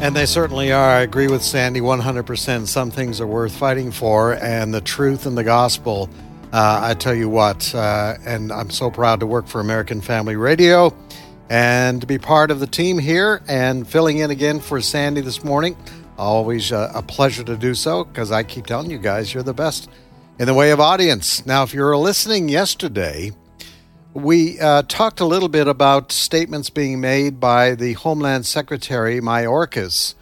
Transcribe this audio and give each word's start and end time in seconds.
And 0.00 0.14
they 0.14 0.26
certainly 0.26 0.70
are. 0.70 0.90
I 0.90 1.00
agree 1.00 1.26
with 1.26 1.42
Sandy 1.42 1.80
100%. 1.80 2.68
Some 2.68 2.90
things 2.92 3.20
are 3.20 3.26
worth 3.26 3.54
fighting 3.54 3.90
for, 3.90 4.34
and 4.34 4.72
the 4.72 4.80
truth 4.80 5.26
and 5.26 5.36
the 5.36 5.42
gospel. 5.42 6.08
Uh, 6.52 6.80
I 6.82 6.94
tell 6.94 7.14
you 7.14 7.28
what, 7.28 7.74
uh, 7.74 8.14
and 8.24 8.52
I'm 8.52 8.70
so 8.70 8.92
proud 8.92 9.18
to 9.20 9.26
work 9.26 9.48
for 9.48 9.60
American 9.60 10.00
Family 10.00 10.36
Radio 10.36 10.96
and 11.50 12.00
to 12.00 12.06
be 12.06 12.16
part 12.16 12.52
of 12.52 12.60
the 12.60 12.66
team 12.66 12.96
here 12.96 13.42
and 13.48 13.88
filling 13.88 14.18
in 14.18 14.30
again 14.30 14.60
for 14.60 14.80
Sandy 14.80 15.20
this 15.20 15.42
morning. 15.42 15.76
Always 16.16 16.70
uh, 16.70 16.92
a 16.94 17.02
pleasure 17.02 17.42
to 17.42 17.56
do 17.56 17.74
so 17.74 18.04
because 18.04 18.30
I 18.30 18.44
keep 18.44 18.66
telling 18.66 18.90
you 18.90 18.98
guys 18.98 19.34
you're 19.34 19.42
the 19.42 19.52
best 19.52 19.90
in 20.38 20.46
the 20.46 20.54
way 20.54 20.70
of 20.70 20.78
audience. 20.78 21.44
Now, 21.44 21.64
if 21.64 21.74
you 21.74 21.82
were 21.82 21.96
listening 21.96 22.48
yesterday, 22.48 23.32
we 24.18 24.58
uh, 24.58 24.82
talked 24.82 25.20
a 25.20 25.26
little 25.26 25.48
bit 25.48 25.68
about 25.68 26.12
statements 26.12 26.70
being 26.70 27.00
made 27.00 27.38
by 27.38 27.74
the 27.74 27.92
Homeland 27.94 28.46
Secretary, 28.46 29.20
Mayorkas, 29.20 30.14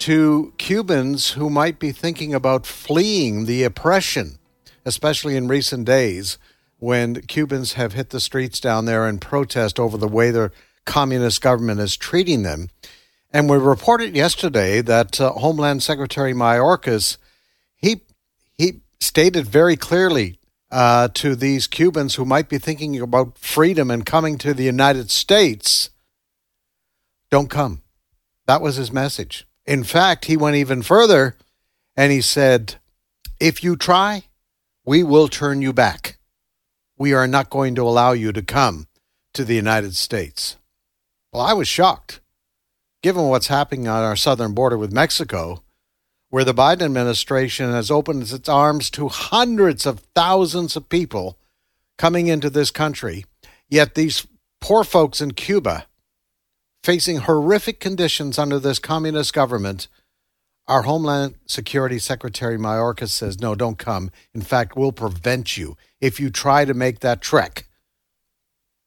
to 0.00 0.52
Cubans 0.58 1.32
who 1.32 1.48
might 1.48 1.78
be 1.78 1.92
thinking 1.92 2.34
about 2.34 2.66
fleeing 2.66 3.46
the 3.46 3.62
oppression, 3.62 4.38
especially 4.84 5.36
in 5.36 5.48
recent 5.48 5.86
days 5.86 6.38
when 6.78 7.22
Cubans 7.22 7.74
have 7.74 7.92
hit 7.92 8.10
the 8.10 8.20
streets 8.20 8.60
down 8.60 8.84
there 8.84 9.08
in 9.08 9.18
protest 9.18 9.78
over 9.78 9.96
the 9.96 10.08
way 10.08 10.30
their 10.30 10.52
communist 10.84 11.40
government 11.40 11.80
is 11.80 11.96
treating 11.96 12.42
them. 12.42 12.68
And 13.32 13.48
we 13.48 13.58
reported 13.58 14.16
yesterday 14.16 14.80
that 14.82 15.20
uh, 15.20 15.32
Homeland 15.32 15.82
Secretary 15.82 16.32
Mayorkas, 16.32 17.16
he, 17.76 18.02
he 18.56 18.80
stated 18.98 19.46
very 19.46 19.76
clearly 19.76 20.39
uh, 20.70 21.08
to 21.14 21.34
these 21.34 21.66
Cubans 21.66 22.14
who 22.14 22.24
might 22.24 22.48
be 22.48 22.58
thinking 22.58 23.00
about 23.00 23.38
freedom 23.38 23.90
and 23.90 24.06
coming 24.06 24.38
to 24.38 24.54
the 24.54 24.64
United 24.64 25.10
States 25.10 25.90
don't 27.30 27.50
come. 27.50 27.82
That 28.46 28.60
was 28.60 28.76
his 28.76 28.92
message. 28.92 29.46
In 29.66 29.84
fact, 29.84 30.24
he 30.24 30.36
went 30.36 30.56
even 30.56 30.82
further 30.82 31.36
and 31.96 32.12
he 32.12 32.20
said, 32.20 32.76
If 33.38 33.62
you 33.62 33.76
try, 33.76 34.24
we 34.84 35.02
will 35.02 35.28
turn 35.28 35.62
you 35.62 35.72
back. 35.72 36.18
We 36.98 37.12
are 37.12 37.26
not 37.26 37.50
going 37.50 37.74
to 37.76 37.82
allow 37.82 38.12
you 38.12 38.32
to 38.32 38.42
come 38.42 38.86
to 39.34 39.44
the 39.44 39.54
United 39.54 39.94
States. 39.94 40.56
Well, 41.32 41.42
I 41.42 41.52
was 41.52 41.68
shocked. 41.68 42.20
Given 43.02 43.28
what's 43.28 43.46
happening 43.46 43.88
on 43.88 44.02
our 44.02 44.16
southern 44.16 44.52
border 44.52 44.76
with 44.76 44.92
Mexico, 44.92 45.62
where 46.30 46.44
the 46.44 46.54
Biden 46.54 46.82
administration 46.82 47.70
has 47.70 47.90
opened 47.90 48.22
its 48.22 48.48
arms 48.48 48.88
to 48.90 49.08
hundreds 49.08 49.84
of 49.84 50.00
thousands 50.14 50.76
of 50.76 50.88
people 50.88 51.38
coming 51.98 52.28
into 52.28 52.48
this 52.48 52.70
country. 52.70 53.26
Yet 53.68 53.94
these 53.94 54.26
poor 54.60 54.84
folks 54.84 55.20
in 55.20 55.32
Cuba, 55.32 55.86
facing 56.82 57.18
horrific 57.18 57.80
conditions 57.80 58.38
under 58.38 58.58
this 58.58 58.78
communist 58.78 59.34
government, 59.34 59.88
our 60.68 60.82
Homeland 60.82 61.34
Security 61.46 61.98
Secretary 61.98 62.56
Mayorkas 62.56 63.08
says, 63.08 63.40
no, 63.40 63.56
don't 63.56 63.78
come. 63.78 64.10
In 64.32 64.40
fact, 64.40 64.76
we'll 64.76 64.92
prevent 64.92 65.56
you 65.56 65.76
if 66.00 66.20
you 66.20 66.30
try 66.30 66.64
to 66.64 66.74
make 66.74 67.00
that 67.00 67.20
trek 67.20 67.66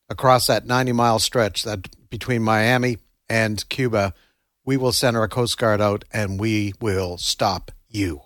across 0.10 0.48
that 0.48 0.66
90 0.66 0.94
mile 0.94 1.20
stretch 1.20 1.64
that 1.64 1.90
between 2.10 2.42
Miami 2.42 3.00
and 3.28 3.68
Cuba 3.68 4.14
we 4.66 4.78
will 4.78 4.92
send 4.92 5.18
our 5.18 5.28
Coast 5.28 5.58
Guard 5.58 5.82
out 5.82 6.06
and 6.12 6.40
we 6.40 6.74
will 6.80 7.18
stop 7.18 7.72
you. 7.90 8.22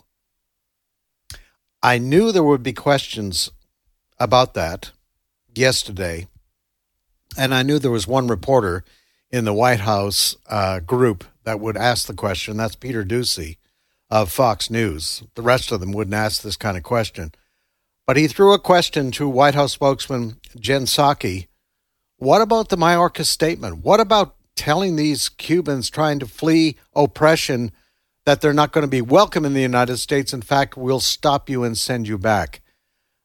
I 1.81 1.97
knew 1.97 2.31
there 2.31 2.43
would 2.43 2.63
be 2.63 2.73
questions 2.73 3.51
about 4.19 4.53
that 4.55 4.91
yesterday, 5.53 6.27
and 7.37 7.53
I 7.53 7.63
knew 7.63 7.79
there 7.79 7.91
was 7.91 8.07
one 8.07 8.27
reporter 8.27 8.83
in 9.29 9.45
the 9.45 9.53
White 9.53 9.81
House 9.81 10.35
uh, 10.47 10.79
group 10.79 11.23
that 11.43 11.59
would 11.59 11.77
ask 11.77 12.07
the 12.07 12.13
question. 12.13 12.57
That's 12.57 12.75
Peter 12.75 13.03
Doocy 13.03 13.57
of 14.09 14.31
Fox 14.31 14.69
News. 14.69 15.23
The 15.35 15.41
rest 15.41 15.71
of 15.71 15.79
them 15.79 15.91
wouldn't 15.91 16.15
ask 16.15 16.41
this 16.41 16.57
kind 16.57 16.77
of 16.77 16.83
question. 16.83 17.31
But 18.05 18.17
he 18.17 18.27
threw 18.27 18.53
a 18.53 18.59
question 18.59 19.11
to 19.11 19.27
White 19.27 19.55
House 19.55 19.73
spokesman 19.73 20.37
Jen 20.57 20.83
Psaki. 20.83 21.47
What 22.15 22.41
about 22.41 22.69
the 22.69 22.77
Mayorkas 22.77 23.25
statement? 23.25 23.79
What 23.83 23.99
about 23.99 24.36
telling 24.57 24.95
these 24.95 25.29
Cubans 25.29 25.89
trying 25.89 26.19
to 26.19 26.25
flee 26.25 26.75
oppression 26.93 27.71
that 28.25 28.41
they're 28.41 28.51
not 28.51 28.73
going 28.73 28.81
to 28.81 28.89
be 28.89 29.01
welcome 29.01 29.45
in 29.45 29.53
the 29.53 29.61
United 29.61 29.97
States. 29.97 30.33
In 30.33 30.41
fact, 30.41 30.75
we'll 30.75 30.99
stop 30.99 31.49
you 31.49 31.63
and 31.63 31.77
send 31.77 32.09
you 32.09 32.17
back. 32.17 32.61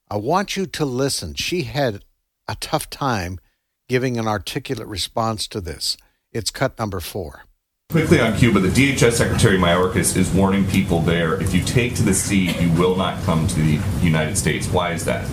I 0.08 0.16
want 0.16 0.56
you 0.56 0.66
to 0.66 0.84
listen. 0.84 1.34
She 1.34 1.62
had 1.62 2.04
a 2.46 2.54
tough 2.54 2.88
time 2.88 3.40
giving 3.88 4.18
an 4.18 4.28
articulate 4.28 4.86
response 4.86 5.48
to 5.48 5.60
this. 5.60 5.96
It's 6.30 6.50
cut 6.50 6.78
number 6.78 7.00
four. 7.00 7.44
Quickly 7.90 8.20
on 8.20 8.36
Cuba, 8.36 8.60
the 8.60 8.68
DHS 8.68 9.12
Secretary 9.12 9.58
Mayorkas 9.58 10.16
is 10.16 10.30
warning 10.30 10.66
people 10.68 11.00
there 11.00 11.40
if 11.42 11.52
you 11.52 11.62
take 11.62 11.94
to 11.96 12.02
the 12.02 12.14
sea, 12.14 12.52
you 12.58 12.70
will 12.72 12.96
not 12.96 13.22
come 13.24 13.46
to 13.48 13.56
the 13.56 13.80
United 14.00 14.38
States. 14.38 14.66
Why 14.68 14.92
is 14.92 15.04
that? 15.04 15.28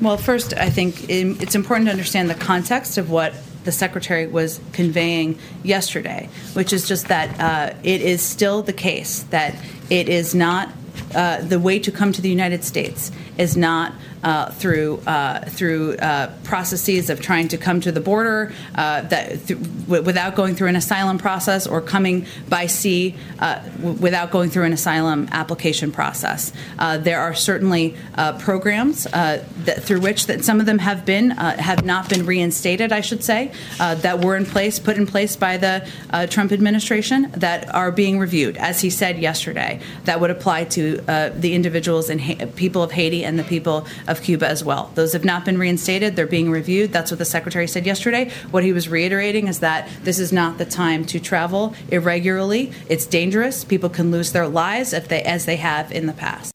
Well, 0.00 0.16
first, 0.16 0.52
I 0.54 0.68
think 0.68 1.02
um, 1.04 1.38
it's 1.40 1.54
important 1.54 1.86
to 1.86 1.92
understand 1.92 2.28
the 2.28 2.34
context 2.34 2.98
of 2.98 3.08
what 3.08 3.34
the 3.64 3.72
secretary 3.72 4.26
was 4.26 4.60
conveying 4.72 5.38
yesterday, 5.62 6.28
which 6.54 6.72
is 6.72 6.86
just 6.86 7.08
that 7.08 7.40
uh, 7.40 7.74
it 7.82 8.00
is 8.00 8.22
still 8.22 8.62
the 8.62 8.72
case 8.72 9.22
that 9.24 9.54
it 9.90 10.08
is 10.08 10.34
not 10.34 10.70
uh, 11.14 11.40
the 11.42 11.58
way 11.58 11.78
to 11.78 11.90
come 11.90 12.12
to 12.12 12.22
the 12.22 12.28
United 12.28 12.64
States 12.64 13.10
is 13.38 13.56
not 13.56 13.92
uh, 14.22 14.50
through 14.52 15.02
uh, 15.06 15.40
through 15.46 15.96
uh, 15.96 16.32
processes 16.44 17.10
of 17.10 17.20
trying 17.20 17.48
to 17.48 17.58
come 17.58 17.80
to 17.80 17.90
the 17.90 18.00
border 18.00 18.52
uh, 18.76 19.00
that 19.02 19.46
th- 19.46 19.58
without 19.88 20.36
going 20.36 20.54
through 20.54 20.68
an 20.68 20.76
asylum 20.76 21.18
process 21.18 21.66
or 21.66 21.80
coming 21.80 22.24
by 22.48 22.66
sea 22.66 23.16
uh, 23.40 23.60
w- 23.78 23.94
without 23.94 24.30
going 24.30 24.48
through 24.48 24.62
an 24.62 24.72
asylum 24.72 25.28
application 25.32 25.90
process. 25.90 26.52
there 26.78 27.20
are 27.20 27.34
certainly 27.34 27.96
programs 28.38 29.04
that, 29.04 29.82
through 29.82 30.00
which 30.00 30.26
that 30.26 30.44
some 30.44 30.60
of 30.60 30.66
them 30.66 30.78
have 30.78 31.04
been 31.04 31.30
have 31.30 31.84
not 31.84 32.08
been 32.08 32.24
reinstated, 32.24 32.92
I 32.92 33.00
should 33.00 33.24
say, 33.24 33.50
that 33.78 34.24
were 34.24 34.36
in 34.36 34.46
place, 34.46 34.78
put 34.78 34.96
in 34.96 35.06
place 35.06 35.34
by 35.34 35.56
the 35.56 35.88
Trump 36.30 36.52
administration 36.52 37.30
that 37.32 37.72
are 37.74 37.90
being 37.90 38.18
reviewed, 38.18 38.56
as 38.56 38.80
he 38.80 38.90
said 38.90 39.18
yesterday. 39.18 39.80
That 40.04 40.20
would 40.20 40.30
apply 40.30 40.64
to 40.76 40.96
the 40.96 41.54
individuals 41.54 42.08
and 42.08 42.20
ha- 42.20 42.46
people 42.54 42.82
of 42.82 42.92
Haiti 42.92 43.24
and 43.24 43.38
the 43.38 43.44
people 43.44 43.86
of 44.06 44.11
Cuba 44.20 44.48
as 44.48 44.64
well. 44.64 44.90
Those 44.96 45.12
have 45.12 45.24
not 45.24 45.44
been 45.44 45.56
reinstated, 45.56 46.16
they're 46.16 46.26
being 46.26 46.50
reviewed. 46.50 46.92
That's 46.92 47.10
what 47.10 47.18
the 47.18 47.24
Secretary 47.24 47.68
said 47.68 47.86
yesterday. 47.86 48.30
What 48.50 48.64
he 48.64 48.72
was 48.72 48.88
reiterating 48.88 49.46
is 49.48 49.60
that 49.60 49.88
this 50.02 50.18
is 50.18 50.32
not 50.32 50.58
the 50.58 50.64
time 50.64 51.04
to 51.06 51.20
travel 51.20 51.74
irregularly. 51.88 52.72
It's 52.88 53.06
dangerous. 53.06 53.64
People 53.64 53.88
can 53.88 54.10
lose 54.10 54.32
their 54.32 54.48
lives 54.48 54.92
if 54.92 55.08
they, 55.08 55.22
as 55.22 55.46
they 55.46 55.56
have 55.56 55.92
in 55.92 56.06
the 56.06 56.12
past. 56.12 56.52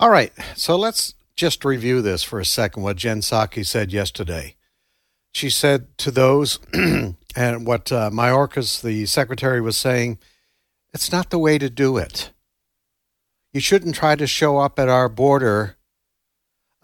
All 0.00 0.10
right, 0.10 0.32
so 0.56 0.74
let's 0.76 1.14
just 1.36 1.64
review 1.64 2.02
this 2.02 2.22
for 2.22 2.40
a 2.40 2.44
second 2.44 2.82
what 2.82 2.96
Jen 2.96 3.20
Psaki 3.20 3.64
said 3.64 3.92
yesterday. 3.92 4.56
She 5.32 5.50
said 5.50 5.96
to 5.98 6.10
those, 6.10 6.58
and 7.36 7.66
what 7.66 7.92
uh, 7.92 8.10
Mayorkas, 8.10 8.82
the 8.82 9.06
secretary, 9.06 9.60
was 9.60 9.76
saying, 9.76 10.18
it's 10.92 11.12
not 11.12 11.30
the 11.30 11.38
way 11.38 11.58
to 11.58 11.70
do 11.70 11.98
it 11.98 12.32
you 13.52 13.60
shouldn't 13.60 13.94
try 13.94 14.16
to 14.16 14.26
show 14.26 14.58
up 14.58 14.78
at 14.78 14.88
our 14.88 15.08
border 15.08 15.76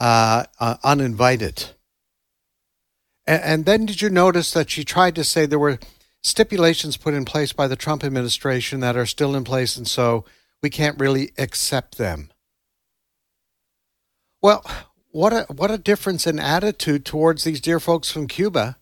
uh, 0.00 0.44
uh, 0.58 0.76
uninvited. 0.84 1.70
And, 3.26 3.42
and 3.42 3.64
then 3.64 3.86
did 3.86 4.02
you 4.02 4.10
notice 4.10 4.52
that 4.52 4.70
she 4.70 4.84
tried 4.84 5.14
to 5.16 5.24
say 5.24 5.46
there 5.46 5.58
were 5.58 5.78
stipulations 6.22 6.96
put 6.96 7.14
in 7.14 7.24
place 7.24 7.52
by 7.52 7.68
the 7.68 7.76
Trump 7.76 8.04
administration 8.04 8.80
that 8.80 8.96
are 8.96 9.06
still 9.06 9.34
in 9.34 9.44
place, 9.44 9.76
and 9.76 9.86
so 9.86 10.24
we 10.62 10.70
can't 10.70 11.00
really 11.00 11.32
accept 11.38 11.98
them? 11.98 12.30
Well, 14.40 14.64
what 15.10 15.32
a 15.32 15.46
what 15.52 15.70
a 15.70 15.78
difference 15.78 16.26
in 16.26 16.38
attitude 16.38 17.04
towards 17.04 17.44
these 17.44 17.60
dear 17.60 17.80
folks 17.80 18.10
from 18.10 18.28
Cuba 18.28 18.76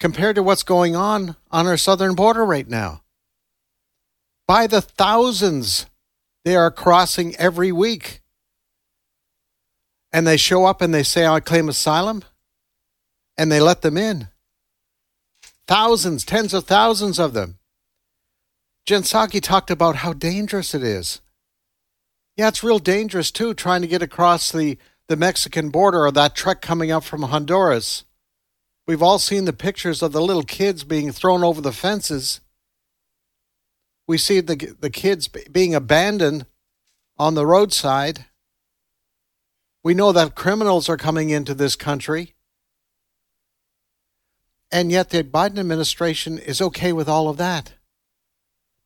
compared 0.00 0.36
to 0.36 0.42
what's 0.42 0.62
going 0.62 0.96
on 0.96 1.36
on 1.50 1.66
our 1.66 1.76
southern 1.76 2.14
border 2.14 2.44
right 2.44 2.68
now. 2.68 3.02
By 4.48 4.66
the 4.66 4.80
thousands, 4.80 5.86
they 6.44 6.56
are 6.56 6.70
crossing 6.70 7.36
every 7.36 7.70
week. 7.70 8.21
And 10.12 10.26
they 10.26 10.36
show 10.36 10.66
up 10.66 10.82
and 10.82 10.92
they 10.92 11.02
say, 11.02 11.26
I 11.26 11.40
claim 11.40 11.68
asylum, 11.68 12.22
and 13.38 13.50
they 13.50 13.60
let 13.60 13.82
them 13.82 13.96
in. 13.96 14.28
Thousands, 15.66 16.24
tens 16.24 16.52
of 16.52 16.64
thousands 16.64 17.18
of 17.18 17.32
them. 17.32 17.58
Jen 18.84 19.02
Psaki 19.02 19.40
talked 19.40 19.70
about 19.70 19.96
how 19.96 20.12
dangerous 20.12 20.74
it 20.74 20.82
is. 20.82 21.20
Yeah, 22.36 22.48
it's 22.48 22.64
real 22.64 22.78
dangerous 22.78 23.30
too, 23.30 23.54
trying 23.54 23.82
to 23.82 23.88
get 23.88 24.02
across 24.02 24.50
the, 24.50 24.76
the 25.08 25.16
Mexican 25.16 25.70
border 25.70 26.04
or 26.04 26.10
that 26.12 26.34
truck 26.34 26.60
coming 26.60 26.90
up 26.90 27.04
from 27.04 27.22
Honduras. 27.22 28.04
We've 28.86 29.02
all 29.02 29.18
seen 29.18 29.44
the 29.44 29.52
pictures 29.52 30.02
of 30.02 30.12
the 30.12 30.20
little 30.20 30.42
kids 30.42 30.82
being 30.82 31.12
thrown 31.12 31.44
over 31.44 31.60
the 31.60 31.72
fences. 31.72 32.40
We 34.08 34.18
see 34.18 34.40
the, 34.40 34.74
the 34.80 34.90
kids 34.90 35.28
being 35.28 35.74
abandoned 35.74 36.46
on 37.16 37.34
the 37.34 37.46
roadside. 37.46 38.26
We 39.84 39.94
know 39.94 40.12
that 40.12 40.34
criminals 40.34 40.88
are 40.88 40.96
coming 40.96 41.30
into 41.30 41.54
this 41.54 41.74
country. 41.74 42.34
And 44.70 44.92
yet 44.92 45.10
the 45.10 45.24
Biden 45.24 45.58
administration 45.58 46.38
is 46.38 46.62
okay 46.62 46.92
with 46.92 47.08
all 47.08 47.28
of 47.28 47.36
that. 47.38 47.74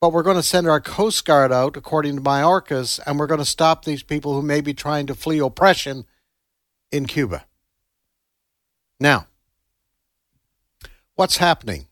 But 0.01 0.13
we're 0.13 0.23
going 0.23 0.37
to 0.37 0.43
send 0.43 0.69
our 0.69 0.81
Coast 0.81 1.25
Guard 1.25 1.53
out, 1.53 1.77
according 1.77 2.17
to 2.17 2.23
Mayorkas, 2.23 3.01
and 3.07 3.19
we're 3.19 3.27
going 3.27 3.41
to 3.41 3.45
stop 3.45 3.85
these 3.85 4.03
people 4.03 4.35
who 4.35 4.43
may 4.43 4.61
be 4.61 4.75
trying 4.75 5.07
to 5.07 5.15
flee 5.15 5.39
oppression 5.39 6.05
in 6.91 7.07
Cuba. 7.07 7.45
Now, 8.99 9.27
what's 11.15 11.39
happening 11.39 11.87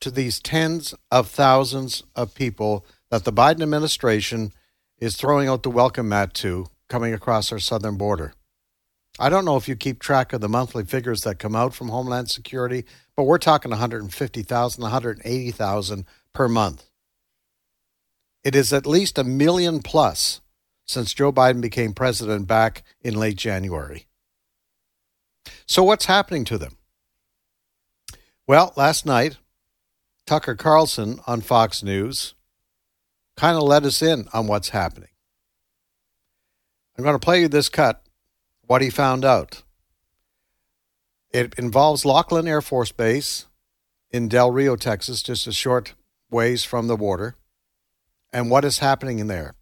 to 0.00 0.10
these 0.10 0.40
tens 0.40 0.94
of 1.10 1.28
thousands 1.28 2.02
of 2.14 2.34
people 2.34 2.84
that 3.10 3.24
the 3.24 3.32
Biden 3.32 3.62
administration 3.62 4.52
is 4.98 5.16
throwing 5.16 5.48
out 5.48 5.62
the 5.62 5.70
welcome 5.70 6.08
mat 6.08 6.34
to 6.34 6.66
coming 6.88 7.14
across 7.14 7.50
our 7.50 7.58
southern 7.58 7.96
border? 7.96 8.34
I 9.18 9.28
don't 9.28 9.44
know 9.44 9.56
if 9.56 9.68
you 9.68 9.74
keep 9.74 9.98
track 9.98 10.32
of 10.32 10.40
the 10.40 10.48
monthly 10.48 10.84
figures 10.84 11.22
that 11.22 11.38
come 11.38 11.56
out 11.56 11.74
from 11.74 11.88
Homeland 11.88 12.30
Security, 12.30 12.84
but 13.16 13.24
we're 13.24 13.38
talking 13.38 13.70
150,000, 13.70 14.82
180,000 14.82 16.04
per 16.32 16.48
month. 16.48 16.84
It 18.44 18.54
is 18.54 18.72
at 18.72 18.86
least 18.86 19.18
a 19.18 19.24
million 19.24 19.80
plus 19.80 20.40
since 20.86 21.12
Joe 21.12 21.32
Biden 21.32 21.60
became 21.60 21.92
president 21.92 22.46
back 22.46 22.82
in 23.02 23.14
late 23.14 23.36
January. 23.36 24.06
So, 25.66 25.82
what's 25.82 26.06
happening 26.06 26.44
to 26.44 26.58
them? 26.58 26.78
Well, 28.46 28.72
last 28.76 29.04
night, 29.04 29.36
Tucker 30.26 30.54
Carlson 30.54 31.20
on 31.26 31.40
Fox 31.40 31.82
News 31.82 32.34
kind 33.36 33.56
of 33.56 33.62
let 33.62 33.84
us 33.84 34.00
in 34.00 34.28
on 34.32 34.46
what's 34.46 34.70
happening. 34.70 35.08
I'm 36.96 37.04
going 37.04 37.14
to 37.14 37.24
play 37.24 37.40
you 37.40 37.48
this 37.48 37.68
cut, 37.68 38.02
what 38.68 38.82
he 38.82 38.90
found 38.90 39.24
out. 39.24 39.62
It 41.32 41.54
involves 41.58 42.04
Laughlin 42.04 42.46
Air 42.46 42.62
Force 42.62 42.92
Base 42.92 43.46
in 44.10 44.28
Del 44.28 44.52
Rio, 44.52 44.76
Texas, 44.76 45.22
just 45.22 45.46
a 45.46 45.52
short 45.52 45.94
ways 46.30 46.64
from 46.64 46.86
the 46.86 46.96
border 46.96 47.34
and 48.32 48.50
what 48.50 48.64
is 48.64 48.78
happening 48.78 49.18
in 49.18 49.26
there. 49.26 49.54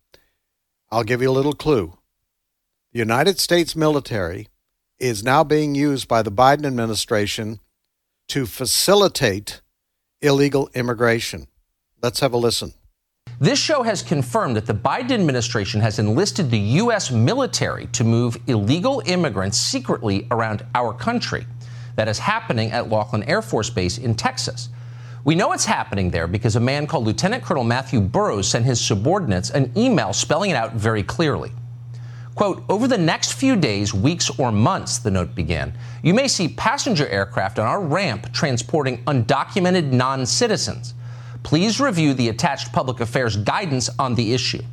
I'll 0.91 1.05
give 1.05 1.23
you 1.23 1.31
a 1.31 1.33
little 1.33 1.55
clue. 1.55 1.99
The 2.93 2.99
United 2.99 3.39
States 3.39 3.77
military 3.77 4.49
is 4.99 5.23
now 5.23 5.45
being 5.45 5.75
used 5.75 6.09
by 6.09 6.23
the 6.23 6.33
Biden 6.33 6.67
administration 6.67 7.61
to 8.29 8.45
facilitate 8.45 9.61
illegal 10.21 10.69
immigration. 10.75 11.47
Let's 12.03 12.21
have 12.21 12.33
a 12.33 12.39
listen. 12.39 12.75
This 13.39 13.59
show 13.59 13.83
has 13.83 14.01
confirmed 14.01 14.57
that 14.57 14.65
the 14.65 14.73
Biden 14.73 15.13
administration 15.13 15.83
has 15.83 15.99
enlisted 15.99 16.51
the 16.51 16.59
U.S. 16.59 17.11
military 17.11 17.85
to 17.89 18.03
move 18.03 18.39
illegal 18.47 19.03
immigrants 19.05 19.59
secretly 19.59 20.27
around 20.31 20.65
our 20.75 20.95
country. 20.95 21.47
That 21.97 22.09
is 22.09 22.19
happening 22.19 22.71
at 22.71 22.89
Laughlin 22.89 23.25
Air 23.25 23.43
Force 23.43 23.69
Base 23.69 23.99
in 23.99 24.15
Texas. 24.15 24.71
We 25.25 25.35
know 25.35 25.53
it's 25.53 25.67
happening 25.67 26.11
there 26.11 26.27
because 26.27 26.57
a 26.57 26.61
man 26.61 26.87
called 26.87 27.05
Lieutenant 27.05 27.45
Colonel 27.45 27.65
Matthew 27.65 28.01
Burrows 28.01 28.49
sent 28.49 28.65
his 28.65 28.81
subordinates 28.81 29.51
an 29.51 29.71
email 29.77 30.15
spelling 30.15 30.51
it 30.51 30.57
out 30.57 30.73
very 30.73 31.03
clearly. 31.03 31.53
Quote, 32.37 32.65
over 32.71 32.89
the 32.89 32.97
next 32.97 33.35
few 33.35 33.55
days, 33.55 33.93
weeks, 33.93 34.31
or 34.39 34.51
months, 34.51 34.99
the 34.99 35.11
note 35.11 35.35
began, 35.35 35.77
you 36.03 36.15
may 36.15 36.29
see 36.29 36.49
passenger 36.49 37.07
aircraft 37.09 37.59
on 37.59 37.67
our 37.67 37.83
ramp 37.83 38.33
transporting 38.33 39.05
undocumented 39.05 39.93
non 39.93 40.25
citizens. 40.25 40.95
Please 41.47 41.79
review 41.79 42.13
the 42.13 42.29
attached 42.29 42.73
public 42.73 42.99
affairs 42.99 43.37
guidance 43.37 43.89
on 44.01 44.17
the 44.17 44.35
issue. 44.35 44.65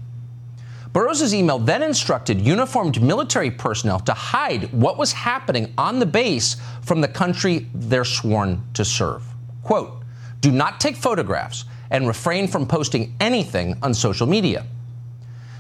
Burrows' 0.92 1.32
email 1.32 1.60
then 1.60 1.84
instructed 1.84 2.42
uniformed 2.42 3.00
military 3.00 3.52
personnel 3.52 4.00
to 4.00 4.12
hide 4.12 4.74
what 4.74 4.98
was 4.98 5.14
happening 5.14 5.72
on 5.78 6.00
the 6.00 6.06
base 6.08 6.58
from 6.82 7.00
the 7.00 7.08
country 7.08 7.68
they're 7.76 8.04
sworn 8.04 8.64
to 8.74 8.84
serve. 8.84 9.24
Quote, 9.62 10.02
do 10.42 10.50
not 10.50 10.80
take 10.80 10.96
photographs 10.96 11.66
and 11.92 12.08
refrain 12.08 12.48
from 12.48 12.66
posting 12.66 13.16
anything 13.20 13.78
on 13.84 13.94
social 13.94 14.26
media. 14.26 14.66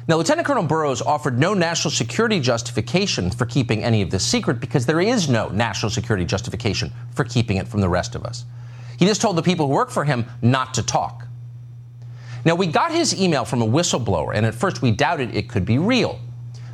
Now, 0.07 0.15
Lieutenant 0.15 0.47
Colonel 0.47 0.63
Burrows 0.63 1.03
offered 1.03 1.37
no 1.37 1.53
national 1.53 1.91
security 1.91 2.39
justification 2.39 3.29
for 3.29 3.45
keeping 3.45 3.83
any 3.83 4.01
of 4.01 4.09
this 4.09 4.25
secret 4.25 4.59
because 4.59 4.87
there 4.87 4.99
is 4.99 5.29
no 5.29 5.49
national 5.49 5.91
security 5.91 6.25
justification 6.25 6.91
for 7.11 7.23
keeping 7.23 7.57
it 7.57 7.67
from 7.67 7.81
the 7.81 7.89
rest 7.89 8.15
of 8.15 8.25
us. 8.25 8.45
He 8.97 9.05
just 9.05 9.21
told 9.21 9.35
the 9.35 9.43
people 9.43 9.67
who 9.67 9.73
work 9.73 9.89
for 9.89 10.05
him 10.05 10.25
not 10.41 10.73
to 10.75 10.83
talk. 10.83 11.27
Now, 12.45 12.55
we 12.55 12.67
got 12.67 12.91
his 12.91 13.19
email 13.19 13.45
from 13.45 13.61
a 13.61 13.67
whistleblower, 13.67 14.33
and 14.35 14.45
at 14.45 14.53
first 14.53 14.81
we 14.81 14.91
doubted 14.91 15.35
it 15.35 15.47
could 15.49 15.65
be 15.65 15.77
real. 15.77 16.19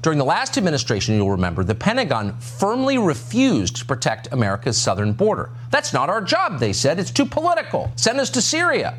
During 0.01 0.17
the 0.17 0.25
last 0.25 0.57
administration, 0.57 1.15
you'll 1.15 1.31
remember, 1.31 1.63
the 1.63 1.75
Pentagon 1.75 2.39
firmly 2.39 2.97
refused 2.97 3.75
to 3.77 3.85
protect 3.85 4.31
America's 4.31 4.77
southern 4.77 5.13
border. 5.13 5.49
That's 5.71 5.93
not 5.93 6.09
our 6.09 6.21
job, 6.21 6.59
they 6.59 6.73
said. 6.73 6.99
It's 6.99 7.11
too 7.11 7.25
political. 7.25 7.91
Send 7.97 8.19
us 8.19 8.29
to 8.31 8.41
Syria. 8.41 8.97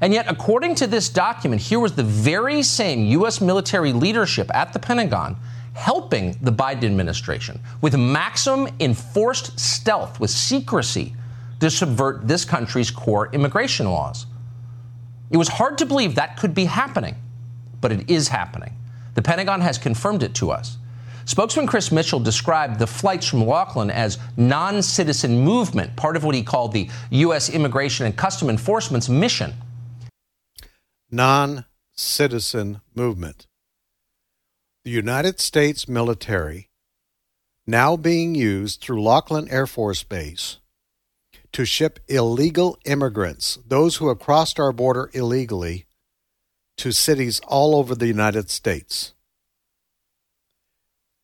And 0.00 0.12
yet, 0.12 0.26
according 0.28 0.74
to 0.76 0.86
this 0.86 1.08
document, 1.08 1.62
here 1.62 1.78
was 1.78 1.94
the 1.94 2.02
very 2.02 2.62
same 2.62 3.04
U.S. 3.06 3.40
military 3.40 3.92
leadership 3.92 4.50
at 4.54 4.72
the 4.72 4.78
Pentagon 4.78 5.36
helping 5.74 6.36
the 6.40 6.52
Biden 6.52 6.84
administration 6.84 7.60
with 7.80 7.96
maximum 7.96 8.68
enforced 8.80 9.58
stealth, 9.58 10.20
with 10.20 10.30
secrecy, 10.30 11.14
to 11.64 11.70
subvert 11.70 12.28
this 12.28 12.44
country's 12.44 12.90
core 12.90 13.30
immigration 13.32 13.90
laws. 13.90 14.26
It 15.30 15.38
was 15.38 15.48
hard 15.48 15.78
to 15.78 15.86
believe 15.86 16.14
that 16.14 16.36
could 16.36 16.54
be 16.54 16.66
happening, 16.66 17.16
but 17.80 17.90
it 17.90 18.10
is 18.10 18.28
happening. 18.28 18.74
The 19.14 19.22
Pentagon 19.22 19.62
has 19.62 19.78
confirmed 19.78 20.22
it 20.22 20.34
to 20.34 20.50
us. 20.50 20.76
Spokesman 21.24 21.66
Chris 21.66 21.90
Mitchell 21.90 22.20
described 22.20 22.78
the 22.78 22.86
flights 22.86 23.26
from 23.26 23.46
Laughlin 23.46 23.90
as 23.90 24.18
non 24.36 24.82
citizen 24.82 25.40
movement, 25.40 25.96
part 25.96 26.16
of 26.16 26.24
what 26.24 26.34
he 26.34 26.42
called 26.42 26.72
the 26.72 26.90
U.S. 27.10 27.48
Immigration 27.48 28.04
and 28.04 28.14
Custom 28.14 28.50
Enforcement's 28.50 29.08
mission. 29.08 29.54
Non 31.10 31.64
citizen 31.92 32.82
movement. 32.94 33.46
The 34.84 34.90
United 34.90 35.40
States 35.40 35.88
military, 35.88 36.68
now 37.66 37.96
being 37.96 38.34
used 38.34 38.82
through 38.82 39.02
Laughlin 39.02 39.48
Air 39.48 39.66
Force 39.66 40.02
Base 40.02 40.58
to 41.54 41.64
ship 41.64 42.00
illegal 42.08 42.76
immigrants, 42.84 43.58
those 43.66 43.96
who 43.96 44.08
have 44.08 44.18
crossed 44.18 44.58
our 44.58 44.72
border 44.72 45.08
illegally, 45.14 45.86
to 46.76 46.90
cities 46.90 47.40
all 47.46 47.76
over 47.76 47.94
the 47.94 48.08
United 48.08 48.50
States. 48.50 49.14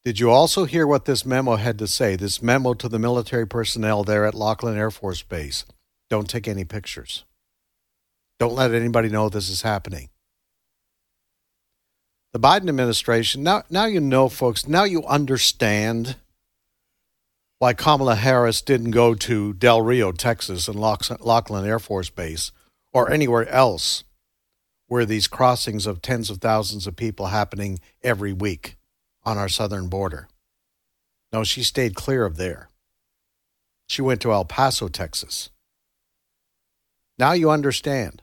Did 0.04 0.20
you 0.20 0.30
also 0.30 0.64
hear 0.64 0.86
what 0.86 1.04
this 1.04 1.26
memo 1.26 1.56
had 1.56 1.78
to 1.80 1.88
say? 1.88 2.14
This 2.14 2.40
memo 2.40 2.74
to 2.74 2.88
the 2.88 2.98
military 2.98 3.46
personnel 3.46 4.04
there 4.04 4.24
at 4.24 4.34
Laughlin 4.34 4.78
Air 4.78 4.92
Force 4.92 5.22
Base. 5.22 5.64
Don't 6.08 6.28
take 6.28 6.46
any 6.46 6.64
pictures. 6.64 7.24
Don't 8.38 8.54
let 8.54 8.72
anybody 8.72 9.08
know 9.08 9.28
this 9.28 9.50
is 9.50 9.62
happening. 9.62 10.08
The 12.32 12.40
Biden 12.40 12.68
administration, 12.68 13.42
now, 13.42 13.64
now 13.68 13.86
you 13.86 14.00
know, 14.00 14.28
folks, 14.28 14.68
now 14.68 14.84
you 14.84 15.04
understand 15.04 16.14
why 17.60 17.74
Kamala 17.74 18.16
Harris 18.16 18.62
didn't 18.62 18.90
go 18.90 19.14
to 19.14 19.52
Del 19.52 19.82
Rio, 19.82 20.12
Texas, 20.12 20.66
and 20.66 20.80
Laughlin 20.80 21.66
Air 21.66 21.78
Force 21.78 22.08
Base 22.08 22.52
or 22.90 23.12
anywhere 23.12 23.46
else 23.48 24.02
where 24.86 25.04
these 25.04 25.28
crossings 25.28 25.86
of 25.86 26.00
tens 26.00 26.30
of 26.30 26.38
thousands 26.38 26.86
of 26.86 26.96
people 26.96 27.26
happening 27.26 27.78
every 28.02 28.32
week 28.32 28.76
on 29.24 29.36
our 29.36 29.48
southern 29.48 29.88
border. 29.88 30.26
No, 31.34 31.44
she 31.44 31.62
stayed 31.62 31.94
clear 31.94 32.24
of 32.24 32.38
there. 32.38 32.70
She 33.86 34.00
went 34.00 34.22
to 34.22 34.32
El 34.32 34.46
Paso, 34.46 34.88
Texas. 34.88 35.50
Now 37.18 37.32
you 37.32 37.50
understand. 37.50 38.22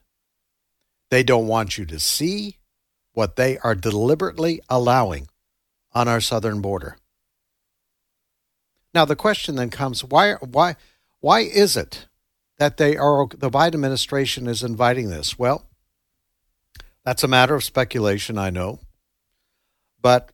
They 1.12 1.22
don't 1.22 1.48
want 1.48 1.78
you 1.78 1.86
to 1.86 2.00
see 2.00 2.58
what 3.14 3.36
they 3.36 3.60
are 3.60 3.76
deliberately 3.76 4.62
allowing 4.68 5.28
on 5.94 6.08
our 6.08 6.22
southern 6.22 6.60
border. 6.60 6.98
Now 8.94 9.06
the 9.06 9.16
question 9.16 9.56
then 9.56 9.70
comes 9.70 10.04
why 10.04 10.34
why 10.34 10.76
why 11.20 11.42
is 11.42 11.76
it 11.78 12.08
that 12.58 12.78
they 12.78 12.98
are 12.98 13.28
the 13.28 13.50
Biden 13.50 13.76
administration 13.76 14.48
is 14.48 14.64
inviting 14.64 15.10
this? 15.10 15.38
Well, 15.38 15.66
that's 17.04 17.24
a 17.24 17.28
matter 17.28 17.56
of 17.56 17.64
speculation, 17.64 18.38
I 18.38 18.50
know. 18.50 18.80
But 20.02 20.32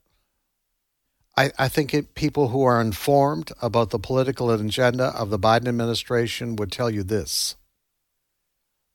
I, 1.36 1.51
I 1.57 1.67
think 1.67 1.93
it, 1.93 2.15
people 2.15 2.50
who 2.50 2.63
are 2.63 2.79
informed 2.79 3.51
about 3.62 3.89
the 3.89 4.00
political 4.00 4.51
agenda 4.51 5.05
of 5.15 5.29
the 5.29 5.39
Biden 5.39 5.67
administration 5.67 6.55
would 6.55 6.72
tell 6.72 6.89
you 6.89 7.03
this. 7.03 7.55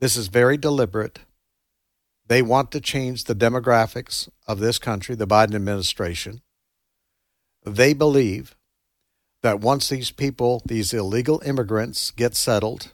This 0.01 0.17
is 0.17 0.29
very 0.29 0.57
deliberate. 0.57 1.21
They 2.27 2.43
want 2.43 2.71
to 2.73 2.81
change 2.81 3.25
the 3.25 3.35
demographics 3.35 4.29
of 4.47 4.61
this 4.61 4.79
country, 4.79 5.15
the 5.15 5.27
Biden 5.27 5.55
administration. 5.55 6.43
They 7.65 7.93
believe 7.93 8.55
that 9.43 9.61
once 9.61 9.89
these 9.89 10.11
people, 10.11 10.63
these 10.67 10.93
illegal 10.93 11.41
immigrants, 11.45 12.11
get 12.11 12.35
settled, 12.35 12.93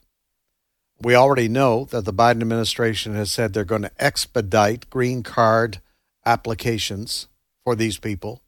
we 1.01 1.15
already 1.15 1.49
know 1.49 1.87
that 1.87 2.05
the 2.05 2.13
Biden 2.13 2.43
administration 2.43 3.15
has 3.15 3.31
said 3.31 3.53
they're 3.53 3.65
going 3.65 3.83
to 3.83 4.03
expedite 4.05 4.89
green 4.91 5.23
card 5.23 5.81
applications 6.25 7.29
for 7.65 7.75
these 7.75 7.99
people. 7.99 8.43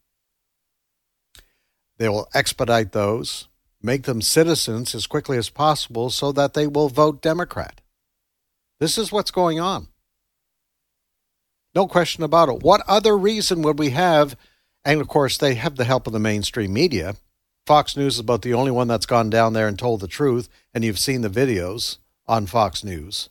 They 1.98 2.08
will 2.08 2.28
expedite 2.34 2.92
those, 2.92 3.48
make 3.82 4.04
them 4.04 4.20
citizens 4.20 4.94
as 4.94 5.06
quickly 5.06 5.38
as 5.38 5.48
possible 5.48 6.10
so 6.10 6.32
that 6.32 6.54
they 6.54 6.66
will 6.66 6.88
vote 6.88 7.22
Democrat. 7.22 7.80
This 8.78 8.98
is 8.98 9.10
what's 9.10 9.30
going 9.30 9.58
on. 9.58 9.88
No 11.74 11.86
question 11.86 12.22
about 12.22 12.48
it. 12.48 12.62
What 12.62 12.82
other 12.86 13.16
reason 13.16 13.62
would 13.62 13.78
we 13.78 13.90
have? 13.90 14.36
And 14.84 15.00
of 15.00 15.08
course, 15.08 15.36
they 15.36 15.54
have 15.54 15.76
the 15.76 15.84
help 15.84 16.06
of 16.06 16.12
the 16.12 16.18
mainstream 16.18 16.72
media. 16.72 17.16
Fox 17.66 17.96
News 17.96 18.14
is 18.14 18.20
about 18.20 18.42
the 18.42 18.54
only 18.54 18.70
one 18.70 18.87
that's 18.87 19.06
gone 19.06 19.28
down 19.28 19.52
there 19.52 19.66
and 19.66 19.76
told 19.76 20.00
the 20.00 20.06
truth, 20.06 20.49
and 20.73 20.85
you've 20.85 21.00
seen 21.00 21.23
the 21.23 21.28
videos 21.28 21.99
on 22.28 22.46
Fox 22.46 22.85
News. 22.85 23.28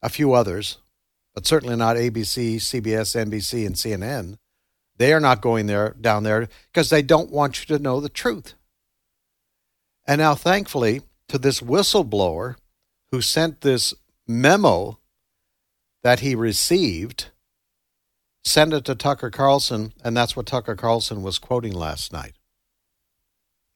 A 0.00 0.08
few 0.08 0.32
others, 0.32 0.78
but 1.34 1.44
certainly 1.44 1.74
not 1.74 1.96
ABC, 1.96 2.56
CBS, 2.56 3.16
NBC, 3.16 3.66
and 3.66 3.74
CNN. 3.74 4.38
They 4.96 5.12
are 5.12 5.18
not 5.18 5.40
going 5.40 5.66
there 5.66 5.96
down 6.00 6.22
there 6.22 6.48
because 6.72 6.88
they 6.88 7.02
don't 7.02 7.32
want 7.32 7.58
you 7.58 7.76
to 7.76 7.82
know 7.82 7.98
the 7.98 8.08
truth. 8.08 8.54
And 10.06 10.20
now, 10.20 10.36
thankfully, 10.36 11.02
to 11.26 11.38
this 11.38 11.60
whistleblower 11.60 12.54
who 13.10 13.20
sent 13.20 13.62
this 13.62 13.92
memo 14.28 15.00
that 16.04 16.20
he 16.20 16.36
received, 16.36 17.30
send 18.44 18.72
it 18.72 18.84
to 18.84 18.94
Tucker 18.94 19.30
Carlson, 19.30 19.94
and 20.04 20.16
that's 20.16 20.36
what 20.36 20.46
Tucker 20.46 20.76
Carlson 20.76 21.24
was 21.24 21.40
quoting 21.40 21.72
last 21.72 22.12
night. 22.12 22.34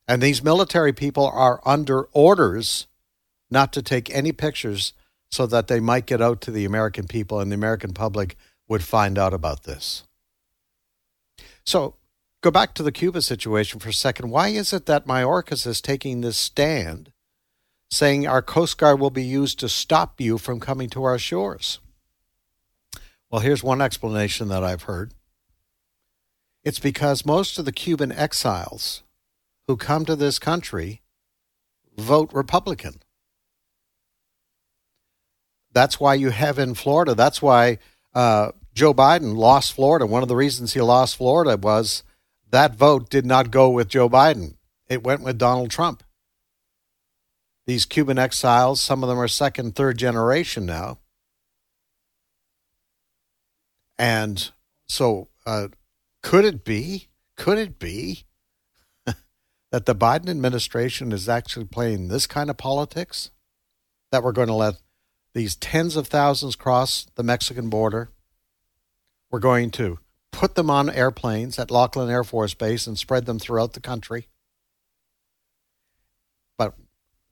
And 0.08 0.22
these 0.22 0.42
military 0.42 0.94
people 0.94 1.26
are 1.26 1.60
under 1.66 2.04
orders 2.12 2.86
not 3.50 3.74
to 3.74 3.82
take 3.82 4.12
any 4.12 4.32
pictures 4.32 4.94
so 5.30 5.46
that 5.46 5.68
they 5.68 5.80
might 5.80 6.06
get 6.06 6.22
out 6.22 6.40
to 6.40 6.50
the 6.50 6.64
American 6.64 7.06
people 7.06 7.38
and 7.38 7.52
the 7.52 7.56
American 7.56 7.92
public 7.92 8.36
would 8.66 8.82
find 8.82 9.18
out 9.18 9.34
about 9.34 9.64
this. 9.64 10.04
So 11.64 11.96
go 12.40 12.50
back 12.50 12.74
to 12.74 12.82
the 12.82 12.92
Cuba 12.92 13.20
situation 13.20 13.78
for 13.78 13.90
a 13.90 13.94
second. 13.94 14.30
Why 14.30 14.48
is 14.48 14.72
it 14.72 14.86
that 14.86 15.06
Mayorkas 15.06 15.66
is 15.66 15.82
taking 15.82 16.22
this 16.22 16.38
stand 16.38 17.12
saying 17.90 18.26
our 18.26 18.42
Coast 18.42 18.78
Guard 18.78 19.00
will 19.00 19.10
be 19.10 19.24
used 19.24 19.58
to 19.60 19.68
stop 19.68 20.20
you 20.20 20.38
from 20.38 20.60
coming 20.60 20.88
to 20.90 21.04
our 21.04 21.18
shores? 21.18 21.80
Well, 23.30 23.42
here's 23.42 23.62
one 23.62 23.82
explanation 23.82 24.48
that 24.48 24.64
I've 24.64 24.84
heard. 24.84 25.12
It's 26.64 26.78
because 26.78 27.26
most 27.26 27.58
of 27.58 27.66
the 27.66 27.72
Cuban 27.72 28.12
exiles 28.12 29.02
who 29.68 29.76
come 29.76 30.04
to 30.06 30.16
this 30.16 30.38
country 30.38 31.02
vote 31.96 32.32
Republican. 32.32 33.02
That's 35.72 36.00
why 36.00 36.14
you 36.14 36.30
have 36.30 36.58
in 36.58 36.74
Florida, 36.74 37.14
that's 37.14 37.42
why 37.42 37.78
uh, 38.14 38.52
Joe 38.74 38.94
Biden 38.94 39.36
lost 39.36 39.74
Florida. 39.74 40.06
One 40.06 40.22
of 40.22 40.28
the 40.28 40.36
reasons 40.36 40.72
he 40.72 40.80
lost 40.80 41.16
Florida 41.16 41.56
was 41.56 42.02
that 42.50 42.74
vote 42.74 43.10
did 43.10 43.26
not 43.26 43.50
go 43.50 43.68
with 43.68 43.88
Joe 43.88 44.08
Biden, 44.08 44.54
it 44.88 45.04
went 45.04 45.22
with 45.22 45.38
Donald 45.38 45.70
Trump. 45.70 46.02
These 47.66 47.84
Cuban 47.84 48.18
exiles, 48.18 48.80
some 48.80 49.02
of 49.02 49.10
them 49.10 49.20
are 49.20 49.28
second, 49.28 49.76
third 49.76 49.98
generation 49.98 50.64
now. 50.64 50.98
And 53.98 54.50
so, 54.88 55.28
uh, 55.44 55.68
could 56.22 56.46
it 56.46 56.64
be, 56.64 57.08
could 57.36 57.58
it 57.58 57.78
be 57.78 58.24
that 59.70 59.86
the 59.86 59.94
Biden 59.94 60.28
administration 60.28 61.12
is 61.12 61.28
actually 61.28 61.66
playing 61.66 62.08
this 62.08 62.26
kind 62.26 62.50
of 62.50 62.56
politics? 62.56 63.30
That 64.10 64.22
we're 64.22 64.32
going 64.32 64.48
to 64.48 64.54
let 64.54 64.80
these 65.34 65.56
tens 65.56 65.96
of 65.96 66.08
thousands 66.08 66.56
cross 66.56 67.06
the 67.14 67.22
Mexican 67.22 67.68
border? 67.68 68.10
We're 69.30 69.38
going 69.40 69.70
to 69.72 69.98
put 70.32 70.54
them 70.54 70.70
on 70.70 70.88
airplanes 70.88 71.58
at 71.58 71.70
Laughlin 71.70 72.10
Air 72.10 72.24
Force 72.24 72.54
Base 72.54 72.86
and 72.86 72.98
spread 72.98 73.26
them 73.26 73.38
throughout 73.38 73.74
the 73.74 73.80
country. 73.80 74.28
But 76.56 76.74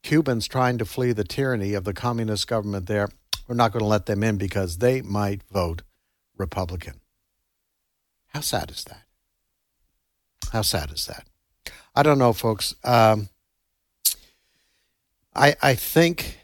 Cubans 0.03 0.47
trying 0.47 0.77
to 0.79 0.85
flee 0.85 1.13
the 1.13 1.25
tyranny 1.25 1.73
of 1.73 1.85
the 1.85 1.95
communist 1.95 2.47
government 2.47 2.87
there, 2.87 3.09
we're 3.49 3.55
not 3.55 3.73
going 3.73 3.81
to 3.83 3.87
let 3.87 4.07
them 4.07 4.23
in 4.23 4.37
because 4.37 4.79
they 4.79 5.03
might 5.03 5.43
vote 5.51 5.83
Republican. 6.37 7.01
How 8.29 8.41
sad 8.41 8.71
is 8.71 8.85
that? 8.85 9.05
How 10.53 10.63
sad 10.63 10.91
is 10.91 11.07
that? 11.07 11.27
I 11.99 12.03
don't 12.03 12.19
know, 12.19 12.35
folks. 12.35 12.75
Um, 12.85 13.31
I 15.35 15.57
I 15.63 15.75
think 15.75 16.41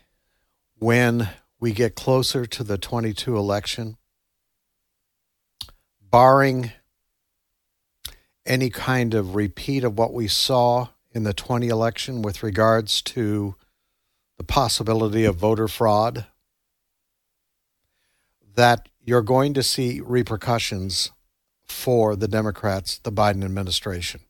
when 0.78 1.28
we 1.60 1.72
get 1.72 1.94
closer 1.94 2.46
to 2.46 2.64
the 2.64 2.78
22 2.78 3.36
election, 3.36 3.98
barring 6.00 6.72
any 8.46 8.70
kind 8.70 9.12
of 9.12 9.34
repeat 9.34 9.84
of 9.84 9.98
what 9.98 10.14
we 10.14 10.26
saw 10.26 10.88
in 11.12 11.24
the 11.24 11.34
20 11.34 11.68
election 11.68 12.22
with 12.22 12.42
regards 12.42 13.02
to 13.02 13.54
the 14.38 14.44
possibility 14.44 15.26
of 15.26 15.36
voter 15.36 15.68
fraud, 15.68 16.24
that 18.54 18.88
you're 19.04 19.20
going 19.20 19.52
to 19.52 19.62
see 19.62 20.00
repercussions 20.00 21.10
for 21.66 22.16
the 22.16 22.26
Democrats, 22.26 22.98
the 22.98 23.12
Biden 23.12 23.44
administration. 23.44 24.22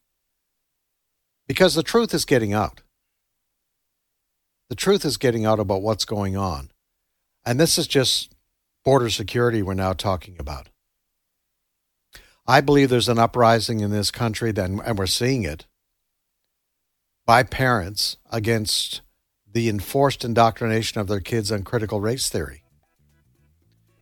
Because 1.53 1.75
the 1.75 1.83
truth 1.83 2.15
is 2.15 2.25
getting 2.25 2.55
out. 2.55 2.81
The 4.71 4.75
truth 4.75 5.05
is 5.05 5.19
getting 5.19 5.45
out 5.45 5.61
about 5.61 5.83
what's 5.83 6.07
going 6.07 6.35
on. 6.35 6.71
And 7.45 7.61
this 7.61 7.77
is 7.77 7.87
just 7.87 8.35
border 8.87 9.11
security 9.11 9.61
we're 9.61 9.75
now 9.75 9.93
talking 9.93 10.37
about. 10.39 10.71
I 12.47 12.63
believe 12.63 12.89
there's 12.89 13.11
an 13.11 13.19
uprising 13.19 13.81
in 13.81 13.91
this 13.91 14.11
country, 14.11 14.51
and 14.57 14.99
we're 14.99 15.05
seeing 15.05 15.43
it, 15.43 15.67
by 17.27 17.43
parents 17.43 18.17
against 18.31 19.03
the 19.47 19.69
enforced 19.69 20.25
indoctrination 20.25 21.03
of 21.03 21.07
their 21.07 21.21
kids 21.21 21.53
on 21.53 21.65
critical 21.65 22.01
race 22.01 22.31
theory. 22.31 22.63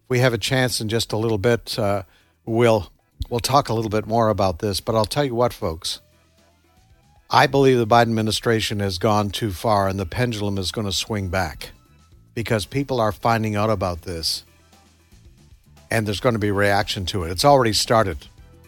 We 0.08 0.20
have 0.20 0.32
a 0.32 0.38
chance 0.38 0.80
in 0.80 0.88
just 0.88 1.12
a 1.12 1.16
little 1.16 1.36
bit, 1.36 1.76
uh, 1.80 2.04
we'll 2.44 2.92
we'll 3.28 3.40
talk 3.40 3.68
a 3.68 3.74
little 3.74 3.90
bit 3.90 4.06
more 4.06 4.28
about 4.28 4.60
this. 4.60 4.80
But 4.80 4.94
I'll 4.94 5.04
tell 5.04 5.24
you 5.24 5.34
what, 5.34 5.52
folks. 5.52 6.00
I 7.30 7.46
believe 7.46 7.78
the 7.78 7.86
Biden 7.86 8.02
administration 8.02 8.80
has 8.80 8.98
gone 8.98 9.30
too 9.30 9.52
far, 9.52 9.86
and 9.86 10.00
the 10.00 10.06
pendulum 10.06 10.58
is 10.58 10.72
going 10.72 10.86
to 10.86 10.92
swing 10.92 11.28
back 11.28 11.70
because 12.34 12.66
people 12.66 13.00
are 13.00 13.12
finding 13.12 13.54
out 13.54 13.70
about 13.70 14.02
this 14.02 14.44
and 15.90 16.06
there's 16.06 16.20
going 16.20 16.34
to 16.34 16.38
be 16.38 16.50
reaction 16.50 17.04
to 17.06 17.24
it. 17.24 17.30
It's 17.30 17.44
already 17.44 17.72
started 17.72 18.18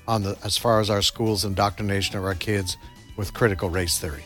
on 0.09 0.23
the 0.23 0.37
as 0.45 0.57
far 0.57 0.81
as 0.81 0.91
our 0.91 1.03
schools 1.03 1.45
indoctrination 1.45 2.17
of 2.17 2.25
our 2.25 2.35
kids 2.35 2.77
with 3.17 3.33
critical 3.33 3.71
race 3.71 3.99
theory. 3.99 4.25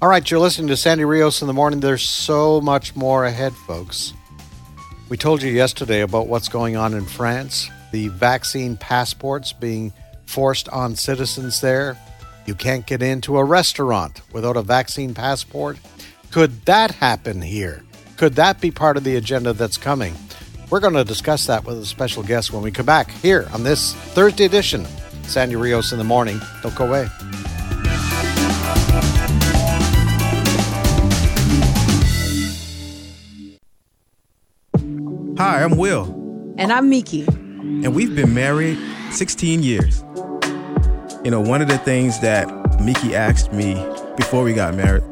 All 0.00 0.08
right, 0.08 0.28
you're 0.30 0.40
listening 0.40 0.68
to 0.68 0.76
Sandy 0.76 1.04
Rios 1.04 1.42
in 1.42 1.46
the 1.46 1.52
morning. 1.52 1.80
There's 1.80 2.02
so 2.02 2.60
much 2.60 2.96
more 2.96 3.26
ahead, 3.26 3.52
folks. 3.52 4.14
We 5.10 5.18
told 5.18 5.42
you 5.42 5.50
yesterday 5.50 6.00
about 6.00 6.26
what's 6.26 6.48
going 6.48 6.76
on 6.76 6.94
in 6.94 7.04
France, 7.04 7.68
the 7.92 8.08
vaccine 8.08 8.76
passports 8.76 9.52
being 9.52 9.92
forced 10.24 10.68
on 10.70 10.96
citizens 10.96 11.60
there. 11.60 11.98
You 12.46 12.54
can't 12.54 12.86
get 12.86 13.02
into 13.02 13.36
a 13.36 13.44
restaurant 13.44 14.22
without 14.32 14.56
a 14.56 14.62
vaccine 14.62 15.14
passport. 15.14 15.78
Could 16.30 16.64
that 16.66 16.90
happen 16.92 17.42
here? 17.42 17.84
Could 18.16 18.34
that 18.34 18.60
be 18.60 18.70
part 18.70 18.96
of 18.96 19.04
the 19.04 19.16
agenda 19.16 19.52
that's 19.52 19.76
coming? 19.76 20.14
We're 20.70 20.80
going 20.80 20.94
to 20.94 21.04
discuss 21.04 21.46
that 21.46 21.64
with 21.64 21.78
a 21.78 21.86
special 21.86 22.22
guest 22.22 22.52
when 22.52 22.62
we 22.62 22.70
come 22.70 22.86
back 22.86 23.10
here 23.10 23.48
on 23.52 23.64
this 23.64 23.94
Thursday 23.94 24.44
edition, 24.44 24.86
Sandy 25.24 25.56
Rios 25.56 25.92
in 25.92 25.98
the 25.98 26.04
morning. 26.04 26.40
Don't 26.62 26.74
go 26.74 26.86
away. 26.86 27.08
Hi, 35.38 35.62
I'm 35.62 35.76
Will. 35.76 36.04
And 36.58 36.70
I'm 36.72 36.90
Miki. 36.90 37.24
And 37.26 37.94
we've 37.94 38.14
been 38.14 38.34
married 38.34 38.78
16 39.10 39.62
years. 39.62 40.04
You 41.22 41.30
know, 41.30 41.40
one 41.40 41.60
of 41.60 41.68
the 41.68 41.76
things 41.78 42.18
that 42.20 42.48
Miki 42.80 43.14
asked 43.14 43.52
me 43.52 43.74
before 44.16 44.42
we 44.42 44.54
got 44.54 44.74
married, 44.74 45.02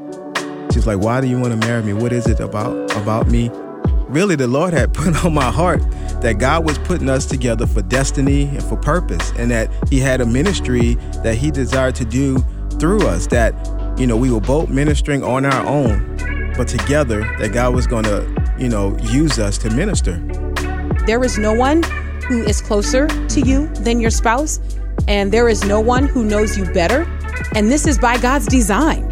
She's 0.72 0.86
like, 0.86 0.98
"Why 1.00 1.20
do 1.20 1.26
you 1.26 1.38
want 1.38 1.60
to 1.60 1.66
marry 1.66 1.82
me? 1.82 1.92
What 1.92 2.12
is 2.12 2.26
it 2.26 2.40
about 2.40 2.96
about 2.96 3.28
me?" 3.28 3.50
Really, 4.08 4.36
the 4.36 4.46
Lord 4.46 4.72
had 4.72 4.94
put 4.94 5.24
on 5.24 5.34
my 5.34 5.50
heart 5.50 5.82
that 6.22 6.38
God 6.38 6.64
was 6.64 6.78
putting 6.78 7.10
us 7.10 7.26
together 7.26 7.66
for 7.66 7.82
destiny 7.82 8.44
and 8.44 8.62
for 8.62 8.76
purpose, 8.76 9.32
and 9.36 9.50
that 9.50 9.70
He 9.90 10.00
had 10.00 10.22
a 10.22 10.26
ministry 10.26 10.94
that 11.22 11.34
He 11.34 11.50
desired 11.50 11.94
to 11.96 12.06
do 12.06 12.38
through 12.78 13.06
us. 13.06 13.26
That 13.26 13.54
you 13.98 14.06
know, 14.06 14.16
we 14.16 14.30
were 14.30 14.40
both 14.40 14.70
ministering 14.70 15.22
on 15.22 15.44
our 15.44 15.66
own, 15.66 16.16
but 16.56 16.68
together, 16.68 17.20
that 17.38 17.52
God 17.52 17.74
was 17.74 17.86
going 17.86 18.04
to, 18.04 18.54
you 18.58 18.68
know, 18.68 18.96
use 18.98 19.38
us 19.38 19.58
to 19.58 19.70
minister. 19.70 20.16
There 21.04 21.22
is 21.22 21.36
no 21.36 21.52
one 21.52 21.82
who 22.28 22.42
is 22.44 22.62
closer 22.62 23.08
to 23.08 23.40
you 23.40 23.66
than 23.68 24.00
your 24.00 24.10
spouse, 24.10 24.60
and 25.08 25.32
there 25.32 25.48
is 25.48 25.64
no 25.64 25.80
one 25.80 26.06
who 26.06 26.22
knows 26.22 26.56
you 26.56 26.64
better. 26.66 27.02
And 27.54 27.70
this 27.70 27.86
is 27.86 27.98
by 27.98 28.18
God's 28.18 28.46
design. 28.46 29.08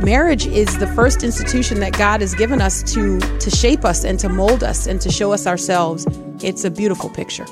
Marriage 0.00 0.46
is 0.46 0.78
the 0.78 0.86
first 0.88 1.24
institution 1.24 1.80
that 1.80 1.94
God 1.94 2.20
has 2.20 2.34
given 2.34 2.60
us 2.60 2.84
to, 2.92 3.18
to 3.18 3.50
shape 3.50 3.84
us 3.84 4.04
and 4.04 4.20
to 4.20 4.28
mold 4.28 4.62
us 4.62 4.86
and 4.86 5.00
to 5.00 5.10
show 5.10 5.32
us 5.32 5.46
ourselves. 5.46 6.06
It's 6.40 6.64
a 6.64 6.70
beautiful 6.70 7.10
picture. 7.10 7.46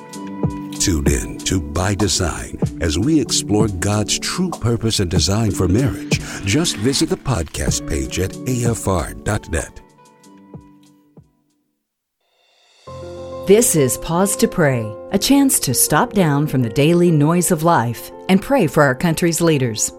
Tune 0.79 1.11
in 1.11 1.39
to 1.39 1.61
By 1.61 1.95
Design 1.95 2.59
as 2.81 2.99
we 2.99 3.21
explore 3.21 3.67
God's 3.67 4.19
true 4.21 4.51
purpose 4.51 5.01
and 5.01 5.11
design 5.11 5.51
for 5.51 5.67
marriage. 5.67 6.21
Just 6.45 6.77
visit 6.77 7.09
the 7.09 7.17
podcast 7.17 7.89
page 7.89 8.21
at 8.21 8.31
afr.net. 8.31 9.86
This 13.47 13.77
is 13.77 13.97
Pause 13.99 14.35
to 14.39 14.49
Pray, 14.49 14.93
a 15.13 15.19
chance 15.21 15.61
to 15.61 15.73
stop 15.73 16.13
down 16.13 16.49
from 16.49 16.63
the 16.63 16.69
daily 16.69 17.13
noise 17.13 17.53
of 17.53 17.63
life 17.63 18.11
and 18.29 18.43
pray 18.43 18.67
for 18.67 18.83
our 18.83 18.97
country's 18.97 19.41
leaders. 19.41 19.93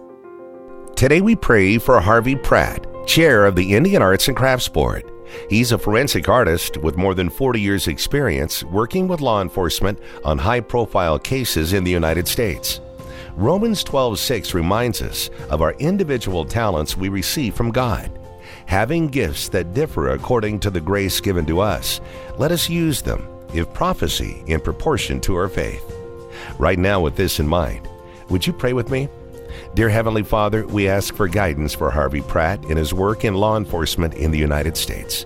Today 0.96 1.22
we 1.22 1.34
pray 1.34 1.78
for 1.78 1.98
Harvey 1.98 2.36
Pratt, 2.36 2.86
chair 3.06 3.46
of 3.46 3.56
the 3.56 3.74
Indian 3.74 4.02
Arts 4.02 4.28
and 4.28 4.36
Crafts 4.36 4.68
Board. 4.68 5.10
He's 5.48 5.72
a 5.72 5.78
forensic 5.78 6.28
artist 6.28 6.76
with 6.76 6.98
more 6.98 7.14
than 7.14 7.30
40 7.30 7.58
years' 7.58 7.88
experience 7.88 8.62
working 8.64 9.08
with 9.08 9.22
law 9.22 9.40
enforcement 9.40 9.98
on 10.26 10.36
high 10.36 10.60
profile 10.60 11.18
cases 11.18 11.72
in 11.72 11.84
the 11.84 11.90
United 11.90 12.28
States. 12.28 12.82
Romans 13.34 13.82
12:6 13.82 14.52
reminds 14.52 15.00
us 15.00 15.30
of 15.48 15.62
our 15.62 15.72
individual 15.78 16.44
talents 16.44 16.98
we 16.98 17.08
receive 17.08 17.54
from 17.54 17.70
God. 17.70 18.10
Having 18.66 19.08
gifts 19.08 19.48
that 19.48 19.72
differ 19.72 20.10
according 20.10 20.60
to 20.60 20.68
the 20.68 20.82
grace 20.82 21.18
given 21.18 21.46
to 21.46 21.60
us, 21.60 22.02
let 22.36 22.52
us 22.52 22.68
use 22.68 23.00
them 23.00 23.26
if 23.54 23.72
prophecy 23.72 24.42
in 24.46 24.60
proportion 24.60 25.20
to 25.20 25.36
our 25.36 25.48
faith. 25.48 25.82
Right 26.58 26.78
now, 26.78 27.00
with 27.00 27.16
this 27.16 27.40
in 27.40 27.48
mind, 27.48 27.88
would 28.28 28.46
you 28.46 28.52
pray 28.52 28.72
with 28.72 28.90
me? 28.90 29.08
Dear 29.74 29.88
Heavenly 29.88 30.22
Father, 30.22 30.66
we 30.66 30.88
ask 30.88 31.14
for 31.14 31.28
guidance 31.28 31.74
for 31.74 31.90
Harvey 31.90 32.22
Pratt 32.22 32.62
in 32.64 32.76
his 32.76 32.92
work 32.92 33.24
in 33.24 33.34
law 33.34 33.56
enforcement 33.56 34.14
in 34.14 34.30
the 34.30 34.38
United 34.38 34.76
States. 34.76 35.24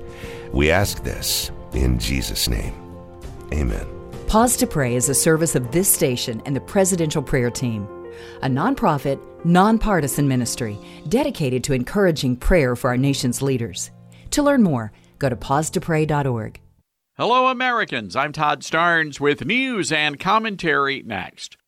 We 0.53 0.71
ask 0.71 1.03
this 1.03 1.51
in 1.73 1.99
Jesus' 1.99 2.49
name. 2.49 2.75
Amen. 3.53 3.87
Pause 4.27 4.57
to 4.59 4.67
Pray 4.67 4.97
is 4.97 5.09
a 5.09 5.15
service 5.15 5.55
of 5.55 5.73
this 5.73 5.89
station 5.89 6.43
and 6.47 6.57
the 6.57 6.61
Presidential 6.61 7.23
Prayer 7.23 7.51
Team, 7.51 7.87
a 8.43 8.47
nonprofit, 8.47 9.21
nonpartisan 9.45 10.29
ministry 10.29 10.79
dedicated 11.09 11.63
to 11.65 11.73
encouraging 11.73 12.37
prayer 12.37 12.77
for 12.77 12.91
our 12.91 12.97
nation's 12.97 13.43
leaders. 13.43 13.91
To 14.31 14.43
learn 14.43 14.63
more, 14.63 14.93
go 15.19 15.29
to 15.29 15.37
pausetopray.org. 15.37 16.61
Hello, 17.19 17.49
Americans. 17.49 18.17
I'm 18.17 18.33
Todd 18.33 18.63
Starnes 18.63 19.21
with 19.21 19.45
news 19.45 19.93
and 19.93 20.19
commentary 20.19 21.03
next. 21.03 21.59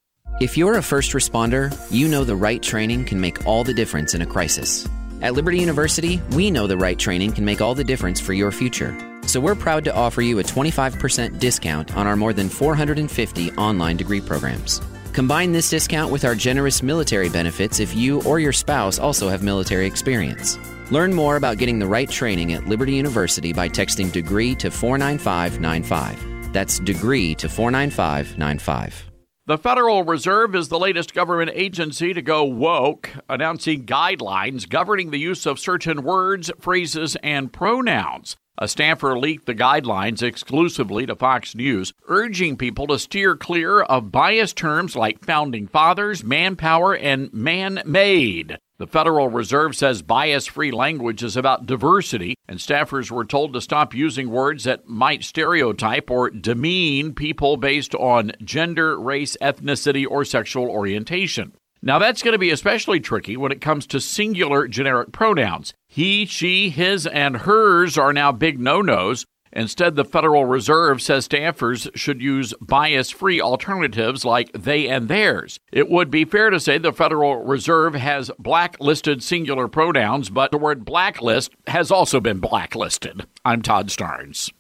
If 0.40 0.57
you're 0.57 0.79
a 0.79 0.83
first 0.83 1.12
responder, 1.12 1.71
you 1.90 2.09
know 2.09 2.25
the 2.25 2.35
right 2.35 2.62
training 2.62 3.05
can 3.05 3.21
make 3.21 3.47
all 3.47 3.62
the 3.62 3.75
difference 3.75 4.14
in 4.14 4.23
a 4.23 4.27
crisis. 4.27 4.88
At 5.21 5.35
Liberty 5.35 5.59
University, 5.59 6.23
we 6.31 6.51
know 6.51 6.66
the 6.66 6.79
right 6.79 6.99
training 6.99 7.33
can 7.33 7.45
make 7.45 7.61
all 7.61 7.75
the 7.75 7.85
difference 7.85 8.21
for 8.21 8.33
your 8.33 8.51
future. 8.53 8.97
So 9.27 9.38
we're 9.38 9.55
proud 9.55 9.85
to 9.85 9.95
offer 9.95 10.23
you 10.23 10.38
a 10.38 10.42
25% 10.42 11.38
discount 11.38 11.95
on 11.95 12.07
our 12.07 12.16
more 12.16 12.33
than 12.33 12.49
450 12.49 13.53
online 13.53 13.99
degree 13.99 14.23
programs. 14.23 14.81
Combine 15.12 15.53
this 15.53 15.68
discount 15.68 16.11
with 16.11 16.25
our 16.25 16.35
generous 16.35 16.83
military 16.83 17.29
benefits 17.29 17.81
if 17.81 17.95
you 17.95 18.23
or 18.23 18.40
your 18.40 18.55
spouse 18.55 18.99
also 18.99 19.29
have 19.29 19.42
military 19.42 19.85
experience. 19.85 20.59
Learn 20.90 21.14
more 21.14 21.37
about 21.37 21.57
getting 21.57 21.79
the 21.79 21.87
right 21.87 22.11
training 22.11 22.53
at 22.53 22.66
Liberty 22.66 22.92
University 22.92 23.53
by 23.55 23.68
texting 23.70 24.12
degree 24.12 24.55
to 24.57 24.70
49595. 24.70 26.53
That's 26.53 26.79
degree 26.79 27.35
to 27.37 27.49
49595. 27.49 29.11
The 29.47 29.59
Federal 29.59 30.05
Reserve 30.05 30.55
is 30.55 30.68
the 30.68 30.79
latest 30.79 31.14
government 31.14 31.51
agency 31.55 32.14
to 32.14 32.23
go 32.23 32.44
woke, 32.44 33.11
announcing 33.29 33.85
guidelines 33.85 34.68
governing 34.68 35.11
the 35.11 35.18
use 35.18 35.47
of 35.47 35.59
certain 35.59 36.03
words, 36.03 36.51
phrases, 36.61 37.16
and 37.23 37.53
pronouns. 37.53 38.37
A 38.57 38.68
staffer 38.68 39.18
leaked 39.18 39.47
the 39.47 39.55
guidelines 39.55 40.23
exclusively 40.23 41.07
to 41.07 41.16
Fox 41.16 41.55
News, 41.55 41.92
urging 42.09 42.57
people 42.57 42.87
to 42.87 42.99
steer 42.99 43.37
clear 43.37 43.81
of 43.83 44.12
biased 44.12 44.57
terms 44.57 44.94
like 44.94 45.25
founding 45.25 45.66
fathers, 45.66 46.23
manpower, 46.23 46.94
and 46.94 47.33
man 47.33 47.83
made. 47.85 48.59
The 48.85 48.90
Federal 48.90 49.31
Reserve 49.31 49.75
says 49.75 50.03
bias 50.03 50.44
free 50.44 50.70
language 50.70 51.23
is 51.23 51.38
about 51.38 51.64
diversity, 51.64 52.35
and 52.47 52.59
staffers 52.59 53.11
were 53.11 53.25
told 53.25 53.55
to 53.55 53.62
stop 53.62 53.94
using 53.94 54.29
words 54.29 54.64
that 54.64 54.87
might 54.87 55.25
stereotype 55.25 56.11
or 56.11 56.29
demean 56.29 57.14
people 57.14 57.57
based 57.57 57.94
on 57.94 58.33
gender, 58.42 59.01
race, 59.01 59.38
ethnicity, 59.40 60.07
or 60.07 60.23
sexual 60.27 60.68
orientation. 60.68 61.55
Now, 61.81 61.99
that's 61.99 62.23
going 62.23 62.33
to 62.33 62.38
be 62.38 62.51
especially 62.51 63.01
tricky 63.01 63.38
when 63.38 63.53
it 63.53 63.62
comes 63.62 63.87
to 63.87 64.03
singular 64.03 64.68
generic 64.68 65.12
pronouns. 65.12 65.73
He, 65.88 66.27
she, 66.27 66.68
his, 66.68 67.07
and 67.07 67.38
hers 67.38 67.97
are 67.97 68.12
now 68.12 68.33
big 68.33 68.61
no 68.61 68.83
nos. 68.83 69.25
Instead, 69.57 69.95
the 69.95 70.05
Federal 70.05 70.47
Reserve 70.47 71.01
says 71.01 71.29
staffers 71.29 71.88
should 71.97 72.21
use 72.21 72.53
bias 72.61 73.11
free 73.11 73.40
alternatives 73.40 74.25
like 74.25 74.51
they 74.53 74.88
and 74.88 75.07
theirs. 75.07 75.61
It 75.71 75.88
would 75.88 76.11
be 76.11 76.25
fair 76.25 76.51
to 76.51 76.59
say 76.59 76.77
the 76.77 76.93
Federal 76.93 77.37
Reserve 77.45 77.95
has 77.95 78.33
blacklisted 78.37 79.23
singular 79.23 79.69
pronouns, 79.69 80.29
but 80.29 80.51
the 80.51 80.59
word 80.59 80.85
blacklist 80.85 81.53
has 81.69 81.93
also 81.93 82.19
been 82.19 82.40
blacklisted. 82.40 83.27
I'm 83.45 83.62
Todd 83.62 83.90
Starnes. 83.90 84.51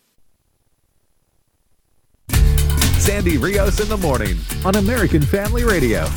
Sandy 3.00 3.36
Rios 3.36 3.80
in 3.80 3.88
the 3.88 3.96
morning 3.96 4.38
on 4.64 4.76
American 4.76 5.22
Family 5.22 5.64
Radio. 5.64 6.08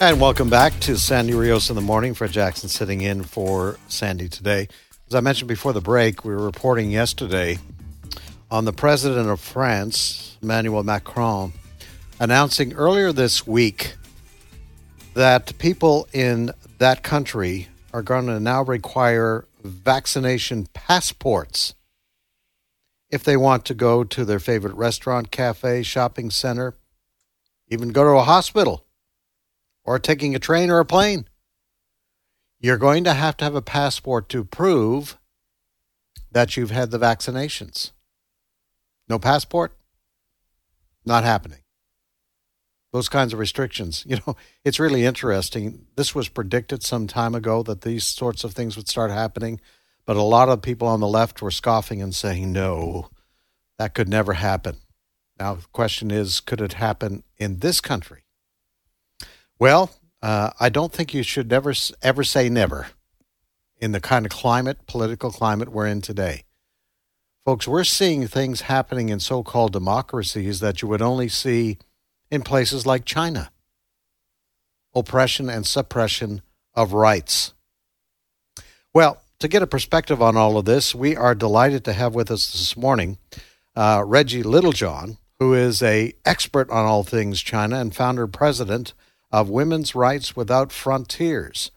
And 0.00 0.20
welcome 0.20 0.50
back 0.50 0.78
to 0.80 0.96
Sandy 0.96 1.34
Rios 1.34 1.70
in 1.70 1.76
the 1.76 1.82
morning. 1.82 2.12
Fred 2.12 2.30
Jackson 2.30 2.68
sitting 2.68 3.02
in 3.02 3.22
for 3.22 3.78
Sandy 3.88 4.28
today. 4.28 4.68
As 5.08 5.14
I 5.14 5.20
mentioned 5.20 5.46
before 5.46 5.72
the 5.72 5.80
break, 5.80 6.24
we 6.24 6.34
were 6.34 6.44
reporting 6.44 6.90
yesterday 6.90 7.58
on 8.50 8.64
the 8.64 8.72
president 8.72 9.28
of 9.28 9.38
France, 9.38 10.36
Emmanuel 10.42 10.82
Macron, 10.82 11.52
announcing 12.18 12.72
earlier 12.72 13.12
this 13.12 13.46
week 13.46 13.94
that 15.14 15.56
people 15.58 16.08
in 16.12 16.50
that 16.78 17.04
country 17.04 17.68
are 17.92 18.02
going 18.02 18.26
to 18.26 18.40
now 18.40 18.64
require 18.64 19.44
vaccination 19.62 20.66
passports 20.74 21.74
if 23.08 23.22
they 23.22 23.36
want 23.36 23.64
to 23.66 23.74
go 23.74 24.02
to 24.02 24.24
their 24.24 24.40
favorite 24.40 24.74
restaurant, 24.74 25.30
cafe, 25.30 25.84
shopping 25.84 26.30
center, 26.30 26.74
even 27.68 27.90
go 27.90 28.02
to 28.02 28.18
a 28.18 28.24
hospital 28.24 28.84
or 29.84 30.00
taking 30.00 30.34
a 30.34 30.40
train 30.40 30.68
or 30.68 30.80
a 30.80 30.84
plane 30.84 31.28
you're 32.60 32.76
going 32.76 33.04
to 33.04 33.14
have 33.14 33.36
to 33.38 33.44
have 33.44 33.54
a 33.54 33.62
passport 33.62 34.28
to 34.30 34.44
prove 34.44 35.18
that 36.32 36.56
you've 36.56 36.70
had 36.70 36.90
the 36.90 36.98
vaccinations. 36.98 37.92
No 39.08 39.18
passport? 39.18 39.72
Not 41.04 41.24
happening. 41.24 41.60
Those 42.92 43.08
kinds 43.08 43.32
of 43.32 43.38
restrictions. 43.38 44.04
You 44.06 44.18
know, 44.26 44.36
it's 44.64 44.80
really 44.80 45.04
interesting. 45.04 45.86
This 45.96 46.14
was 46.14 46.28
predicted 46.28 46.82
some 46.82 47.06
time 47.06 47.34
ago 47.34 47.62
that 47.62 47.82
these 47.82 48.04
sorts 48.04 48.42
of 48.42 48.52
things 48.52 48.76
would 48.76 48.88
start 48.88 49.10
happening, 49.10 49.60
but 50.04 50.16
a 50.16 50.22
lot 50.22 50.48
of 50.48 50.62
people 50.62 50.88
on 50.88 51.00
the 51.00 51.08
left 51.08 51.42
were 51.42 51.50
scoffing 51.50 52.00
and 52.00 52.14
saying, 52.14 52.52
no, 52.52 53.10
that 53.78 53.94
could 53.94 54.08
never 54.08 54.34
happen. 54.34 54.76
Now, 55.38 55.54
the 55.56 55.66
question 55.72 56.10
is, 56.10 56.40
could 56.40 56.60
it 56.60 56.74
happen 56.74 57.22
in 57.36 57.58
this 57.58 57.80
country? 57.80 58.24
Well, 59.58 59.90
uh, 60.26 60.50
I 60.58 60.70
don't 60.70 60.92
think 60.92 61.14
you 61.14 61.22
should 61.22 61.48
never 61.48 61.72
ever 62.02 62.24
say 62.24 62.48
never 62.48 62.88
in 63.78 63.92
the 63.92 64.00
kind 64.00 64.26
of 64.26 64.32
climate, 64.32 64.84
political 64.88 65.30
climate 65.30 65.68
we're 65.68 65.86
in 65.86 66.00
today. 66.00 66.42
Folks, 67.44 67.68
we're 67.68 67.84
seeing 67.84 68.26
things 68.26 68.62
happening 68.62 69.08
in 69.08 69.20
so 69.20 69.44
called 69.44 69.72
democracies 69.72 70.58
that 70.58 70.82
you 70.82 70.88
would 70.88 71.00
only 71.00 71.28
see 71.28 71.78
in 72.28 72.42
places 72.42 72.84
like 72.84 73.04
China 73.04 73.52
oppression 74.96 75.48
and 75.48 75.64
suppression 75.64 76.42
of 76.74 76.92
rights. 76.92 77.54
Well, 78.92 79.22
to 79.38 79.46
get 79.46 79.62
a 79.62 79.66
perspective 79.68 80.20
on 80.20 80.36
all 80.36 80.58
of 80.58 80.64
this, 80.64 80.92
we 80.92 81.14
are 81.14 81.36
delighted 81.36 81.84
to 81.84 81.92
have 81.92 82.16
with 82.16 82.32
us 82.32 82.50
this 82.50 82.76
morning 82.76 83.18
uh, 83.76 84.02
Reggie 84.04 84.42
Littlejohn, 84.42 85.18
who 85.38 85.54
is 85.54 85.84
a 85.84 86.14
expert 86.24 86.68
on 86.68 86.84
all 86.84 87.04
things 87.04 87.42
China 87.42 87.78
and 87.78 87.94
founder 87.94 88.26
president 88.26 88.92
of 89.30 89.48
Women's 89.48 89.94
Rights 89.94 90.36
Without 90.36 90.72
Frontiers. 90.72 91.70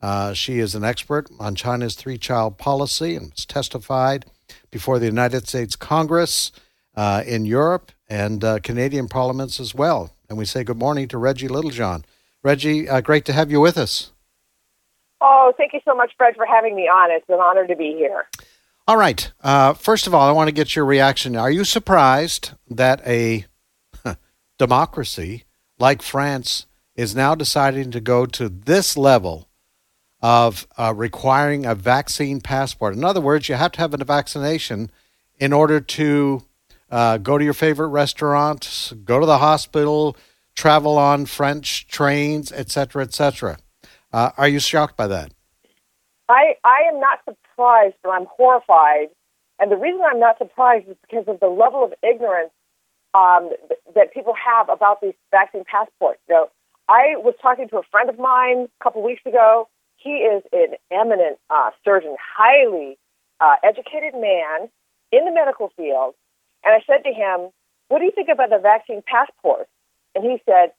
Uh, 0.00 0.32
she 0.32 0.58
is 0.58 0.74
an 0.74 0.84
expert 0.84 1.28
on 1.38 1.54
China's 1.54 1.94
three 1.94 2.18
child 2.18 2.58
policy 2.58 3.16
and 3.16 3.30
has 3.30 3.46
testified 3.46 4.26
before 4.70 4.98
the 4.98 5.06
United 5.06 5.48
States 5.48 5.76
Congress 5.76 6.52
uh, 6.94 7.22
in 7.26 7.44
Europe 7.44 7.92
and 8.08 8.44
uh, 8.44 8.58
Canadian 8.60 9.08
parliaments 9.08 9.58
as 9.58 9.74
well. 9.74 10.14
And 10.28 10.36
we 10.38 10.44
say 10.44 10.64
good 10.64 10.78
morning 10.78 11.08
to 11.08 11.18
Reggie 11.18 11.48
Littlejohn. 11.48 12.04
Reggie, 12.42 12.88
uh, 12.88 13.00
great 13.00 13.24
to 13.24 13.32
have 13.32 13.50
you 13.50 13.60
with 13.60 13.76
us. 13.76 14.12
Oh, 15.20 15.52
thank 15.56 15.72
you 15.72 15.80
so 15.84 15.94
much, 15.94 16.12
Fred, 16.16 16.36
for 16.36 16.46
having 16.46 16.76
me 16.76 16.82
on. 16.82 17.10
It's 17.10 17.28
an 17.28 17.40
honor 17.40 17.66
to 17.66 17.74
be 17.74 17.94
here. 17.96 18.26
All 18.86 18.96
right. 18.96 19.32
Uh, 19.42 19.72
first 19.72 20.06
of 20.06 20.14
all, 20.14 20.28
I 20.28 20.32
want 20.32 20.48
to 20.48 20.52
get 20.52 20.76
your 20.76 20.84
reaction. 20.84 21.34
Are 21.34 21.50
you 21.50 21.64
surprised 21.64 22.52
that 22.70 23.00
a 23.06 23.46
democracy 24.58 25.44
like 25.78 26.02
France 26.02 26.66
is 26.96 27.14
now 27.14 27.34
deciding 27.34 27.90
to 27.92 28.00
go 28.00 28.26
to 28.26 28.48
this 28.48 28.96
level 28.96 29.48
of 30.22 30.66
uh, 30.78 30.92
requiring 30.96 31.66
a 31.66 31.74
vaccine 31.74 32.40
passport? 32.40 32.94
In 32.94 33.04
other 33.04 33.20
words, 33.20 33.48
you 33.48 33.54
have 33.54 33.72
to 33.72 33.80
have 33.80 33.94
a 33.94 34.04
vaccination 34.04 34.90
in 35.38 35.52
order 35.52 35.80
to 35.80 36.42
uh, 36.90 37.18
go 37.18 37.36
to 37.36 37.44
your 37.44 37.54
favorite 37.54 37.88
restaurant, 37.88 38.92
go 39.04 39.20
to 39.20 39.26
the 39.26 39.38
hospital, 39.38 40.16
travel 40.54 40.98
on 40.98 41.26
French 41.26 41.86
trains, 41.86 42.50
etc., 42.50 43.02
etc. 43.02 43.58
Uh, 44.12 44.30
are 44.38 44.48
you 44.48 44.58
shocked 44.58 44.96
by 44.96 45.06
that? 45.06 45.32
I, 46.28 46.54
I 46.64 46.88
am 46.92 46.98
not 46.98 47.20
surprised, 47.24 47.94
but 48.02 48.10
I'm 48.10 48.26
horrified. 48.26 49.08
And 49.58 49.70
the 49.70 49.76
reason 49.76 50.00
I'm 50.04 50.20
not 50.20 50.38
surprised 50.38 50.88
is 50.88 50.96
because 51.08 51.24
of 51.28 51.40
the 51.40 51.48
level 51.48 51.84
of 51.84 51.92
ignorance 52.02 52.50
um, 53.14 53.50
th- 53.68 53.80
that 53.94 54.12
people 54.12 54.34
have 54.34 54.68
about 54.68 55.00
these 55.00 55.14
vaccine 55.30 55.64
passports. 55.64 56.20
You 56.28 56.34
know, 56.34 56.48
I 56.88 57.16
was 57.16 57.34
talking 57.42 57.68
to 57.68 57.78
a 57.78 57.82
friend 57.90 58.08
of 58.08 58.18
mine 58.18 58.68
a 58.68 58.84
couple 58.84 59.02
weeks 59.02 59.22
ago. 59.26 59.68
He 59.96 60.22
is 60.22 60.42
an 60.52 60.76
eminent 60.92 61.38
uh, 61.50 61.70
surgeon, 61.84 62.16
highly 62.20 62.98
uh, 63.40 63.56
educated 63.64 64.14
man 64.14 64.68
in 65.10 65.24
the 65.24 65.32
medical 65.32 65.72
field. 65.76 66.14
And 66.64 66.74
I 66.74 66.84
said 66.86 67.02
to 67.04 67.12
him, 67.12 67.50
What 67.88 67.98
do 67.98 68.04
you 68.04 68.12
think 68.12 68.28
about 68.28 68.50
the 68.50 68.58
vaccine 68.58 69.02
passport? 69.06 69.66
And 70.14 70.24
he 70.24 70.38
said, 70.46 70.72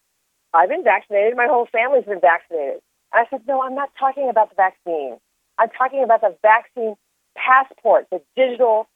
I've 0.53 0.69
been 0.69 0.83
vaccinated. 0.83 1.35
My 1.35 1.47
whole 1.47 1.67
family's 1.71 2.05
been 2.05 2.21
vaccinated. 2.21 2.81
And 3.11 3.25
I 3.25 3.29
said, 3.29 3.41
No, 3.47 3.61
I'm 3.61 3.75
not 3.75 3.89
talking 3.99 4.29
about 4.29 4.49
the 4.49 4.55
vaccine. 4.55 5.17
I'm 5.57 5.69
talking 5.69 6.03
about 6.03 6.21
the 6.21 6.35
vaccine 6.41 6.95
passport, 7.35 8.07
the 8.11 8.21
digital 8.35 8.87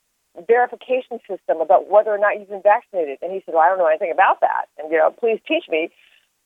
verification 0.47 1.19
system 1.27 1.59
about 1.59 1.89
whether 1.89 2.09
or 2.09 2.17
not 2.17 2.39
you've 2.39 2.49
been 2.49 2.63
vaccinated. 2.63 3.17
And 3.21 3.31
he 3.33 3.41
said, 3.45 3.53
Well, 3.53 3.63
I 3.63 3.69
don't 3.69 3.79
know 3.79 3.87
anything 3.87 4.11
about 4.11 4.39
that. 4.41 4.71
And, 4.77 4.91
you 4.91 4.97
know, 4.97 5.11
please 5.11 5.39
teach 5.45 5.65
me. 5.69 5.91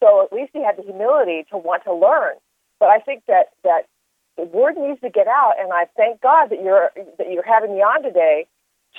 So 0.06 0.22
at 0.22 0.32
least 0.32 0.52
he 0.54 0.64
had 0.64 0.78
the 0.78 0.84
humility 0.84 1.46
to 1.50 1.58
want 1.58 1.84
to 1.86 1.94
learn. 1.94 2.36
But 2.80 2.90
I 2.90 3.00
think 3.00 3.24
that, 3.28 3.48
that 3.64 3.90
the 4.38 4.44
word 4.44 4.78
needs 4.78 5.02
to 5.02 5.10
get 5.10 5.28
out. 5.28 5.54
And 5.60 5.74
I 5.74 5.86
thank 5.98 6.22
God 6.22 6.52
that 6.52 6.62
you're, 6.62 6.92
that 7.18 7.32
you're 7.32 7.46
having 7.46 7.74
me 7.74 7.82
on 7.82 8.04
today 8.04 8.46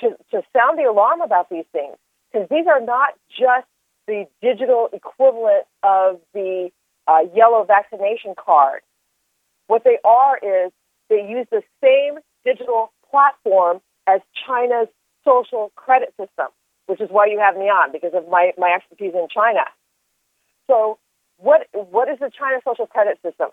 to, 0.01 0.09
to 0.31 0.41
sound 0.51 0.77
the 0.77 0.83
alarm 0.83 1.21
about 1.21 1.49
these 1.49 1.63
things. 1.71 1.95
Because 2.31 2.49
these 2.51 2.67
are 2.67 2.81
not 2.81 3.13
just 3.29 3.67
the 4.05 4.27
digital 4.41 4.89
equivalent 4.91 5.63
of 5.81 6.19
the 6.33 6.71
uh, 7.07 7.19
yellow 7.33 7.63
vaccination 7.63 8.35
card. 8.37 8.81
What 9.67 9.85
they 9.85 9.99
are 10.03 10.37
is 10.37 10.73
they 11.09 11.25
use 11.25 11.47
the 11.51 11.61
same 11.81 12.19
digital 12.43 12.91
platform 13.09 13.79
as 14.07 14.19
China's 14.45 14.89
social 15.23 15.71
credit 15.77 16.09
system, 16.19 16.47
which 16.87 16.99
is 16.99 17.09
why 17.09 17.27
you 17.27 17.39
have 17.39 17.55
me 17.55 17.65
on 17.65 17.93
because 17.93 18.11
of 18.13 18.27
my, 18.29 18.51
my 18.57 18.73
expertise 18.75 19.13
in 19.13 19.27
China. 19.33 19.61
So, 20.67 20.99
what 21.37 21.67
what 21.73 22.09
is 22.09 22.19
the 22.19 22.31
China 22.37 22.59
social 22.63 22.87
credit 22.87 23.19
system? 23.23 23.49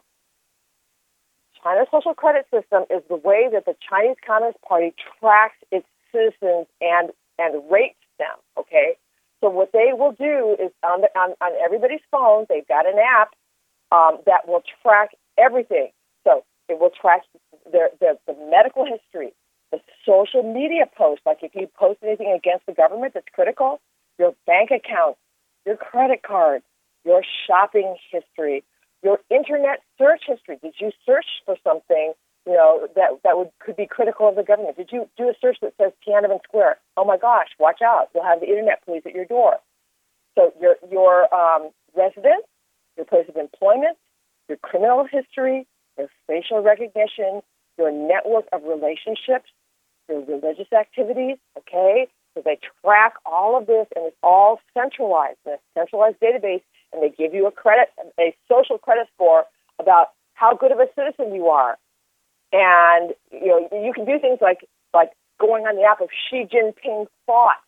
China's 1.62 1.88
social 1.90 2.14
credit 2.14 2.46
system 2.52 2.84
is 2.90 3.02
the 3.08 3.16
way 3.16 3.48
that 3.52 3.64
the 3.64 3.74
Chinese 3.88 4.16
Communist 4.26 4.60
Party 4.62 4.94
tracks 5.18 5.56
its 5.70 5.86
citizens 6.12 6.66
and 6.80 7.10
and 7.38 7.70
rates 7.70 7.98
them. 8.18 8.36
Okay, 8.58 8.96
so 9.44 9.50
what 9.50 9.72
they 9.72 9.92
will 9.92 10.12
do 10.12 10.56
is 10.58 10.72
on 10.82 11.02
the, 11.02 11.08
on, 11.18 11.34
on 11.42 11.52
everybody's 11.62 12.00
phone, 12.10 12.46
they've 12.48 12.66
got 12.66 12.86
an 12.88 12.96
app 12.98 13.34
um, 13.92 14.18
that 14.24 14.48
will 14.48 14.62
track 14.82 15.10
everything. 15.38 15.90
So 16.24 16.44
it 16.68 16.80
will 16.80 16.90
track 16.90 17.22
their, 17.70 17.90
their 18.00 18.14
the 18.26 18.34
medical 18.50 18.86
history, 18.86 19.34
the 19.70 19.80
social 20.06 20.42
media 20.42 20.86
posts. 20.96 21.22
Like 21.26 21.38
if 21.42 21.54
you 21.54 21.68
post 21.78 21.98
anything 22.02 22.32
against 22.32 22.64
the 22.64 22.72
government 22.72 23.12
that's 23.12 23.26
critical, 23.34 23.80
your 24.18 24.34
bank 24.46 24.70
account, 24.70 25.16
your 25.66 25.76
credit 25.76 26.22
cards, 26.22 26.64
your 27.04 27.22
shopping 27.46 27.96
history, 28.10 28.64
your 29.02 29.18
internet 29.30 29.80
search 29.98 30.22
history. 30.26 30.58
Did 30.62 30.74
you 30.80 30.90
search 31.04 31.26
for 31.44 31.56
something 31.62 32.14
you 32.46 32.52
know 32.52 32.88
that 32.94 33.20
that 33.24 33.38
would 33.38 33.50
could 33.60 33.76
be 33.76 33.86
critical 33.86 34.28
of 34.28 34.36
the 34.36 34.42
government? 34.42 34.76
Did 34.76 34.90
you 34.92 35.08
do 35.16 35.28
a 35.28 35.34
search 35.40 35.58
that 35.62 35.74
says 35.80 35.92
Tiananmen 36.06 36.42
Square? 36.44 36.76
Oh 36.96 37.04
my 37.04 37.16
gosh, 37.16 37.48
watch 37.58 37.80
out! 37.82 38.08
You'll 38.14 38.24
have 38.24 38.40
the 38.40 38.48
internet 38.48 38.84
police 38.84 39.02
at 39.06 39.14
your 39.14 39.24
door. 39.24 39.56
So 40.36 40.52
your 40.60 40.76
your 40.90 41.32
um, 41.34 41.70
residence, 41.96 42.44
your 42.96 43.06
place 43.06 43.26
of 43.28 43.36
employment, 43.36 43.96
your 44.48 44.58
criminal 44.58 45.06
history, 45.10 45.66
your 45.96 46.08
facial 46.26 46.60
recognition, 46.60 47.40
your 47.78 47.90
network 47.90 48.44
of 48.52 48.62
relationships, 48.64 49.48
your 50.08 50.20
religious 50.24 50.72
activities. 50.72 51.38
Okay, 51.58 52.08
so 52.34 52.42
they 52.44 52.58
track 52.84 53.14
all 53.24 53.56
of 53.56 53.66
this, 53.66 53.86
and 53.96 54.06
it's 54.06 54.16
all 54.22 54.60
centralized 54.76 55.38
in 55.46 55.52
a 55.52 55.58
centralized 55.74 56.20
database, 56.20 56.62
and 56.94 57.02
they 57.02 57.10
give 57.10 57.34
you 57.34 57.46
a 57.46 57.50
credit, 57.50 57.88
a 58.18 58.34
social 58.48 58.78
credit 58.78 59.08
score 59.14 59.44
about 59.78 60.08
how 60.34 60.54
good 60.54 60.72
of 60.72 60.78
a 60.78 60.86
citizen 60.94 61.34
you 61.34 61.48
are. 61.48 61.76
And 62.52 63.14
you 63.32 63.48
know, 63.48 63.68
you 63.72 63.92
can 63.92 64.04
do 64.04 64.18
things 64.18 64.38
like 64.40 64.64
like 64.92 65.10
going 65.40 65.64
on 65.64 65.76
the 65.76 65.82
app 65.82 66.00
of 66.00 66.08
Xi 66.30 66.44
Jinping 66.44 67.06
thought 67.26 67.58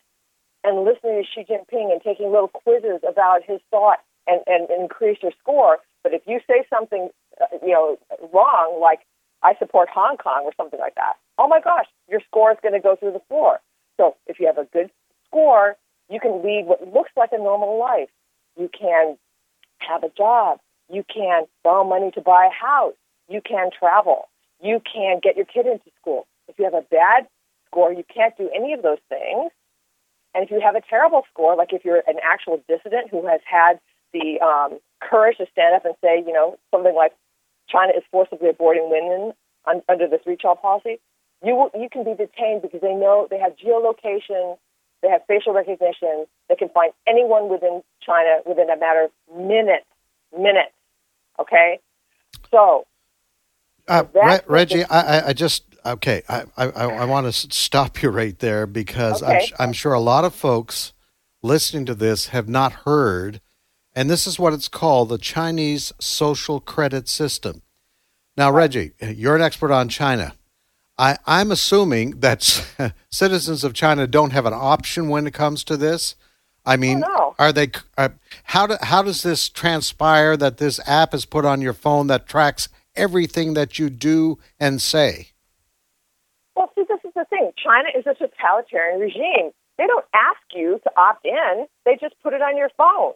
and 0.62 0.84
listening 0.84 1.22
to 1.22 1.24
Xi 1.24 1.44
Jinping 1.44 1.92
and 1.92 2.00
taking 2.02 2.30
little 2.30 2.48
quizzes 2.48 3.00
about 3.06 3.42
his 3.44 3.60
thought 3.70 3.98
and, 4.26 4.40
and, 4.46 4.70
and 4.70 4.82
increase 4.82 5.18
your 5.22 5.32
score. 5.40 5.78
But 6.02 6.14
if 6.14 6.22
you 6.26 6.40
say 6.46 6.64
something, 6.70 7.08
uh, 7.40 7.46
you 7.62 7.72
know, 7.72 7.98
wrong, 8.32 8.78
like 8.80 9.00
I 9.42 9.54
support 9.58 9.88
Hong 9.88 10.16
Kong 10.16 10.42
or 10.44 10.52
something 10.56 10.78
like 10.78 10.94
that, 10.94 11.14
oh 11.38 11.48
my 11.48 11.60
gosh, 11.60 11.86
your 12.08 12.20
score 12.28 12.52
is 12.52 12.58
going 12.62 12.74
to 12.74 12.80
go 12.80 12.96
through 12.96 13.12
the 13.12 13.22
floor. 13.28 13.60
So 13.96 14.16
if 14.26 14.38
you 14.38 14.46
have 14.46 14.58
a 14.58 14.68
good 14.72 14.90
score, 15.26 15.76
you 16.08 16.20
can 16.20 16.42
lead 16.44 16.66
what 16.66 16.92
looks 16.92 17.10
like 17.16 17.30
a 17.32 17.38
normal 17.38 17.78
life. 17.78 18.08
You 18.57 18.71
can 18.79 19.16
have 19.79 20.03
a 20.03 20.11
job. 20.16 20.59
You 20.88 21.05
can 21.12 21.45
borrow 21.62 21.85
money 21.85 22.11
to 22.12 22.21
buy 22.21 22.49
a 22.51 22.64
house. 22.64 22.95
You 23.29 23.40
can 23.40 23.71
travel 23.77 24.29
you 24.61 24.81
can 24.81 25.21
get 25.23 25.37
your 25.37 25.45
kid 25.45 25.66
into 25.66 25.90
school. 26.01 26.27
If 26.49 26.59
you 26.59 26.64
have 26.64 26.75
a 26.75 26.85
bad 26.90 27.27
score, 27.66 27.92
you 27.92 28.05
can't 28.12 28.37
do 28.37 28.51
any 28.55 28.73
of 28.73 28.83
those 28.83 28.99
things. 29.09 29.51
And 30.35 30.45
if 30.45 30.51
you 30.51 30.61
have 30.61 30.77
a 30.77 30.81
terrible 30.81 31.23
score, 31.33 31.57
like 31.57 31.73
if 31.73 31.85
you're 31.85 32.03
an 32.07 32.16
actual 32.23 32.62
dissident 32.69 33.11
who 33.11 33.27
has 33.27 33.40
had 33.45 33.81
the 34.12 34.40
um, 34.40 34.79
courage 35.01 35.38
to 35.38 35.47
stand 35.53 35.75
up 35.75 35.85
and 35.85 35.95
say, 36.03 36.23
you 36.27 36.33
know, 36.33 36.59
something 36.71 36.95
like 36.95 37.12
China 37.69 37.92
is 37.97 38.05
forcibly 38.11 38.49
aborting 38.51 38.90
women 38.90 39.33
un- 39.66 39.83
under 39.88 40.09
this 40.09 40.21
three-child 40.25 40.61
policy, 40.61 41.01
you 41.45 41.55
will, 41.55 41.71
you 41.75 41.88
can 41.90 42.05
be 42.05 42.14
detained 42.14 42.62
because 42.62 42.81
they 42.81 42.95
know 42.95 43.27
they 43.31 43.38
have 43.38 43.57
geolocation, 43.57 44.57
they 45.02 45.09
have 45.09 45.22
facial 45.26 45.52
recognition, 45.52 46.26
they 46.48 46.56
can 46.56 46.68
find 46.70 46.92
anyone 47.06 47.48
within 47.48 47.82
China 48.00 48.40
within 48.46 48.70
a 48.70 48.76
matter 48.76 49.04
of 49.04 49.37
minutes, 49.37 49.87
minutes. 50.32 50.72
Okay, 51.38 51.80
so 52.50 52.87
uh, 53.88 54.04
Re- 54.14 54.40
Reggie, 54.46 54.85
I, 54.85 55.28
I, 55.28 55.32
just 55.32 55.64
okay. 55.85 56.22
I, 56.28 56.44
I, 56.56 56.66
I 56.66 57.04
want 57.04 57.26
to 57.26 57.32
stop 57.32 58.02
you 58.02 58.11
right 58.11 58.37
there 58.38 58.66
because 58.66 59.22
okay. 59.22 59.48
I'm, 59.59 59.68
I'm 59.68 59.72
sure 59.72 59.92
a 59.92 60.00
lot 60.00 60.24
of 60.24 60.35
folks 60.35 60.92
listening 61.42 61.87
to 61.87 61.94
this 61.94 62.28
have 62.28 62.48
not 62.48 62.72
heard, 62.85 63.40
and 63.94 64.11
this 64.11 64.26
is 64.26 64.38
what 64.38 64.52
it's 64.52 64.68
called: 64.68 65.09
the 65.09 65.18
Chinese 65.18 65.92
social 66.00 66.61
credit 66.61 67.09
system. 67.09 67.62
Now, 68.37 68.50
Reggie, 68.50 68.92
you're 69.00 69.37
an 69.37 69.42
expert 69.42 69.72
on 69.72 69.88
China. 69.88 70.35
I, 70.98 71.18
I'm 71.26 71.50
assuming 71.50 72.20
that 72.20 72.42
citizens 73.11 73.64
of 73.64 73.74
China 73.74 74.06
don't 74.06 74.32
have 74.32 74.46
an 74.46 74.54
option 74.54 75.09
when 75.09 75.26
it 75.26 75.35
comes 75.35 75.62
to 75.64 75.76
this. 75.76 76.16
I 76.64 76.76
mean, 76.76 77.04
oh, 77.04 77.09
no. 77.09 77.35
are 77.38 77.52
they? 77.52 77.70
Are, 77.96 78.14
how 78.44 78.66
do, 78.66 78.76
how 78.80 79.02
does 79.02 79.22
this 79.22 79.48
transpire 79.48 80.37
that 80.37 80.56
this 80.56 80.80
app 80.87 81.14
is 81.14 81.24
put 81.24 81.44
on 81.44 81.61
your 81.61 81.72
phone 81.72 82.09
that 82.09 82.26
tracks 82.26 82.68
everything 82.96 83.54
that 83.54 83.78
you 83.78 83.88
do 83.88 84.38
and 84.59 84.82
say? 84.82 85.28
Well, 86.56 86.72
see, 86.74 86.85
this 86.88 86.98
is 87.04 87.12
the 87.14 87.24
thing. 87.26 87.52
China 87.62 87.90
is 87.96 88.04
a 88.06 88.14
totalitarian 88.14 88.98
regime. 88.98 89.52
They 89.78 89.87
don't 89.87 90.04
ask 90.14 90.40
you 90.54 90.80
to 90.82 90.90
opt 90.96 91.24
in. 91.24 91.66
They 91.85 91.98
just 92.00 92.14
put 92.22 92.32
it 92.32 92.42
on 92.42 92.56
your 92.56 92.70
phone. 92.76 93.12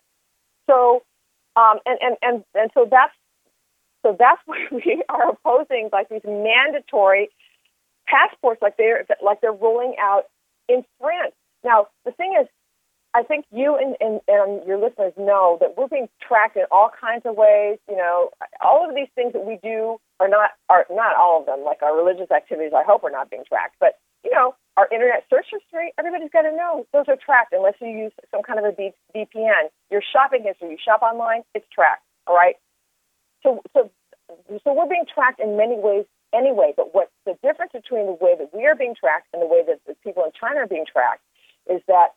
So, 0.69 1.03
um, 1.57 1.79
and, 1.87 1.99
and, 2.03 2.17
and, 2.23 2.45
and 2.55 2.71
so 2.75 2.87
that's 2.89 3.15
so 4.03 4.17
that's 4.19 4.41
why 4.47 4.59
we 4.71 5.03
are 5.09 5.31
opposing 5.31 5.89
like 5.93 6.09
these 6.09 6.21
mandatory 6.25 7.31
passports, 8.11 8.61
like 8.63 8.77
they're 8.77 9.07
like 9.23 9.41
they're 9.41 9.53
rolling 9.53 9.95
out 10.01 10.25
in 10.69 10.85
France. 11.01 11.35
Now, 11.63 11.89
the 12.05 12.13
thing 12.13 12.35
is, 12.41 12.49
I 13.13 13.23
think 13.23 13.45
you 13.51 13.77
and, 13.77 13.97
and, 14.01 14.21
and 14.29 14.67
your 14.67 14.79
listeners 14.79 15.13
know 15.19 15.59
that 15.61 15.77
we're 15.77 15.89
being 15.89 16.09
tracked 16.23 16.57
in 16.57 16.65
all 16.71 16.91
kinds 16.91 17.23
of 17.27 17.35
ways. 17.37 17.79
You 17.89 17.97
know, 17.97 18.31
all 18.63 18.89
of 18.89 18.95
these 18.95 19.09
things 19.15 19.33
that 19.33 19.45
we 19.45 19.59
do 19.63 19.99
are 20.21 20.29
not 20.29 20.51
are 20.69 20.87
not 20.91 21.17
all 21.17 21.41
of 21.41 21.47
them. 21.47 21.65
Like 21.65 21.83
our 21.83 21.97
religious 21.97 22.31
activities, 22.31 22.73
I 22.75 22.85
hope 22.85 23.03
are 23.05 23.11
not 23.11 23.31
being 23.31 23.43
tracked. 23.49 23.77
But 23.81 23.99
you 24.25 24.31
know, 24.31 24.55
our 24.77 24.87
internet 24.93 25.25
search 25.29 25.47
history, 25.51 25.93
everybody's 25.99 26.31
got 26.31 26.43
to 26.43 26.53
know 26.53 26.87
those 26.93 27.07
are 27.09 27.17
tracked 27.17 27.53
unless 27.53 27.75
you 27.81 27.89
use 27.89 28.13
some 28.31 28.43
kind 28.43 28.59
of 28.59 28.65
a 28.65 28.73
VPN. 29.17 29.71
Your 29.91 30.03
shopping 30.03 30.45
history, 30.45 30.71
you 30.71 30.79
shop 30.79 31.03
online, 31.03 31.43
it's 31.55 31.67
tracked. 31.75 32.05
All 32.27 32.37
right. 32.37 32.55
So 33.43 33.61
so 33.75 33.91
so 34.63 34.73
we're 34.73 34.89
being 34.89 35.07
tracked 35.13 35.41
in 35.41 35.57
many 35.57 35.77
ways 35.77 36.05
anyway. 36.33 36.75
But 36.77 36.95
what's 36.95 37.11
the 37.27 37.37
difference 37.43 37.73
between 37.73 38.07
the 38.07 38.17
way 38.21 38.35
that 38.39 38.51
we 38.55 38.67
are 38.67 38.75
being 38.75 38.95
tracked 38.99 39.29
and 39.33 39.43
the 39.43 39.47
way 39.47 39.63
that 39.67 39.81
the 39.87 39.95
people 40.03 40.25
in 40.25 40.31
China 40.39 40.61
are 40.61 40.67
being 40.67 40.87
tracked 40.91 41.23
is 41.69 41.83
that 41.87 42.15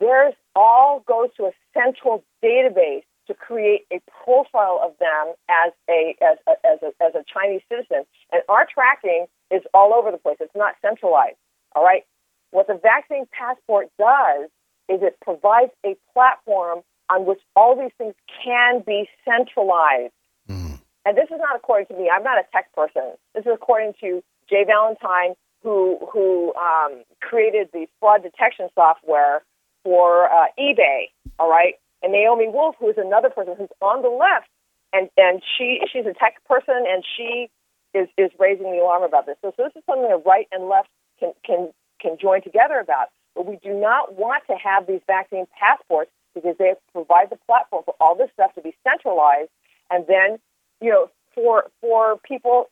theirs 0.00 0.34
all 0.54 1.00
goes 1.06 1.28
to 1.36 1.44
a 1.44 1.52
central 1.72 2.24
database 2.42 3.02
to 3.26 3.34
create 3.34 3.86
a 3.90 4.00
profile 4.24 4.80
of 4.82 4.92
them 4.98 5.34
as 5.48 5.72
a 5.88 6.14
as 6.22 6.36
a, 6.46 6.50
as 6.66 6.78
a, 6.82 7.04
as 7.04 7.14
a 7.14 7.24
Chinese 7.32 7.62
citizen. 7.68 8.04
And 8.32 8.42
our 8.48 8.66
tracking 8.72 9.26
is 9.50 9.62
all 9.72 9.94
over 9.94 10.10
the 10.10 10.18
place. 10.18 10.36
It's 10.40 10.54
not 10.54 10.74
centralized. 10.82 11.36
All 11.74 11.84
right. 11.84 12.04
What 12.50 12.66
the 12.66 12.78
vaccine 12.80 13.26
passport 13.32 13.88
does 13.98 14.50
is 14.88 15.00
it 15.02 15.16
provides 15.22 15.72
a 15.84 15.96
platform 16.12 16.80
on 17.10 17.26
which 17.26 17.40
all 17.56 17.76
these 17.76 17.92
things 17.98 18.14
can 18.44 18.82
be 18.86 19.08
centralized. 19.24 20.12
Mm. 20.48 20.78
And 21.04 21.16
this 21.16 21.26
is 21.30 21.38
not 21.38 21.56
according 21.56 21.86
to 21.86 21.94
me. 21.94 22.10
I'm 22.10 22.22
not 22.22 22.38
a 22.38 22.44
tech 22.52 22.72
person. 22.74 23.14
This 23.34 23.44
is 23.46 23.52
according 23.52 23.94
to 24.00 24.22
Jay 24.48 24.64
Valentine, 24.66 25.34
who 25.62 25.98
who 26.12 26.54
um, 26.54 27.02
created 27.20 27.68
the 27.72 27.86
fraud 28.00 28.22
detection 28.22 28.68
software 28.74 29.42
for 29.82 30.30
uh, 30.30 30.46
eBay. 30.58 31.08
All 31.38 31.50
right, 31.50 31.74
and 32.02 32.12
Naomi 32.12 32.48
Wolf, 32.48 32.76
who 32.78 32.88
is 32.88 32.96
another 32.98 33.30
person 33.30 33.54
who's 33.56 33.70
on 33.80 34.02
the 34.02 34.08
left, 34.08 34.48
and 34.92 35.08
and 35.16 35.42
she 35.56 35.80
she's 35.92 36.06
a 36.06 36.14
tech 36.14 36.42
person, 36.46 36.84
and 36.88 37.04
she 37.16 37.48
is 37.94 38.08
is 38.18 38.30
raising 38.38 38.70
the 38.70 38.78
alarm 38.78 39.02
about 39.02 39.26
this. 39.26 39.36
So, 39.42 39.52
so 39.56 39.64
this 39.64 39.72
is 39.76 39.82
something 39.86 40.08
that 40.08 40.22
right 40.26 40.46
and 40.52 40.68
left 40.68 40.88
can 41.18 41.32
can 41.44 41.72
can 42.00 42.18
join 42.20 42.42
together 42.42 42.78
about. 42.78 43.08
But 43.34 43.46
we 43.46 43.56
do 43.56 43.72
not 43.72 44.14
want 44.14 44.44
to 44.48 44.54
have 44.54 44.86
these 44.86 45.00
vaccine 45.06 45.46
passports 45.58 46.10
because 46.34 46.56
they 46.58 46.74
provide 46.92 47.30
the 47.30 47.38
platform 47.46 47.82
for 47.84 47.94
all 48.00 48.14
this 48.14 48.30
stuff 48.34 48.54
to 48.54 48.60
be 48.60 48.76
centralized, 48.86 49.50
and 49.90 50.04
then 50.06 50.38
you 50.80 50.90
know 50.90 51.10
for 51.34 51.70
for 51.80 52.18
people 52.18 52.68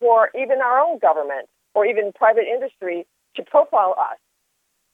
for 0.00 0.30
even 0.34 0.60
our 0.60 0.80
own 0.80 0.98
government 0.98 1.48
or 1.74 1.86
even 1.86 2.12
private 2.12 2.46
industry 2.48 3.06
to 3.36 3.42
profile 3.44 3.94
us 3.98 4.18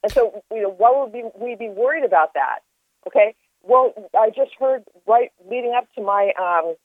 and 0.03 0.11
so, 0.11 0.43
you 0.53 0.61
know, 0.61 0.69
why 0.69 0.93
would 0.95 1.13
we, 1.13 1.29
we 1.39 1.55
be 1.55 1.69
worried 1.69 2.03
about 2.03 2.33
that? 2.33 2.59
Okay. 3.07 3.35
Well, 3.63 3.93
I 4.17 4.29
just 4.29 4.51
heard 4.59 4.83
right 5.07 5.31
leading 5.49 5.73
up 5.75 5.87
to 5.95 6.01
my 6.01 6.31
um, 6.39 6.75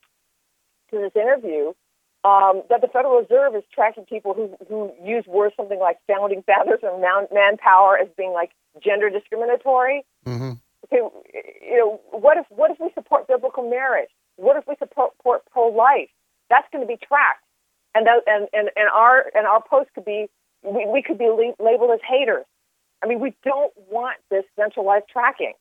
to 0.91 0.99
this 0.99 1.13
interview 1.15 1.73
um, 2.25 2.63
that 2.71 2.81
the 2.81 2.89
Federal 2.89 3.21
Reserve 3.21 3.55
is 3.55 3.63
tracking 3.73 4.05
people 4.05 4.35
who 4.35 4.57
who 4.69 4.93
use 5.05 5.25
words 5.27 5.55
something 5.57 5.79
like 5.79 5.99
founding 6.07 6.43
fathers 6.43 6.81
or 6.83 6.99
man, 6.99 7.29
manpower 7.33 7.99
as 7.99 8.09
being 8.17 8.33
like 8.33 8.51
gender 8.83 9.11
discriminatory. 9.11 10.05
Mm-hmm. 10.27 10.53
Okay, 10.87 11.07
you 11.63 11.79
know, 11.79 12.01
what 12.11 12.39
if 12.39 12.47
what 12.49 12.71
if 12.71 12.81
we 12.81 12.91
support 12.95 13.29
biblical 13.29 13.69
marriage? 13.69 14.11
What 14.37 14.57
if 14.57 14.65
we 14.67 14.75
support 14.79 15.13
pro 15.53 15.69
life? 15.69 16.11
That's 16.51 16.67
going 16.73 16.83
to 16.83 16.89
be 16.89 16.99
tracked, 17.07 17.45
and 17.95 18.07
that, 18.07 18.23
and 18.27 18.49
and 18.53 18.71
and 18.77 18.89
our 18.93 19.31
and 19.35 19.47
our 19.47 19.63
posts 19.63 19.91
could 19.95 20.05
be 20.05 20.29
we, 20.63 20.87
we 20.87 21.03
could 21.03 21.19
be 21.19 21.29
labeled 21.59 21.91
as 21.93 22.01
haters. 22.09 22.45
I 23.03 23.09
mean, 23.09 23.21
we 23.21 23.35
don't 23.45 23.73
want 23.91 24.17
this 24.31 24.45
centralized 24.57 25.09
tracking. 25.13 25.55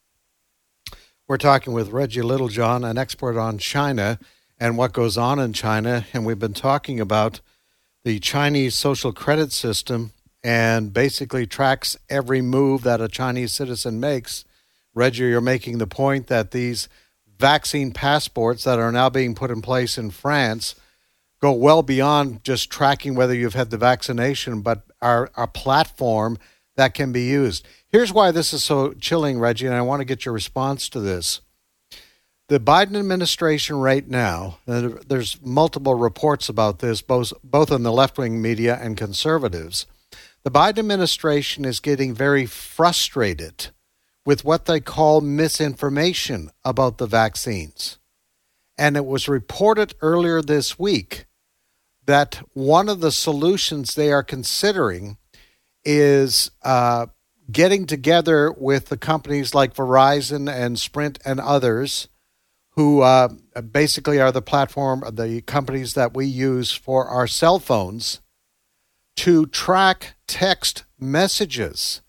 We're 1.27 1.37
talking 1.37 1.73
with 1.73 1.89
Reggie 1.89 2.21
Littlejohn, 2.21 2.83
an 2.83 2.97
expert 2.97 3.39
on 3.39 3.57
China 3.57 4.19
and 4.59 4.77
what 4.77 4.93
goes 4.93 5.17
on 5.17 5.39
in 5.39 5.53
China. 5.53 6.05
And 6.13 6.25
we've 6.25 6.37
been 6.37 6.53
talking 6.53 6.99
about 6.99 7.41
the 8.03 8.19
Chinese 8.19 8.75
social 8.75 9.11
credit 9.11 9.51
system 9.51 10.11
and 10.43 10.93
basically 10.93 11.47
tracks 11.47 11.97
every 12.09 12.41
move 12.41 12.83
that 12.83 13.01
a 13.01 13.07
Chinese 13.07 13.53
citizen 13.53 13.99
makes. 13.99 14.43
Reggie, 14.93 15.25
you're 15.25 15.41
making 15.41 15.77
the 15.77 15.87
point 15.87 16.27
that 16.27 16.51
these 16.51 16.89
vaccine 17.39 17.91
passports 17.91 18.63
that 18.65 18.77
are 18.77 18.91
now 18.91 19.09
being 19.09 19.33
put 19.33 19.51
in 19.51 19.61
place 19.61 19.97
in 19.97 20.11
France 20.11 20.75
go 21.41 21.51
well 21.51 21.81
beyond 21.81 22.43
just 22.43 22.69
tracking 22.69 23.15
whether 23.15 23.33
you've 23.33 23.55
had 23.55 23.71
the 23.71 23.77
vaccination, 23.77 24.61
but 24.61 24.83
are 25.01 25.31
a 25.35 25.47
platform 25.47 26.37
that 26.75 26.93
can 26.93 27.11
be 27.11 27.23
used. 27.23 27.67
Here's 27.89 28.13
why 28.13 28.31
this 28.31 28.53
is 28.53 28.63
so 28.63 28.93
chilling, 28.93 29.39
Reggie, 29.39 29.65
and 29.65 29.75
I 29.75 29.81
want 29.81 29.99
to 29.99 30.05
get 30.05 30.23
your 30.25 30.33
response 30.33 30.87
to 30.89 30.99
this. 30.99 31.41
The 32.47 32.59
Biden 32.59 32.97
administration 32.97 33.77
right 33.77 34.07
now, 34.07 34.59
there's 34.65 35.41
multiple 35.41 35.95
reports 35.95 36.49
about 36.49 36.79
this, 36.79 37.01
both, 37.01 37.33
both 37.43 37.71
in 37.71 37.83
the 37.83 37.93
left 37.93 38.17
wing 38.17 38.41
media 38.41 38.77
and 38.79 38.97
conservatives. 38.97 39.85
The 40.43 40.51
Biden 40.51 40.79
administration 40.79 41.65
is 41.65 41.79
getting 41.79 42.13
very 42.13 42.45
frustrated 42.45 43.67
with 44.25 44.43
what 44.43 44.65
they 44.65 44.79
call 44.79 45.21
misinformation 45.21 46.51
about 46.63 46.97
the 46.97 47.07
vaccines. 47.07 47.97
And 48.77 48.97
it 48.97 49.05
was 49.05 49.29
reported 49.29 49.95
earlier 50.01 50.41
this 50.41 50.77
week 50.77 51.25
that 52.05 52.41
one 52.53 52.89
of 52.89 52.99
the 52.99 53.11
solutions 53.11 53.95
they 53.95 54.11
are 54.11 54.23
considering 54.23 55.17
is 55.83 56.51
uh, 56.63 57.07
getting 57.51 57.85
together 57.85 58.51
with 58.51 58.87
the 58.87 58.97
companies 58.97 59.53
like 59.53 59.73
Verizon 59.73 60.51
and 60.51 60.79
Sprint 60.79 61.19
and 61.25 61.39
others 61.39 62.07
who 62.71 63.01
uh, 63.01 63.29
basically 63.71 64.19
are 64.19 64.31
the 64.31 64.41
platform, 64.41 65.03
the 65.11 65.41
companies 65.41 65.93
that 65.93 66.13
we 66.13 66.25
use 66.25 66.71
for 66.71 67.07
our 67.07 67.27
cell 67.27 67.59
phones 67.59 68.21
to 69.17 69.45
track 69.47 70.15
text 70.25 70.85
messages 70.99 72.01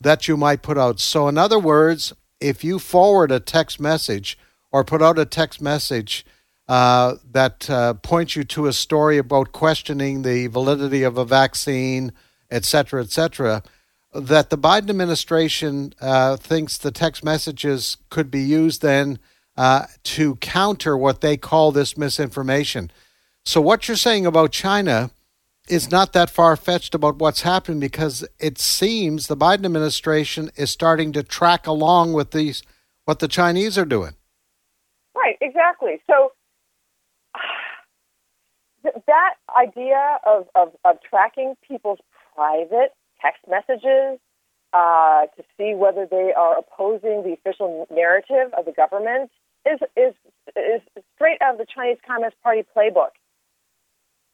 that 0.00 0.28
you 0.28 0.36
might 0.36 0.62
put 0.62 0.78
out. 0.78 1.00
So, 1.00 1.28
in 1.28 1.36
other 1.36 1.58
words, 1.58 2.12
if 2.40 2.62
you 2.62 2.78
forward 2.78 3.32
a 3.32 3.40
text 3.40 3.80
message 3.80 4.38
or 4.70 4.84
put 4.84 5.02
out 5.02 5.18
a 5.18 5.26
text 5.26 5.60
message 5.60 6.24
uh, 6.70 7.16
that 7.32 7.68
uh, 7.68 7.94
points 7.94 8.36
you 8.36 8.44
to 8.44 8.68
a 8.68 8.72
story 8.72 9.18
about 9.18 9.50
questioning 9.50 10.22
the 10.22 10.46
validity 10.46 11.02
of 11.02 11.18
a 11.18 11.24
vaccine, 11.24 12.12
et 12.48 12.64
cetera, 12.64 13.02
et 13.02 13.10
cetera, 13.10 13.60
that 14.14 14.50
the 14.50 14.56
Biden 14.56 14.88
administration 14.88 15.92
uh, 16.00 16.36
thinks 16.36 16.78
the 16.78 16.92
text 16.92 17.24
messages 17.24 17.96
could 18.08 18.30
be 18.30 18.40
used 18.40 18.82
then 18.82 19.18
uh, 19.56 19.86
to 20.04 20.36
counter 20.36 20.96
what 20.96 21.22
they 21.22 21.36
call 21.36 21.72
this 21.72 21.98
misinformation. 21.98 22.92
So, 23.44 23.60
what 23.60 23.88
you're 23.88 23.96
saying 23.96 24.24
about 24.24 24.52
China 24.52 25.10
is 25.68 25.90
not 25.90 26.12
that 26.12 26.30
far 26.30 26.54
fetched 26.54 26.94
about 26.94 27.16
what's 27.18 27.40
happening 27.40 27.80
because 27.80 28.24
it 28.38 28.60
seems 28.60 29.26
the 29.26 29.36
Biden 29.36 29.64
administration 29.64 30.52
is 30.54 30.70
starting 30.70 31.10
to 31.14 31.24
track 31.24 31.66
along 31.66 32.12
with 32.12 32.30
these 32.30 32.62
what 33.06 33.18
the 33.18 33.26
Chinese 33.26 33.76
are 33.76 33.84
doing. 33.84 34.14
Right, 35.16 35.36
exactly. 35.40 36.00
So 36.08 36.30
that 38.82 39.34
idea 39.58 40.18
of, 40.26 40.46
of, 40.54 40.72
of 40.84 40.96
tracking 41.08 41.54
people's 41.66 41.98
private 42.34 42.94
text 43.20 43.42
messages 43.48 44.18
uh, 44.72 45.26
to 45.36 45.42
see 45.56 45.74
whether 45.74 46.06
they 46.06 46.32
are 46.36 46.58
opposing 46.58 47.22
the 47.22 47.32
official 47.34 47.86
narrative 47.90 48.52
of 48.56 48.64
the 48.64 48.72
government 48.72 49.30
is 49.66 49.80
is 49.96 50.14
is 50.56 50.80
straight 51.14 51.38
out 51.42 51.54
of 51.54 51.58
the 51.58 51.66
Chinese 51.66 51.98
Communist 52.06 52.40
Party 52.42 52.64
playbook. 52.74 53.12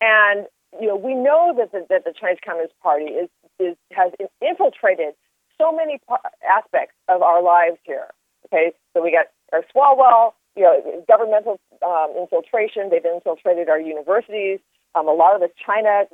And 0.00 0.46
you 0.80 0.88
know, 0.88 0.96
we 0.96 1.14
know 1.14 1.54
that 1.56 1.72
the, 1.72 1.86
that 1.88 2.04
the 2.04 2.12
Chinese 2.18 2.38
Communist 2.44 2.74
Party 2.82 3.06
is 3.06 3.28
is 3.58 3.76
has 3.92 4.12
infiltrated 4.40 5.14
so 5.58 5.72
many 5.72 6.00
aspects 6.48 6.94
of 7.08 7.22
our 7.22 7.42
lives 7.42 7.78
here. 7.84 8.08
Okay, 8.46 8.72
so 8.92 9.02
we 9.02 9.10
got 9.10 9.26
our 9.52 9.64
Swalwell, 9.74 10.34
you 10.56 10.62
know, 10.62 11.04
governmental 11.06 11.60
um, 11.84 12.14
infiltration. 12.18 12.88
They've 12.90 13.04
infiltrated 13.04 13.68
our 13.68 13.78
universities. 13.78 14.58
Um, 14.94 15.06
a 15.08 15.12
lot 15.12 15.34
of 15.34 15.42
the 15.42 15.50
China 15.64 16.04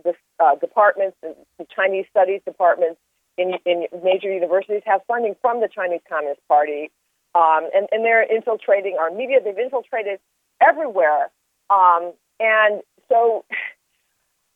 uh, 0.40 0.56
departments, 0.56 1.16
the 1.22 1.66
Chinese 1.74 2.06
studies 2.10 2.40
departments 2.44 3.00
in, 3.38 3.54
in 3.64 3.86
major 4.02 4.32
universities 4.32 4.82
have 4.84 5.00
funding 5.06 5.36
from 5.40 5.60
the 5.60 5.68
Chinese 5.72 6.00
Communist 6.08 6.40
Party, 6.48 6.90
um, 7.34 7.70
and, 7.74 7.86
and 7.92 8.04
they're 8.04 8.22
infiltrating 8.22 8.96
our 9.00 9.10
media. 9.10 9.38
They've 9.42 9.56
infiltrated 9.56 10.18
everywhere, 10.60 11.30
um, 11.70 12.12
and 12.40 12.82
so. 13.08 13.44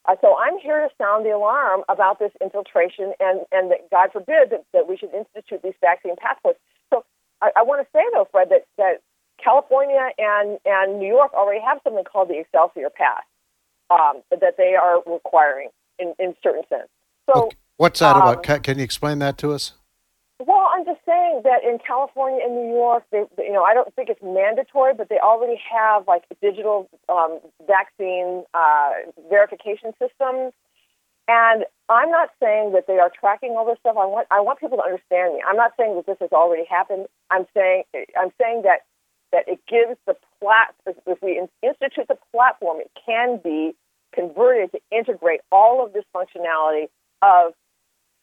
Uh, 0.09 0.15
so 0.21 0.37
I'm 0.39 0.57
here 0.61 0.87
to 0.87 0.95
sound 1.03 1.27
the 1.27 1.31
alarm 1.31 1.83
about 1.89 2.21
this 2.21 2.31
infiltration, 2.41 3.13
and, 3.19 3.41
and 3.51 3.73
that 3.73 3.91
God 3.91 4.11
forbid 4.13 4.51
that, 4.51 4.63
that 4.73 4.89
we 4.89 4.97
should 4.97 5.13
institute 5.13 5.63
these 5.65 5.75
vaccine 5.81 6.15
passports. 6.15 6.61
So 6.91 7.05
I, 7.43 7.51
I 7.57 7.63
want 7.65 7.83
to 7.83 7.89
say, 7.93 8.05
though, 8.15 8.29
Fred, 8.31 8.51
that, 8.51 8.67
that 8.79 9.03
California 9.43 10.11
and, 10.19 10.59
and 10.65 10.99
New 10.99 11.09
York 11.09 11.33
already 11.35 11.61
have 11.61 11.81
something 11.85 12.05
called 12.05 12.29
the 12.29 12.39
Excelsior 12.41 12.91
Pass 12.91 13.23
um, 13.91 14.23
that 14.31 14.57
they 14.57 14.75
are 14.75 15.03
requiring 15.07 15.69
in, 15.99 16.15
in 16.19 16.35
certain 16.43 16.63
sense. 16.69 16.89
So, 17.27 17.47
okay. 17.47 17.57
what's 17.77 18.01
that 18.01 18.17
um, 18.17 18.23
about? 18.23 18.43
Can, 18.43 18.61
can, 18.61 18.79
you 18.79 18.85
explain 18.85 19.19
that 19.21 19.39
to 19.39 19.53
us? 19.53 19.73
Well, 20.39 20.69
I'm 20.75 20.85
just 20.85 21.01
saying 21.07 21.43
that 21.45 21.65
in 21.65 21.79
California 21.79 22.41
and 22.45 22.55
New 22.55 22.75
York, 22.75 23.05
they, 23.11 23.25
you 23.39 23.53
know, 23.53 23.63
I 23.63 23.73
don't 23.73 23.93
think 23.95 24.11
it's 24.11 24.23
mandatory, 24.23 24.93
but 24.93 25.09
they 25.09 25.19
already 25.19 25.59
have 25.73 26.07
like 26.07 26.25
digital 26.43 26.89
um, 27.09 27.41
vaccine 27.67 28.45
uh, 28.53 28.91
verification 29.31 29.93
systems. 29.99 30.53
And 31.29 31.65
I'm 31.89 32.11
not 32.11 32.29
saying 32.41 32.73
that 32.73 32.87
they 32.87 32.99
are 32.99 33.11
tracking 33.19 33.55
all 33.57 33.67
this 33.67 33.79
stuff. 33.81 33.97
I 33.99 34.07
want 34.07 34.29
I 34.31 34.41
want 34.41 34.61
people 34.61 34.79
to 34.79 34.85
understand 34.85 35.35
me. 35.35 35.43
I'm 35.49 35.57
not 35.57 35.73
saying 35.77 35.97
that 35.97 36.07
this 36.07 36.19
has 36.21 36.31
already 36.31 36.65
happened. 36.69 37.07
I'm 37.31 37.47
saying 37.53 37.83
I'm 37.95 38.31
saying 38.41 38.63
that 38.63 38.87
that 39.33 39.45
it 39.49 39.61
gives 39.69 39.99
the 40.07 40.17
platform, 40.41 40.97
if 41.07 41.19
we 41.23 41.41
institute 41.63 42.09
the 42.09 42.19
platform, 42.33 42.79
it 42.81 42.91
can 43.05 43.41
be 43.43 43.75
converted 44.15 44.73
to 44.73 44.81
integrate 44.91 45.41
all 45.51 45.85
of 45.85 45.93
this 45.93 46.05
functionality 46.15 46.89
of 47.23 47.53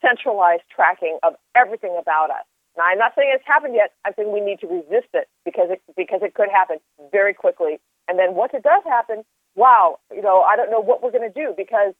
centralized 0.01 0.63
tracking 0.73 1.19
of 1.23 1.35
everything 1.55 1.95
about 1.99 2.29
us. 2.29 2.45
Now, 2.77 2.85
I'm 2.85 2.97
not 2.97 3.13
saying 3.15 3.31
it's 3.33 3.45
happened 3.45 3.75
yet. 3.75 3.93
I'm 4.03 4.13
saying 4.15 4.33
we 4.33 4.41
need 4.41 4.59
to 4.61 4.67
resist 4.67 5.09
it 5.13 5.27
because 5.45 5.69
it 5.69 5.81
because 5.95 6.21
it 6.23 6.33
could 6.33 6.49
happen 6.49 6.77
very 7.11 7.33
quickly. 7.33 7.79
And 8.07 8.17
then 8.17 8.33
once 8.33 8.51
it 8.53 8.63
does 8.63 8.81
happen, 8.85 9.23
wow, 9.55 9.99
you 10.13 10.21
know, 10.21 10.41
I 10.41 10.55
don't 10.55 10.71
know 10.71 10.81
what 10.81 11.03
we're 11.03 11.11
going 11.11 11.29
to 11.31 11.33
do 11.33 11.53
because 11.55 11.93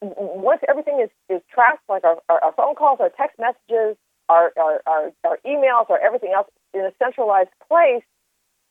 once 0.00 0.62
everything 0.68 1.00
is, 1.02 1.10
is 1.28 1.42
tracked, 1.52 1.82
like 1.88 2.04
our, 2.04 2.16
our, 2.28 2.42
our 2.44 2.52
phone 2.52 2.74
calls, 2.74 3.00
our 3.00 3.10
text 3.10 3.38
messages, 3.38 3.96
our, 4.28 4.52
our, 4.56 4.80
our, 4.86 5.12
our 5.24 5.38
emails, 5.44 5.90
or 5.90 5.98
everything 5.98 6.32
else 6.34 6.46
in 6.72 6.80
a 6.80 6.92
centralized 7.02 7.50
place, 7.68 8.02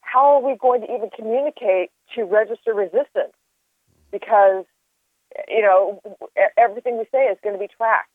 how 0.02 0.36
are 0.36 0.42
we 0.42 0.56
going 0.58 0.82
to 0.82 0.94
even 0.94 1.10
communicate 1.16 1.92
to 2.16 2.24
register 2.24 2.74
resistance? 2.74 3.34
Because, 4.12 4.66
you 5.48 5.62
know, 5.62 6.02
everything 6.58 6.98
we 6.98 7.06
say 7.12 7.26
is 7.26 7.38
going 7.44 7.56
to 7.56 7.60
be 7.60 7.70
tracked. 7.76 8.10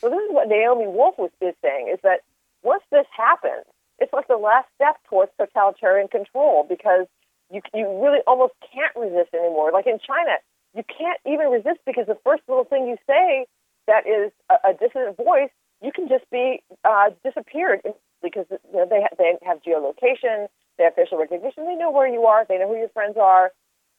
So 0.00 0.10
this 0.10 0.20
is 0.20 0.32
what 0.32 0.48
Naomi 0.48 0.86
Wolf 0.86 1.16
was 1.18 1.30
is 1.40 1.54
saying 1.62 1.90
is 1.92 1.98
that 2.02 2.20
once 2.62 2.82
this 2.90 3.06
happens, 3.16 3.64
it's 3.98 4.12
like 4.12 4.28
the 4.28 4.36
last 4.36 4.68
step 4.74 4.96
towards 5.08 5.32
totalitarian 5.38 6.08
control 6.08 6.66
because 6.68 7.06
you 7.50 7.60
you 7.72 7.86
really 8.02 8.20
almost 8.26 8.52
can't 8.60 8.94
resist 8.96 9.32
anymore. 9.32 9.72
Like 9.72 9.86
in 9.86 9.98
China, 9.98 10.36
you 10.74 10.82
can't 10.84 11.18
even 11.24 11.48
resist 11.48 11.80
because 11.86 12.06
the 12.06 12.18
first 12.24 12.42
little 12.48 12.64
thing 12.64 12.86
you 12.86 12.96
say 13.06 13.46
that 13.86 14.06
is 14.06 14.32
a, 14.50 14.70
a 14.70 14.72
dissident 14.74 15.16
voice, 15.16 15.50
you 15.80 15.92
can 15.92 16.08
just 16.08 16.28
be 16.30 16.62
uh, 16.84 17.10
disappeared 17.24 17.80
because 18.22 18.46
you 18.50 18.58
know, 18.72 18.86
they 18.88 19.00
ha- 19.00 19.16
they 19.16 19.32
have 19.42 19.62
geolocation, 19.62 20.48
they 20.78 20.84
have 20.84 20.94
facial 20.94 21.18
recognition, 21.18 21.64
they 21.66 21.74
know 21.74 21.90
where 21.90 22.08
you 22.08 22.24
are, 22.24 22.44
they 22.48 22.58
know 22.58 22.68
who 22.68 22.76
your 22.76 22.88
friends 22.90 23.16
are. 23.20 23.52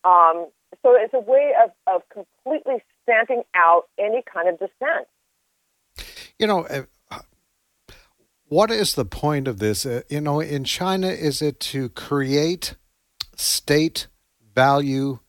Um, 0.04 0.48
so 0.84 0.96
it's 0.96 1.14
a 1.14 1.20
way 1.20 1.54
of, 1.64 1.72
of 1.88 2.02
completely 2.10 2.84
stamping 3.04 3.44
out 3.56 3.84
any 3.98 4.24
kind 4.32 4.50
of 4.50 4.60
dissent. 4.60 5.08
You 6.38 6.48
know, 6.48 6.66
uh, 6.66 6.84
what 8.50 8.72
is 8.72 8.94
the 8.94 9.06
point 9.06 9.48
of 9.48 9.60
this? 9.60 9.86
Uh, 9.86 10.02
you 10.10 10.22
know, 10.22 10.40
in 10.40 10.64
China, 10.64 11.08
is 11.08 11.42
it 11.42 11.60
to 11.60 11.90
create 11.90 12.76
state 13.36 14.08
value 14.56 15.20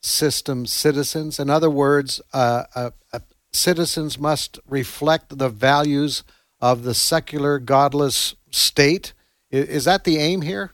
system 0.00 0.66
citizens? 0.66 1.40
In 1.40 1.50
other 1.50 1.70
words, 1.70 2.20
uh, 2.32 2.64
uh, 2.74 2.90
uh, 3.12 3.20
citizens 3.52 4.18
must 4.18 4.58
reflect 4.68 5.38
the 5.38 5.48
values 5.48 6.22
of 6.60 6.82
the 6.84 6.94
secular, 6.94 7.58
godless 7.58 8.34
state. 8.50 9.12
Is, 9.54 9.84
that 9.84 10.02
the 10.02 10.18
aim 10.18 10.42
here? 10.42 10.72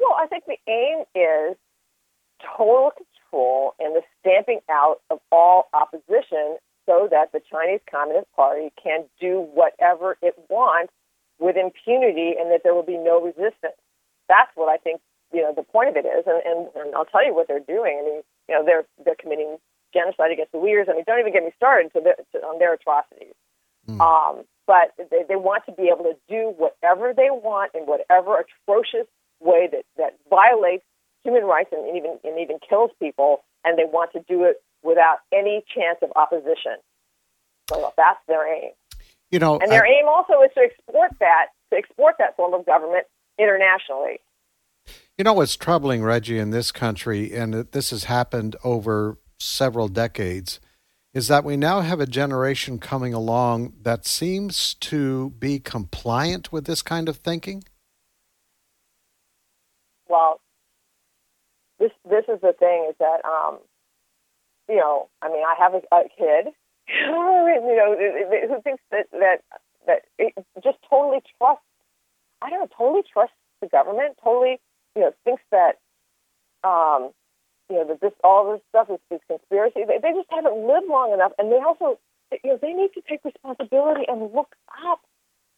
Well, 0.00 0.16
I 0.18 0.26
think 0.26 0.44
the 0.46 0.58
aim 0.66 1.04
is 1.14 1.56
total 2.56 2.90
control 2.90 3.74
and 3.78 3.94
the 3.94 4.02
stamping 4.18 4.58
out 4.68 5.00
of 5.10 5.20
all 5.30 5.68
opposition 5.72 6.58
so 6.86 7.06
that 7.10 7.30
the 7.30 7.40
Chinese 7.48 7.78
Communist 7.88 8.26
Party 8.34 8.72
can 8.82 9.04
do 9.20 9.46
whatever 9.54 10.18
it 10.22 10.34
wants 10.48 10.92
with 11.38 11.56
impunity 11.56 12.34
and 12.34 12.50
that 12.50 12.62
there 12.64 12.74
will 12.74 12.82
be 12.82 12.98
no 12.98 13.22
resistance. 13.22 13.78
That's 14.28 14.50
what 14.56 14.68
I 14.68 14.76
think 14.76 15.00
you 15.32 15.42
know 15.42 15.54
the 15.54 15.62
point 15.62 15.88
of 15.88 15.96
it 15.96 16.06
is, 16.06 16.26
and, 16.26 16.42
and, 16.44 16.66
and 16.74 16.94
I'll 16.96 17.04
tell 17.04 17.24
you 17.24 17.32
what 17.32 17.46
they're 17.46 17.60
doing. 17.62 18.02
I 18.02 18.04
mean, 18.04 18.22
you 18.48 18.54
know, 18.54 18.64
they're 18.64 18.86
they're 19.04 19.14
committing 19.14 19.58
genocide 19.94 20.32
against 20.32 20.50
the 20.50 20.58
Uyghurs. 20.58 20.90
I 20.90 20.94
mean, 20.94 21.04
don't 21.06 21.20
even 21.20 21.32
get 21.32 21.44
me 21.44 21.52
started 21.56 21.92
to, 21.92 22.00
to 22.00 22.38
on 22.42 22.58
their 22.58 22.74
atrocities. 22.74 23.34
Mm. 23.88 24.00
Um, 24.00 24.44
but 24.66 24.94
they, 25.10 25.24
they 25.28 25.36
want 25.36 25.64
to 25.66 25.72
be 25.72 25.90
able 25.92 26.04
to 26.04 26.16
do 26.28 26.54
whatever 26.56 27.12
they 27.16 27.28
want 27.30 27.72
in 27.74 27.82
whatever 27.82 28.38
atrocious 28.38 29.08
way 29.40 29.68
that, 29.70 29.84
that 29.96 30.18
violates 30.28 30.84
human 31.24 31.44
rights 31.44 31.70
and 31.72 31.96
even 31.96 32.18
and 32.24 32.38
even 32.38 32.58
kills 32.66 32.90
people, 33.00 33.42
and 33.64 33.78
they 33.78 33.84
want 33.84 34.12
to 34.12 34.20
do 34.28 34.44
it 34.44 34.62
without 34.82 35.18
any 35.32 35.64
chance 35.74 35.98
of 36.02 36.10
opposition. 36.16 36.76
So 37.68 37.92
that's 37.96 38.20
their 38.26 38.46
aim. 38.46 38.70
You 39.30 39.38
know, 39.38 39.58
and 39.58 39.70
their 39.70 39.84
I, 39.84 40.00
aim 40.00 40.08
also 40.08 40.42
is 40.42 40.50
to 40.54 40.60
export 40.60 41.12
that 41.20 41.46
to 41.72 41.78
export 41.78 42.16
that 42.18 42.36
form 42.36 42.54
of 42.54 42.66
government 42.66 43.06
internationally. 43.38 44.20
You 45.16 45.24
know 45.24 45.34
what's 45.34 45.56
troubling, 45.56 46.02
Reggie, 46.02 46.38
in 46.38 46.50
this 46.50 46.72
country, 46.72 47.32
and 47.34 47.54
this 47.54 47.90
has 47.90 48.04
happened 48.04 48.56
over 48.64 49.18
several 49.38 49.88
decades, 49.88 50.60
is 51.12 51.28
that 51.28 51.44
we 51.44 51.56
now 51.56 51.80
have 51.80 52.00
a 52.00 52.06
generation 52.06 52.78
coming 52.78 53.12
along 53.12 53.72
that 53.82 54.06
seems 54.06 54.74
to 54.74 55.30
be 55.38 55.58
compliant 55.58 56.52
with 56.52 56.66
this 56.66 56.82
kind 56.82 57.08
of 57.08 57.16
thinking. 57.16 57.64
Well, 60.08 60.40
this 61.78 61.90
this 62.08 62.24
is 62.28 62.40
the 62.40 62.52
thing 62.58 62.86
is 62.88 62.96
that 62.98 63.24
um, 63.24 63.58
you 64.68 64.76
know, 64.76 65.08
I 65.20 65.28
mean, 65.28 65.42
I 65.42 65.54
have 65.58 65.74
a, 65.74 65.82
a 65.92 66.02
kid, 66.16 66.52
you 66.88 67.10
know, 67.10 67.96
who 68.48 68.62
thinks 68.62 68.82
that 68.90 69.06
that 69.12 69.42
that 69.86 70.02
it 70.18 70.32
just 70.62 70.78
totally 70.88 71.20
trusts. 71.38 71.64
I 72.42 72.50
don't 72.50 72.60
know, 72.60 72.68
totally 72.76 73.02
trusts 73.12 73.34
the 73.60 73.66
government. 73.66 74.16
Totally, 74.22 74.60
you 74.94 75.02
know, 75.02 75.12
thinks 75.24 75.42
that, 75.50 75.78
um, 76.64 77.10
you 77.70 77.76
know, 77.76 77.86
that 77.86 78.00
this 78.00 78.12
all 78.24 78.52
this 78.52 78.60
stuff 78.68 78.90
is, 78.90 78.98
is 79.10 79.20
conspiracy. 79.28 79.86
They, 79.86 79.98
they 80.02 80.12
just 80.12 80.28
haven't 80.30 80.66
lived 80.66 80.88
long 80.88 81.12
enough, 81.12 81.32
and 81.38 81.50
they 81.50 81.58
also, 81.62 81.98
you 82.44 82.50
know, 82.50 82.58
they 82.60 82.72
need 82.72 82.90
to 82.94 83.02
take 83.08 83.24
responsibility 83.24 84.02
and 84.08 84.34
look 84.34 84.54
up 84.84 85.00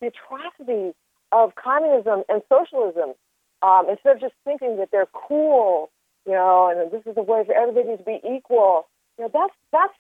the 0.01 0.13
atrocities 0.13 0.95
of 1.33 1.55
communism 1.55 2.23
and 2.29 2.43
socialism 2.49 3.15
um, 3.63 3.89
instead 3.89 4.17
of 4.17 4.21
just 4.21 4.35
thinking 4.45 4.77
that 4.77 4.91
they're 4.93 5.09
cool, 5.13 5.91
you 6.27 6.33
know, 6.33 6.69
and 6.69 6.91
this 6.93 7.03
is 7.07 7.15
the 7.15 7.23
way 7.23 7.43
for 7.47 7.55
everybody 7.55 7.97
to 7.97 8.03
be 8.05 8.21
equal. 8.23 8.87
You 9.19 9.25
know, 9.25 9.31
that's 9.33 9.55
that's 9.73 9.95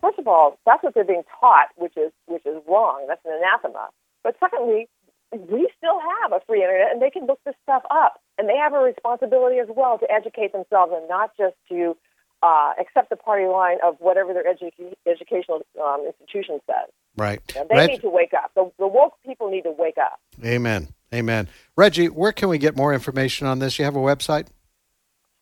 first 0.00 0.18
of 0.18 0.26
all, 0.26 0.58
that's 0.64 0.82
what 0.82 0.94
they're 0.94 1.04
being 1.04 1.24
taught, 1.38 1.68
which 1.76 1.96
is 1.96 2.12
which 2.26 2.46
is 2.46 2.56
wrong. 2.66 3.04
That's 3.08 3.24
an 3.24 3.32
anathema. 3.36 3.88
But 4.22 4.36
secondly, 4.40 4.88
we 5.32 5.70
still 5.76 6.00
have 6.22 6.32
a 6.32 6.40
free 6.46 6.62
internet, 6.62 6.92
and 6.92 7.00
they 7.00 7.10
can 7.10 7.26
look 7.26 7.40
this 7.44 7.54
stuff 7.62 7.82
up, 7.90 8.20
and 8.38 8.48
they 8.48 8.56
have 8.56 8.72
a 8.74 8.78
responsibility 8.78 9.58
as 9.58 9.68
well 9.68 9.98
to 9.98 10.10
educate 10.10 10.52
themselves, 10.52 10.92
and 10.94 11.08
not 11.08 11.30
just 11.36 11.54
to 11.68 11.96
uh, 12.42 12.72
accept 12.80 13.10
the 13.10 13.16
party 13.16 13.46
line 13.46 13.78
of 13.84 13.96
whatever 14.00 14.32
their 14.32 14.44
edu- 14.44 14.92
educational 15.06 15.62
um, 15.82 16.04
institution 16.06 16.58
says. 16.66 16.90
Right. 17.16 17.40
You 17.54 17.60
know, 17.60 17.66
they 17.70 17.76
Reg- 17.76 17.90
need 17.90 18.00
to 18.02 18.10
wake 18.10 18.32
up. 18.34 18.52
The, 18.54 18.70
the 18.78 18.86
woke 18.86 19.14
people 19.24 19.50
need 19.50 19.62
to 19.62 19.72
wake 19.76 19.98
up. 19.98 20.20
Amen. 20.44 20.88
Amen. 21.12 21.48
Reggie, 21.76 22.08
where 22.08 22.32
can 22.32 22.48
we 22.48 22.58
get 22.58 22.76
more 22.76 22.94
information 22.94 23.46
on 23.46 23.58
this? 23.58 23.78
You 23.78 23.84
have 23.84 23.96
a 23.96 24.00
website? 24.00 24.46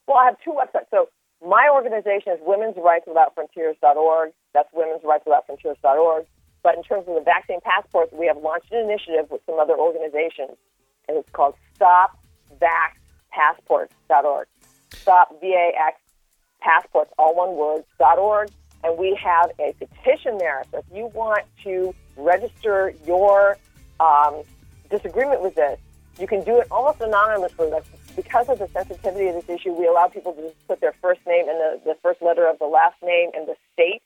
Well, 0.07 0.17
I 0.17 0.25
have 0.27 0.37
two 0.43 0.53
websites. 0.53 0.87
So 0.91 1.09
my 1.47 1.69
organization 1.73 2.33
is 2.33 2.39
Women's 2.43 2.77
Rights 2.77 3.05
Without 3.07 3.35
Frontiers.org. 3.35 4.33
That's 4.55 4.69
Women's 4.73 5.03
Rights 5.05 5.25
Without 5.27 5.47
Frontiers.org. 5.47 6.27
But 6.69 6.77
in 6.77 6.83
terms 6.83 7.09
of 7.09 7.15
the 7.15 7.23
vaccine 7.23 7.63
passports, 7.63 8.13
we 8.13 8.27
have 8.27 8.37
launched 8.37 8.71
an 8.73 8.85
initiative 8.85 9.31
with 9.31 9.41
some 9.47 9.59
other 9.59 9.75
organizations, 9.75 10.59
and 11.09 11.17
it's 11.17 11.31
called 11.31 11.55
StopVaxPassports.org. 11.81 14.47
Stop 14.93 15.41
V-A-X 15.41 15.99
passports, 16.61 17.11
all 17.17 17.35
one 17.35 17.57
word, 17.57 17.85
.org. 17.99 18.51
And 18.85 18.99
we 18.99 19.15
have 19.15 19.51
a 19.59 19.73
petition 19.79 20.37
there. 20.37 20.63
So 20.71 20.81
if 20.81 20.85
you 20.95 21.07
want 21.15 21.47
to 21.65 21.95
register 22.19 22.93
your 23.07 23.57
um, 23.99 24.43
disagreement 24.91 25.41
with 25.41 25.55
this, 25.55 25.81
you 26.21 26.27
can 26.27 26.45
do 26.45 26.61
it 26.61 26.67
almost 26.71 27.01
anonymously. 27.01 27.71
Like 27.71 27.85
because 28.15 28.51
of 28.51 28.59
the 28.59 28.69
sensitivity 28.69 29.29
of 29.29 29.37
this 29.37 29.49
issue, 29.49 29.73
we 29.73 29.87
allow 29.87 30.09
people 30.09 30.35
to 30.35 30.43
just 30.43 30.69
put 30.69 30.83
their 30.83 30.93
first 31.01 31.27
name 31.27 31.49
and 31.49 31.59
the, 31.59 31.81
the 31.83 31.95
first 32.03 32.21
letter 32.21 32.47
of 32.47 32.59
the 32.59 32.67
last 32.67 33.03
name 33.03 33.31
and 33.35 33.49
the 33.49 33.57
state 33.73 34.03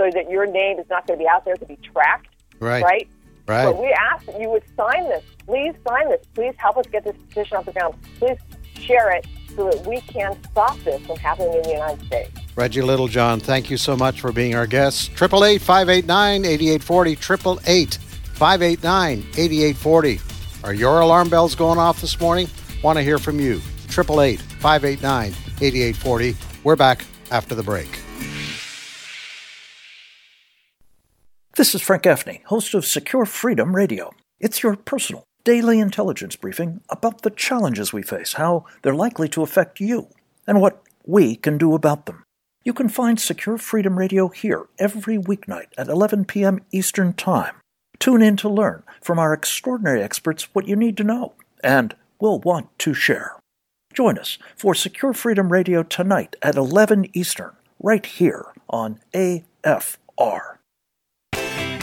so 0.00 0.10
that 0.14 0.30
your 0.30 0.46
name 0.46 0.78
is 0.78 0.88
not 0.88 1.06
going 1.06 1.18
to 1.18 1.22
be 1.22 1.28
out 1.28 1.44
there 1.44 1.56
to 1.56 1.66
be 1.66 1.76
tracked. 1.76 2.28
Right. 2.58 2.82
Right? 2.82 3.08
Right. 3.46 3.64
So 3.64 3.78
we 3.78 3.92
ask 3.92 4.24
that 4.26 4.40
you 4.40 4.48
would 4.48 4.62
sign 4.74 5.04
this. 5.10 5.22
Please 5.44 5.74
sign 5.86 6.08
this. 6.08 6.24
Please 6.34 6.54
help 6.56 6.78
us 6.78 6.86
get 6.90 7.04
this 7.04 7.16
petition 7.28 7.58
off 7.58 7.66
the 7.66 7.72
ground. 7.72 7.96
Please 8.18 8.38
share 8.78 9.10
it 9.10 9.26
so 9.54 9.68
that 9.68 9.84
we 9.86 10.00
can 10.02 10.38
stop 10.44 10.78
this 10.84 11.04
from 11.04 11.16
happening 11.18 11.52
in 11.52 11.62
the 11.64 11.72
United 11.72 12.06
States. 12.06 12.30
Reggie 12.56 12.80
Littlejohn, 12.80 13.40
thank 13.40 13.68
you 13.68 13.76
so 13.76 13.94
much 13.94 14.22
for 14.22 14.32
being 14.32 14.54
our 14.54 14.66
guest. 14.66 15.10
888 15.10 15.60
589 15.60 16.44
8840. 16.46 17.12
888 17.12 17.94
589 17.96 19.18
8840. 19.36 20.20
Are 20.64 20.74
your 20.74 21.00
alarm 21.00 21.28
bells 21.28 21.54
going 21.54 21.78
off 21.78 22.00
this 22.00 22.18
morning? 22.18 22.48
Want 22.82 22.96
to 22.96 23.02
hear 23.02 23.18
from 23.18 23.38
you. 23.38 23.60
888 23.90 24.40
589 24.40 25.32
8840. 25.60 26.36
We're 26.64 26.76
back 26.76 27.04
after 27.30 27.54
the 27.54 27.62
break. 27.62 28.00
This 31.56 31.74
is 31.74 31.82
Frank 31.82 32.04
Gaffney, 32.04 32.42
host 32.46 32.74
of 32.74 32.86
Secure 32.86 33.26
Freedom 33.26 33.74
Radio. 33.74 34.12
It's 34.38 34.62
your 34.62 34.76
personal 34.76 35.24
daily 35.42 35.80
intelligence 35.80 36.36
briefing 36.36 36.80
about 36.88 37.22
the 37.22 37.30
challenges 37.30 37.92
we 37.92 38.02
face, 38.02 38.34
how 38.34 38.66
they're 38.82 38.94
likely 38.94 39.28
to 39.30 39.42
affect 39.42 39.80
you, 39.80 40.06
and 40.46 40.60
what 40.60 40.80
we 41.04 41.34
can 41.34 41.58
do 41.58 41.74
about 41.74 42.06
them. 42.06 42.22
You 42.62 42.72
can 42.72 42.88
find 42.88 43.18
Secure 43.18 43.58
Freedom 43.58 43.98
Radio 43.98 44.28
here 44.28 44.68
every 44.78 45.18
weeknight 45.18 45.66
at 45.76 45.88
11 45.88 46.26
p.m. 46.26 46.60
Eastern 46.70 47.14
Time. 47.14 47.56
Tune 47.98 48.22
in 48.22 48.36
to 48.36 48.48
learn 48.48 48.84
from 49.02 49.18
our 49.18 49.32
extraordinary 49.32 50.04
experts 50.04 50.54
what 50.54 50.68
you 50.68 50.76
need 50.76 50.96
to 50.98 51.04
know 51.04 51.34
and 51.64 51.96
will 52.20 52.38
want 52.38 52.68
to 52.78 52.94
share. 52.94 53.34
Join 53.92 54.18
us 54.18 54.38
for 54.54 54.72
Secure 54.72 55.12
Freedom 55.12 55.50
Radio 55.50 55.82
tonight 55.82 56.36
at 56.42 56.54
11 56.54 57.08
Eastern, 57.12 57.56
right 57.80 58.06
here 58.06 58.46
on 58.68 59.00
AFR. 59.12 60.59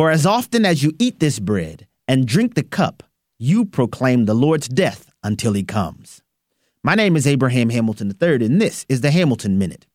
For 0.00 0.10
as 0.10 0.24
often 0.24 0.64
as 0.64 0.82
you 0.82 0.94
eat 0.98 1.20
this 1.20 1.38
bread 1.38 1.86
and 2.08 2.26
drink 2.26 2.54
the 2.54 2.62
cup, 2.62 3.02
you 3.38 3.66
proclaim 3.66 4.24
the 4.24 4.32
Lord's 4.32 4.66
death 4.66 5.12
until 5.22 5.52
he 5.52 5.62
comes. 5.62 6.22
My 6.82 6.94
name 6.94 7.16
is 7.16 7.26
Abraham 7.26 7.68
Hamilton 7.68 8.10
III, 8.18 8.46
and 8.46 8.62
this 8.62 8.86
is 8.88 9.02
the 9.02 9.10
Hamilton 9.10 9.58
Minute. 9.58 9.86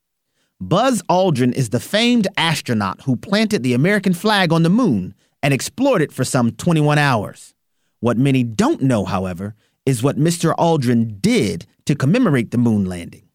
Buzz 0.62 1.02
Aldrin 1.10 1.54
is 1.54 1.72
the 1.72 1.80
famed 1.80 2.28
astronaut 2.38 3.02
who 3.02 3.16
planted 3.16 3.64
the 3.64 3.74
American 3.74 4.14
flag 4.14 4.54
on 4.54 4.62
the 4.62 4.70
moon 4.70 5.16
and 5.42 5.56
explored 5.56 6.04
it 6.04 6.12
for 6.12 6.24
some 6.24 6.52
21 6.52 7.00
hours. 7.00 7.56
What 8.00 8.16
many 8.16 8.44
don't 8.44 8.84
know, 8.84 9.06
however, 9.06 9.56
is 9.88 10.04
what 10.04 10.20
Mr. 10.20 10.56
Aldrin 10.56 11.20
did 11.20 11.66
to 11.88 11.96
commemorate 11.96 12.52
the 12.52 12.60
moon 12.60 12.86
landing. 12.86 13.28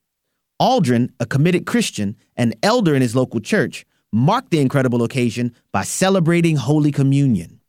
Aldrin, 0.63 1.11
a 1.19 1.27
committed 1.27 1.67
Christian 1.67 2.17
and 2.37 2.55
elder 2.63 2.95
in 2.95 3.03
his 3.03 3.17
local 3.17 3.41
church, 3.41 3.85
marked 4.13 4.51
the 4.51 4.61
incredible 4.61 5.03
occasion 5.03 5.55
by 5.73 5.83
celebrating 5.83 6.57
Holy 6.57 6.91
Communion. 6.93 7.61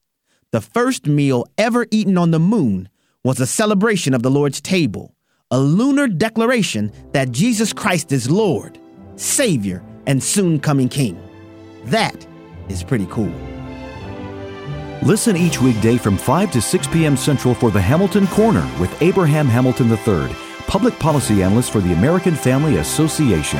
The 0.52 0.62
first 0.62 1.08
meal 1.08 1.46
ever 1.58 1.88
eaten 1.92 2.18
on 2.18 2.32
the 2.32 2.40
moon 2.40 2.90
was 3.24 3.40
a 3.40 3.46
celebration 3.46 4.14
of 4.14 4.24
the 4.24 4.32
Lord's 4.32 4.60
table, 4.60 5.16
a 5.50 5.60
lunar 5.60 6.08
declaration 6.08 6.92
that 7.14 7.32
Jesus 7.32 7.72
Christ 7.74 8.12
is 8.12 8.30
Lord, 8.30 8.80
Savior, 9.16 9.84
and 10.08 10.22
soon 10.22 10.60
coming 10.60 10.90
King. 10.90 11.22
That 11.86 12.26
is 12.70 12.84
pretty 12.84 13.06
cool. 13.08 13.34
Listen 15.04 15.36
each 15.36 15.62
weekday 15.62 15.98
from 15.98 16.18
5 16.18 16.52
to 16.52 16.62
6 16.62 16.88
p.m. 16.88 17.18
Central 17.18 17.56
for 17.56 17.72
the 17.72 17.82
Hamilton 17.82 18.28
Corner 18.28 18.70
with 18.80 19.02
Abraham 19.02 19.48
Hamilton 19.48 19.90
III, 19.90 20.36
public 20.68 20.98
policy 21.00 21.42
analyst 21.44 21.72
for 21.72 21.82
the 21.82 21.94
American 21.94 22.36
Family 22.36 22.78
Association. 22.78 23.60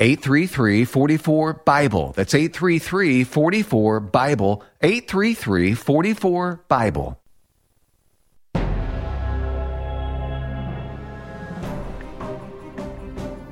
833 0.00 0.84
44 0.86 1.52
Bible. 1.64 2.12
That's 2.16 2.34
833 2.34 3.24
44 3.24 4.00
Bible. 4.00 4.64
833 4.80 5.74
44 5.74 6.64
Bible. 6.68 7.19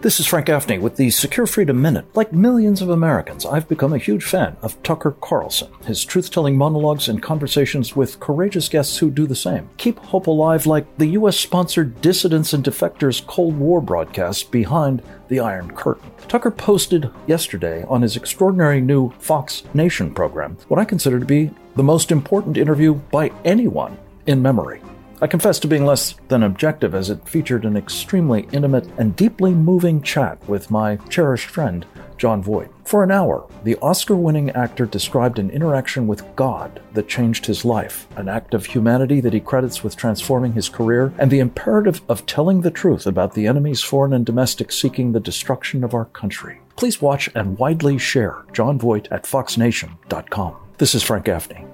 This 0.01 0.21
is 0.21 0.27
Frank 0.27 0.47
Gaffney 0.47 0.79
with 0.79 0.95
the 0.95 1.11
Secure 1.11 1.45
Freedom 1.45 1.83
Minute. 1.83 2.07
Like 2.15 2.33
millions 2.33 2.81
of 2.81 2.89
Americans, 2.89 3.45
I've 3.45 3.67
become 3.67 3.93
a 3.93 3.99
huge 3.99 4.23
fan 4.23 4.57
of 4.63 4.81
Tucker 4.85 5.17
Carlson, 5.21 5.73
his 5.87 6.05
truth 6.05 6.31
telling 6.31 6.57
monologues 6.57 7.09
and 7.09 7.21
conversations 7.21 7.97
with 7.97 8.21
courageous 8.21 8.69
guests 8.69 8.97
who 8.97 9.11
do 9.11 9.27
the 9.27 9.35
same. 9.35 9.69
Keep 9.77 9.99
hope 9.99 10.29
alive 10.29 10.67
like 10.67 10.87
the 10.99 11.09
U.S. 11.09 11.37
sponsored 11.37 12.01
Dissidents 12.01 12.53
and 12.53 12.63
Defectors 12.63 13.27
Cold 13.27 13.59
War 13.59 13.81
broadcast 13.81 14.53
Behind 14.53 15.03
the 15.27 15.41
Iron 15.41 15.75
Curtain. 15.75 16.13
Tucker 16.29 16.53
posted 16.53 17.11
yesterday 17.27 17.85
on 17.89 18.03
his 18.03 18.15
extraordinary 18.15 18.81
new 18.81 19.11
Fox 19.19 19.65
Nation 19.75 20.15
program 20.15 20.57
what 20.69 20.79
I 20.79 20.85
consider 20.85 21.19
to 21.19 21.27
be 21.27 21.51
the 21.75 21.83
most 21.83 22.13
important 22.13 22.57
interview 22.57 22.95
by 22.95 23.33
anyone 23.45 23.99
in 24.27 24.41
memory. 24.41 24.81
I 25.21 25.27
confess 25.27 25.59
to 25.61 25.69
being 25.69 25.85
less 25.85 26.15
than 26.29 26.45
objective 26.45 26.95
as 26.95 27.11
it 27.11 27.29
featured 27.29 27.65
an 27.65 27.77
extremely 27.77 28.47
intimate 28.53 28.87
and 28.99 29.17
deeply 29.17 29.53
moving 29.53 30.01
chat 30.01 30.39
with 30.49 30.71
my 30.71 30.97
cherished 31.09 31.49
friend, 31.49 31.85
Jon 32.19 32.41
Voight. 32.41 32.69
For 32.85 33.03
an 33.03 33.11
hour, 33.11 33.49
the 33.65 33.77
Oscar 33.83 34.15
winning 34.15 34.51
actor 34.51 34.87
described 34.87 35.41
an 35.41 35.51
interaction 35.51 36.07
with 36.07 36.25
God 36.37 36.81
that 36.93 37.09
changed 37.09 37.47
his 37.47 37.65
life, 37.65 38.07
an 38.17 38.29
act 38.29 38.55
of 38.55 38.67
humanity 38.67 39.21
that 39.21 39.33
he 39.33 39.41
credits 39.41 39.83
with 39.83 39.97
transforming 39.97 40.53
his 40.53 40.69
career, 40.69 41.13
and 41.19 41.31
the 41.31 41.41
imperative 41.41 42.01
of 42.09 42.25
telling 42.27 42.61
the 42.61 42.71
truth 42.71 43.05
about 43.05 43.35
the 43.35 43.49
enemies, 43.49 43.83
foreign 43.83 44.13
and 44.13 44.25
domestic, 44.25 44.71
seeking 44.71 45.11
the 45.11 45.21
destruction 45.21 45.83
of 45.83 45.95
our 45.95 46.05
country. 46.05 46.61
Please 46.77 47.03
watch 47.03 47.29
and 47.35 47.59
widely 47.59 47.99
share 47.99 48.45
Jon 48.53 48.79
Voight 48.79 49.09
at 49.11 49.27
foxnation.com. 49.27 50.55
This 50.79 50.95
is 50.95 51.03
Frank 51.03 51.25
Gaffney. 51.25 51.65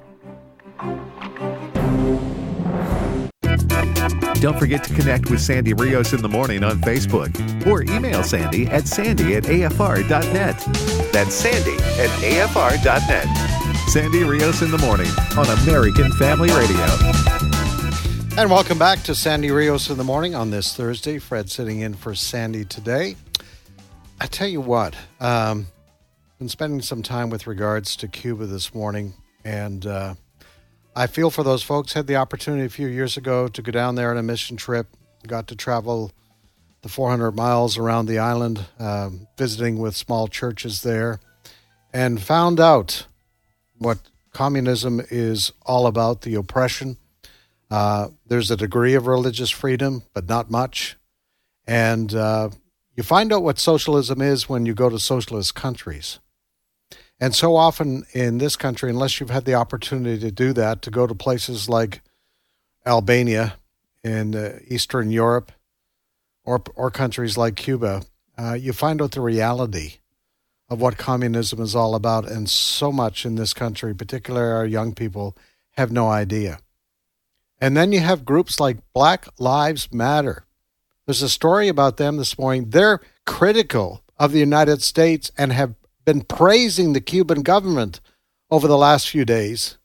Don't 4.45 4.59
forget 4.59 4.84
to 4.84 4.92
connect 4.92 5.30
with 5.30 5.40
Sandy 5.40 5.72
Rios 5.72 6.12
in 6.12 6.20
the 6.20 6.28
morning 6.28 6.62
on 6.64 6.78
Facebook 6.82 7.32
or 7.66 7.80
email 7.80 8.22
Sandy 8.22 8.66
at 8.66 8.86
sandy 8.86 9.36
at 9.36 9.45
afr.net. 9.45 10.59
That's 11.14 11.34
sandy 11.34 11.72
at 11.72 12.11
afr.net. 12.20 13.88
Sandy 13.88 14.22
Rios 14.22 14.61
in 14.61 14.70
the 14.70 14.76
morning 14.76 15.09
on 15.38 15.47
American 15.62 16.12
Family 16.12 16.51
Radio. 16.51 16.84
And 18.36 18.51
welcome 18.51 18.78
back 18.78 19.03
to 19.05 19.14
Sandy 19.14 19.51
Rios 19.51 19.88
in 19.88 19.97
the 19.97 20.05
morning 20.05 20.34
on 20.34 20.51
this 20.51 20.76
Thursday. 20.76 21.18
Fred 21.18 21.51
sitting 21.51 21.80
in 21.80 21.95
for 21.95 22.14
Sandy 22.14 22.66
today. 22.66 23.16
I 24.20 24.26
tell 24.26 24.49
you 24.49 24.61
what, 24.61 24.95
um, 25.20 25.68
been 26.38 26.51
spending 26.51 26.82
some 26.82 27.03
time 27.03 27.30
with 27.30 27.47
regards 27.47 27.97
to 27.97 28.09
Cuba 28.09 28.45
this 28.45 28.74
morning, 28.74 29.14
and 29.42 29.86
uh, 29.86 30.16
I 30.97 31.09
feel 31.09 31.30
for 31.30 31.42
those 31.42 31.62
folks. 31.62 31.92
Had 31.92 32.07
the 32.07 32.16
opportunity 32.16 32.64
a 32.64 32.70
few 32.70 32.86
years 32.86 33.16
ago 33.16 33.49
to 33.49 33.62
go 33.62 33.72
down 33.72 33.97
there 33.97 34.11
on 34.11 34.16
a 34.16 34.22
mission 34.22 34.57
trip. 34.57 34.86
Got 35.26 35.49
to 35.49 35.57
travel 35.57 36.12
the 36.82 36.88
400 36.88 37.32
miles 37.32 37.78
around 37.78 38.07
the 38.07 38.18
island, 38.18 38.66
um, 38.78 39.26
visiting 39.38 39.78
with 39.78 39.97
small 39.97 40.28
churches 40.28 40.82
there, 40.82 41.18
and 41.92 42.22
found 42.22 42.61
out 42.61 43.07
what 43.78 43.99
communism 44.32 45.01
is 45.11 45.53
all 45.62 45.86
about 45.86 46.20
the 46.20 46.34
oppression. 46.34 46.99
Uh, 47.70 48.09
there's 48.26 48.51
a 48.51 48.57
degree 48.57 48.95
of 48.95 49.07
religious 49.07 49.51
freedom, 49.51 50.03
but 50.12 50.28
not 50.28 50.51
much. 50.51 50.97
And 51.66 52.14
uh, 52.14 52.51
you 52.95 53.03
find 53.03 53.32
out 53.32 53.42
what 53.42 53.59
socialism 53.59 54.20
is 54.20 54.49
when 54.49 54.66
you 54.66 54.74
go 54.74 54.90
to 54.90 54.99
socialist 54.99 55.55
countries. 55.55 56.20
And 57.21 57.35
so 57.35 57.57
often 57.57 58.05
in 58.12 58.39
this 58.39 58.57
country, 58.57 58.91
unless 58.91 59.21
you've 59.21 59.31
had 59.31 59.45
the 59.45 59.55
opportunity 59.55 60.19
to 60.21 60.31
do 60.31 60.53
that, 60.55 60.83
to 60.83 60.91
go 60.91 61.07
to 61.07 61.15
places 61.15 61.69
like 61.69 62.03
Albania 62.85 63.55
in 64.03 64.35
uh, 64.35 64.59
Eastern 64.69 65.11
Europe 65.11 65.53
or, 66.45 66.62
or 66.75 66.91
countries 66.91 67.39
like 67.39 67.57
Cuba, 67.57 68.03
uh, 68.37 68.55
you 68.55 68.73
find 68.73 69.01
out 69.01 69.12
the 69.12 69.21
reality 69.21 69.95
of 70.69 70.81
what 70.81 70.99
communism 70.99 71.61
is 71.61 71.75
all 71.75 71.95
about. 71.95 72.29
And 72.29 72.51
so 72.51 72.91
much 72.91 73.25
in 73.25 73.37
this 73.37 73.55
country, 73.55 73.95
particularly 73.95 74.53
our 74.53 74.67
young 74.67 74.95
people, 74.95 75.37
have 75.73 75.93
no 75.93 76.09
idea. 76.09 76.59
And 77.61 77.77
then 77.77 77.93
you 77.93 78.01
have 78.01 78.25
groups 78.25 78.59
like 78.59 78.79
Black 78.93 79.27
Lives 79.39 79.93
Matter. 79.93 80.45
There's 81.07 81.23
a 81.23 81.29
story 81.29 81.69
about 81.69 81.97
them 81.97 82.17
this 82.17 82.39
morning. 82.39 82.71
They're 82.71 83.01
critical 83.25 84.03
of 84.19 84.33
the 84.33 84.39
United 84.41 84.83
States 84.83 85.31
and 85.39 85.53
have 85.53 85.75
been 86.05 86.23
praising 86.23 86.93
the 86.93 87.01
Cuban 87.01 87.43
government 87.43 88.01
over 88.51 88.69
the 88.69 88.79
last 88.79 89.09
few 89.09 89.25
days. 89.25 89.79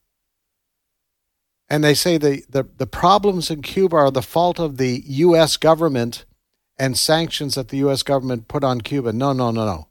And 1.68 1.84
they 1.84 1.94
say 1.94 2.18
the, 2.18 2.42
the, 2.48 2.64
the 2.76 2.86
problems 2.86 3.50
in 3.50 3.62
Cuba 3.62 3.96
are 3.96 4.10
the 4.10 4.22
fault 4.22 4.58
of 4.58 4.76
the 4.76 5.02
U.S. 5.06 5.56
government 5.56 6.24
and 6.78 6.98
sanctions 6.98 7.54
that 7.54 7.68
the 7.68 7.78
U.S. 7.78 8.02
government 8.02 8.48
put 8.48 8.64
on 8.64 8.80
Cuba. 8.80 9.12
No, 9.12 9.32
no, 9.32 9.50
no, 9.50 9.64
no. 9.64 9.88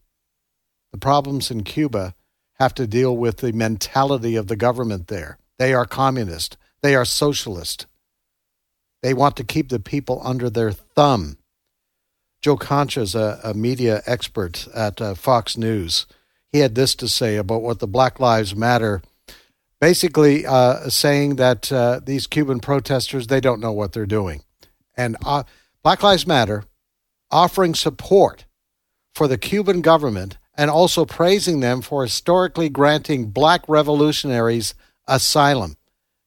The 0.91 0.97
problems 0.97 1.51
in 1.51 1.63
Cuba 1.63 2.15
have 2.55 2.73
to 2.75 2.87
deal 2.87 3.15
with 3.15 3.37
the 3.37 3.53
mentality 3.53 4.35
of 4.35 4.47
the 4.47 4.55
government 4.55 5.07
there. 5.07 5.37
They 5.57 5.73
are 5.73 5.85
communist, 5.85 6.57
they 6.81 6.95
are 6.95 7.05
socialist. 7.05 7.85
They 9.01 9.13
want 9.13 9.37
to 9.37 9.45
keep 9.45 9.69
the 9.69 9.79
people 9.79 10.21
under 10.25 10.49
their 10.49 10.73
thumb. 10.73 11.37
Joe 12.41 12.57
Concha 12.57 13.01
is 13.01 13.15
a, 13.15 13.39
a 13.43 13.53
media 13.53 14.01
expert 14.05 14.67
at 14.75 15.01
uh, 15.01 15.15
Fox 15.15 15.57
News. 15.57 16.05
He 16.51 16.59
had 16.59 16.75
this 16.75 16.95
to 16.95 17.07
say 17.07 17.35
about 17.35 17.61
what 17.61 17.79
the 17.79 17.87
Black 17.87 18.19
Lives 18.19 18.55
Matter, 18.55 19.01
basically 19.79 20.45
uh, 20.45 20.89
saying 20.89 21.35
that 21.35 21.71
uh, 21.71 21.99
these 22.03 22.27
Cuban 22.27 22.59
protesters 22.59 23.27
they 23.27 23.39
don't 23.39 23.61
know 23.61 23.71
what 23.71 23.93
they're 23.93 24.05
doing, 24.05 24.41
and 24.95 25.15
uh, 25.25 25.43
Black 25.83 26.01
Lives 26.03 26.25
Matter 26.25 26.63
offering 27.31 27.75
support 27.75 28.45
for 29.13 29.27
the 29.27 29.37
Cuban 29.37 29.81
government 29.81 30.37
and 30.55 30.69
also 30.69 31.05
praising 31.05 31.61
them 31.61 31.81
for 31.81 32.03
historically 32.03 32.69
granting 32.69 33.29
black 33.29 33.61
revolutionaries 33.67 34.73
asylum. 35.07 35.77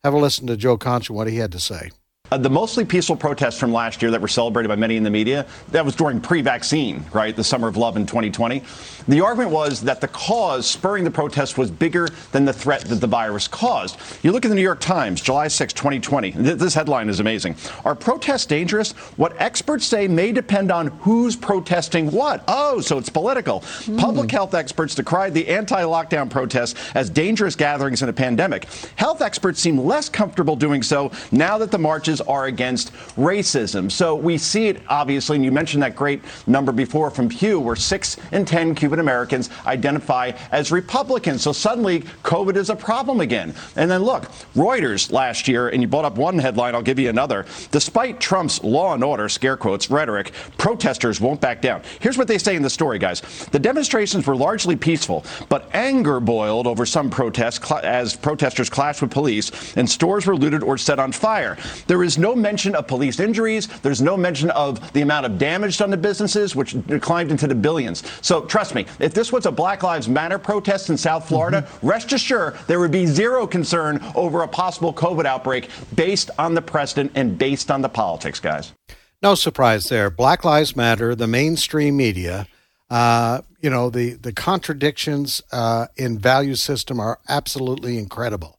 Have 0.02 0.14
a 0.14 0.18
listen 0.18 0.46
to 0.46 0.56
Joe 0.56 0.78
Concha, 0.78 1.12
what 1.12 1.28
he 1.28 1.36
had 1.36 1.52
to 1.52 1.60
say. 1.60 1.90
Uh, 2.32 2.38
the 2.38 2.48
mostly 2.48 2.82
peaceful 2.82 3.14
protests 3.14 3.58
from 3.58 3.74
last 3.74 4.00
year 4.00 4.10
that 4.10 4.18
were 4.18 4.26
celebrated 4.26 4.66
by 4.66 4.74
many 4.74 4.96
in 4.96 5.02
the 5.02 5.10
media, 5.10 5.44
that 5.70 5.84
was 5.84 5.94
during 5.94 6.18
pre 6.18 6.40
vaccine, 6.40 7.04
right? 7.12 7.36
The 7.36 7.44
summer 7.44 7.68
of 7.68 7.76
love 7.76 7.98
in 7.98 8.06
2020. 8.06 8.62
The 9.06 9.20
argument 9.20 9.50
was 9.50 9.82
that 9.82 10.00
the 10.00 10.08
cause 10.08 10.66
spurring 10.66 11.04
the 11.04 11.10
protests 11.10 11.58
was 11.58 11.70
bigger 11.70 12.08
than 12.30 12.46
the 12.46 12.52
threat 12.54 12.86
that 12.86 13.02
the 13.02 13.06
virus 13.06 13.48
caused. 13.48 13.98
You 14.22 14.32
look 14.32 14.46
at 14.46 14.48
the 14.48 14.54
New 14.54 14.62
York 14.62 14.80
Times, 14.80 15.20
July 15.20 15.48
6, 15.48 15.74
2020. 15.74 16.30
This 16.30 16.72
headline 16.72 17.10
is 17.10 17.20
amazing. 17.20 17.54
Are 17.84 17.94
protests 17.94 18.46
dangerous? 18.46 18.92
What 19.18 19.38
experts 19.38 19.84
say 19.84 20.08
may 20.08 20.32
depend 20.32 20.72
on 20.72 20.86
who's 21.00 21.36
protesting 21.36 22.10
what. 22.12 22.44
Oh, 22.48 22.80
so 22.80 22.96
it's 22.96 23.10
political. 23.10 23.60
Mm. 23.60 23.98
Public 23.98 24.30
health 24.30 24.54
experts 24.54 24.94
decried 24.94 25.34
the 25.34 25.46
anti 25.48 25.82
lockdown 25.82 26.30
protests 26.30 26.80
as 26.94 27.10
dangerous 27.10 27.56
gatherings 27.56 28.00
in 28.00 28.08
a 28.08 28.12
pandemic. 28.14 28.64
Health 28.96 29.20
experts 29.20 29.60
seem 29.60 29.76
less 29.76 30.08
comfortable 30.08 30.56
doing 30.56 30.82
so 30.82 31.12
now 31.30 31.58
that 31.58 31.70
the 31.70 31.78
marches 31.78 32.21
are 32.22 32.46
against 32.46 32.92
racism. 33.16 33.90
So 33.90 34.14
we 34.14 34.38
see 34.38 34.68
it 34.68 34.82
obviously, 34.88 35.36
and 35.36 35.44
you 35.44 35.52
mentioned 35.52 35.82
that 35.82 35.96
great 35.96 36.22
number 36.46 36.72
before 36.72 37.10
from 37.10 37.28
Pew, 37.28 37.60
where 37.60 37.76
six 37.76 38.16
in 38.32 38.44
10 38.44 38.74
Cuban 38.74 38.98
Americans 38.98 39.50
identify 39.66 40.32
as 40.50 40.72
Republicans. 40.72 41.42
So 41.42 41.52
suddenly, 41.52 42.00
COVID 42.22 42.56
is 42.56 42.70
a 42.70 42.76
problem 42.76 43.20
again. 43.20 43.54
And 43.76 43.90
then 43.90 44.02
look, 44.02 44.24
Reuters 44.54 45.12
last 45.12 45.48
year, 45.48 45.68
and 45.68 45.82
you 45.82 45.88
brought 45.88 46.04
up 46.04 46.16
one 46.16 46.38
headline, 46.38 46.74
I'll 46.74 46.82
give 46.82 46.98
you 46.98 47.08
another. 47.08 47.46
Despite 47.70 48.20
Trump's 48.20 48.62
law 48.62 48.94
and 48.94 49.04
order, 49.04 49.28
scare 49.28 49.56
quotes, 49.56 49.90
rhetoric, 49.90 50.32
protesters 50.58 51.20
won't 51.20 51.40
back 51.40 51.60
down. 51.60 51.82
Here's 52.00 52.18
what 52.18 52.28
they 52.28 52.38
say 52.38 52.56
in 52.56 52.62
the 52.62 52.70
story, 52.70 52.98
guys. 52.98 53.20
The 53.52 53.58
demonstrations 53.58 54.26
were 54.26 54.36
largely 54.36 54.76
peaceful, 54.76 55.24
but 55.48 55.68
anger 55.74 56.20
boiled 56.20 56.66
over 56.66 56.86
some 56.86 57.10
protests 57.10 57.60
as 57.82 58.16
protesters 58.16 58.70
clashed 58.70 59.02
with 59.02 59.10
police 59.10 59.50
and 59.76 59.88
stores 59.88 60.26
were 60.26 60.36
looted 60.36 60.62
or 60.62 60.78
set 60.78 60.98
on 60.98 61.12
fire. 61.12 61.56
There 61.86 62.02
is 62.02 62.11
there's 62.12 62.18
no 62.18 62.36
mention 62.36 62.74
of 62.74 62.86
police 62.86 63.20
injuries. 63.20 63.68
There's 63.80 64.02
no 64.02 64.18
mention 64.18 64.50
of 64.50 64.92
the 64.92 65.00
amount 65.00 65.24
of 65.24 65.38
damage 65.38 65.78
done 65.78 65.92
to 65.92 65.96
businesses, 65.96 66.54
which 66.54 66.76
climbed 67.00 67.30
into 67.30 67.46
the 67.46 67.54
billions. 67.54 68.02
So 68.20 68.44
trust 68.44 68.74
me, 68.74 68.84
if 68.98 69.14
this 69.14 69.32
was 69.32 69.46
a 69.46 69.50
Black 69.50 69.82
Lives 69.82 70.10
Matter 70.10 70.38
protest 70.38 70.90
in 70.90 70.98
South 70.98 71.26
Florida, 71.26 71.62
mm-hmm. 71.62 71.86
rest 71.86 72.12
assured 72.12 72.58
there 72.66 72.80
would 72.80 72.90
be 72.90 73.06
zero 73.06 73.46
concern 73.46 73.98
over 74.14 74.42
a 74.42 74.48
possible 74.48 74.92
COVID 74.92 75.24
outbreak 75.24 75.70
based 75.94 76.30
on 76.38 76.52
the 76.52 76.60
precedent 76.60 77.12
and 77.14 77.38
based 77.38 77.70
on 77.70 77.80
the 77.80 77.88
politics, 77.88 78.40
guys. 78.40 78.74
No 79.22 79.34
surprise 79.34 79.88
there. 79.88 80.10
Black 80.10 80.44
Lives 80.44 80.76
Matter, 80.76 81.14
the 81.14 81.26
mainstream 81.26 81.96
media, 81.96 82.46
uh, 82.90 83.40
you 83.62 83.70
know, 83.70 83.88
the, 83.88 84.14
the 84.14 84.34
contradictions 84.34 85.40
uh, 85.50 85.86
in 85.96 86.18
value 86.18 86.56
system 86.56 87.00
are 87.00 87.20
absolutely 87.26 87.96
incredible. 87.96 88.58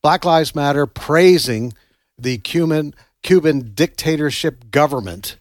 Black 0.00 0.24
Lives 0.24 0.54
Matter 0.54 0.86
praising 0.86 1.74
the 2.18 2.38
Cuban 2.38 2.94
Cuban 3.22 3.72
dictatorship 3.74 4.70
government 4.70 5.38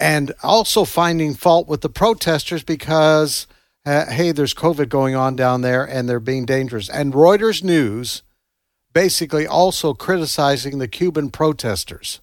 and 0.00 0.32
also 0.42 0.84
finding 0.84 1.34
fault 1.34 1.68
with 1.68 1.82
the 1.82 1.88
protesters 1.88 2.64
because 2.64 3.46
uh, 3.86 4.06
hey 4.06 4.32
there's 4.32 4.54
covid 4.54 4.88
going 4.88 5.14
on 5.14 5.36
down 5.36 5.60
there 5.60 5.84
and 5.84 6.08
they're 6.08 6.20
being 6.20 6.44
dangerous. 6.44 6.88
And 6.88 7.12
Reuters 7.12 7.62
news 7.62 8.22
basically 8.92 9.46
also 9.46 9.94
criticizing 9.94 10.78
the 10.78 10.88
Cuban 10.88 11.30
protesters. 11.30 12.20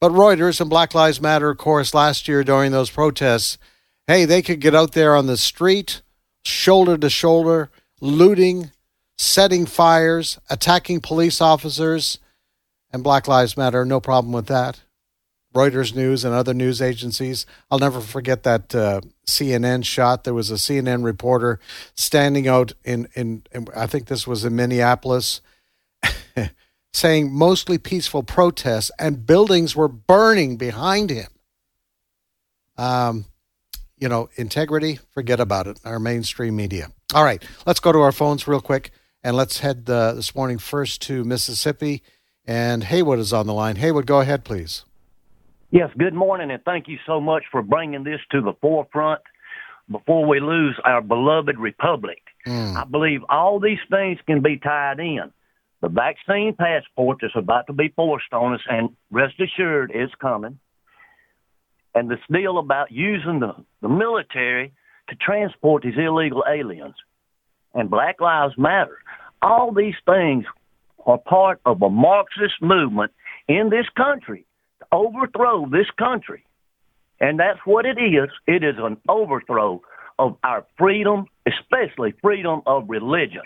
But 0.00 0.12
Reuters 0.12 0.60
and 0.60 0.70
Black 0.70 0.94
Lives 0.94 1.20
Matter 1.20 1.50
of 1.50 1.58
course 1.58 1.94
last 1.94 2.28
year 2.28 2.42
during 2.42 2.72
those 2.72 2.90
protests 2.90 3.58
hey 4.06 4.24
they 4.24 4.42
could 4.42 4.60
get 4.60 4.74
out 4.74 4.92
there 4.92 5.14
on 5.14 5.26
the 5.26 5.36
street 5.36 6.02
shoulder 6.44 6.96
to 6.96 7.10
shoulder 7.10 7.70
looting 8.00 8.70
setting 9.18 9.66
fires 9.66 10.38
attacking 10.48 11.00
police 11.00 11.40
officers 11.40 12.18
and 12.92 13.04
Black 13.04 13.28
Lives 13.28 13.56
Matter. 13.56 13.84
No 13.84 14.00
problem 14.00 14.32
with 14.32 14.46
that. 14.46 14.80
Reuters 15.54 15.94
News 15.94 16.24
and 16.24 16.34
other 16.34 16.54
news 16.54 16.82
agencies. 16.82 17.46
I'll 17.70 17.78
never 17.78 18.00
forget 18.00 18.42
that 18.42 18.74
uh, 18.74 19.00
CNN 19.26 19.84
shot. 19.84 20.24
There 20.24 20.34
was 20.34 20.50
a 20.50 20.54
CNN 20.54 21.04
reporter 21.04 21.58
standing 21.94 22.46
out 22.46 22.72
in, 22.84 23.08
in, 23.14 23.44
in 23.52 23.66
I 23.74 23.86
think 23.86 24.06
this 24.06 24.26
was 24.26 24.44
in 24.44 24.54
Minneapolis, 24.54 25.40
saying 26.92 27.32
mostly 27.32 27.78
peaceful 27.78 28.22
protests, 28.22 28.90
and 28.98 29.26
buildings 29.26 29.74
were 29.74 29.88
burning 29.88 30.56
behind 30.58 31.10
him. 31.10 31.28
Um, 32.76 33.24
you 33.96 34.08
know, 34.08 34.28
integrity, 34.36 35.00
forget 35.12 35.40
about 35.40 35.66
it. 35.66 35.80
Our 35.84 35.98
mainstream 35.98 36.54
media. 36.54 36.92
All 37.14 37.24
right, 37.24 37.42
let's 37.66 37.80
go 37.80 37.90
to 37.90 38.00
our 38.00 38.12
phones 38.12 38.46
real 38.46 38.60
quick, 38.60 38.92
and 39.24 39.34
let's 39.34 39.60
head 39.60 39.88
uh, 39.88 40.12
this 40.12 40.34
morning 40.34 40.58
first 40.58 41.00
to 41.02 41.24
Mississippi. 41.24 42.02
And 42.48 42.84
Haywood 42.84 43.18
is 43.18 43.34
on 43.34 43.46
the 43.46 43.52
line. 43.52 43.76
Haywood, 43.76 44.06
go 44.06 44.20
ahead, 44.20 44.42
please. 44.42 44.86
Yes, 45.70 45.90
good 45.98 46.14
morning, 46.14 46.50
and 46.50 46.64
thank 46.64 46.88
you 46.88 46.96
so 47.06 47.20
much 47.20 47.44
for 47.52 47.60
bringing 47.60 48.04
this 48.04 48.20
to 48.30 48.40
the 48.40 48.54
forefront 48.62 49.20
before 49.90 50.26
we 50.26 50.40
lose 50.40 50.74
our 50.82 51.02
beloved 51.02 51.58
republic. 51.58 52.22
Mm. 52.46 52.74
I 52.74 52.84
believe 52.84 53.20
all 53.28 53.60
these 53.60 53.78
things 53.90 54.18
can 54.26 54.40
be 54.40 54.56
tied 54.56 54.98
in. 54.98 55.30
The 55.82 55.90
vaccine 55.90 56.54
passport 56.58 57.18
is 57.22 57.32
about 57.34 57.66
to 57.66 57.74
be 57.74 57.88
forced 57.94 58.32
on 58.32 58.54
us, 58.54 58.62
and 58.66 58.96
rest 59.10 59.34
assured, 59.38 59.92
it's 59.94 60.14
coming. 60.14 60.58
And 61.94 62.10
this 62.10 62.18
deal 62.32 62.56
about 62.56 62.90
using 62.90 63.40
the, 63.40 63.56
the 63.82 63.90
military 63.90 64.72
to 65.10 65.16
transport 65.16 65.82
these 65.82 65.98
illegal 65.98 66.44
aliens 66.50 66.94
and 67.74 67.90
Black 67.90 68.22
Lives 68.22 68.54
Matter. 68.56 68.98
All 69.42 69.70
these 69.72 69.94
things 70.06 70.46
are 71.06 71.18
part 71.18 71.60
of 71.64 71.82
a 71.82 71.90
Marxist 71.90 72.60
movement 72.60 73.12
in 73.48 73.70
this 73.70 73.86
country 73.96 74.44
to 74.80 74.86
overthrow 74.92 75.66
this 75.70 75.90
country. 75.98 76.44
And 77.20 77.38
that's 77.38 77.58
what 77.64 77.86
it 77.86 77.98
is. 77.98 78.30
It 78.46 78.62
is 78.62 78.76
an 78.78 78.96
overthrow 79.08 79.82
of 80.18 80.36
our 80.42 80.64
freedom, 80.76 81.26
especially 81.46 82.14
freedom 82.22 82.62
of 82.66 82.88
religion. 82.88 83.42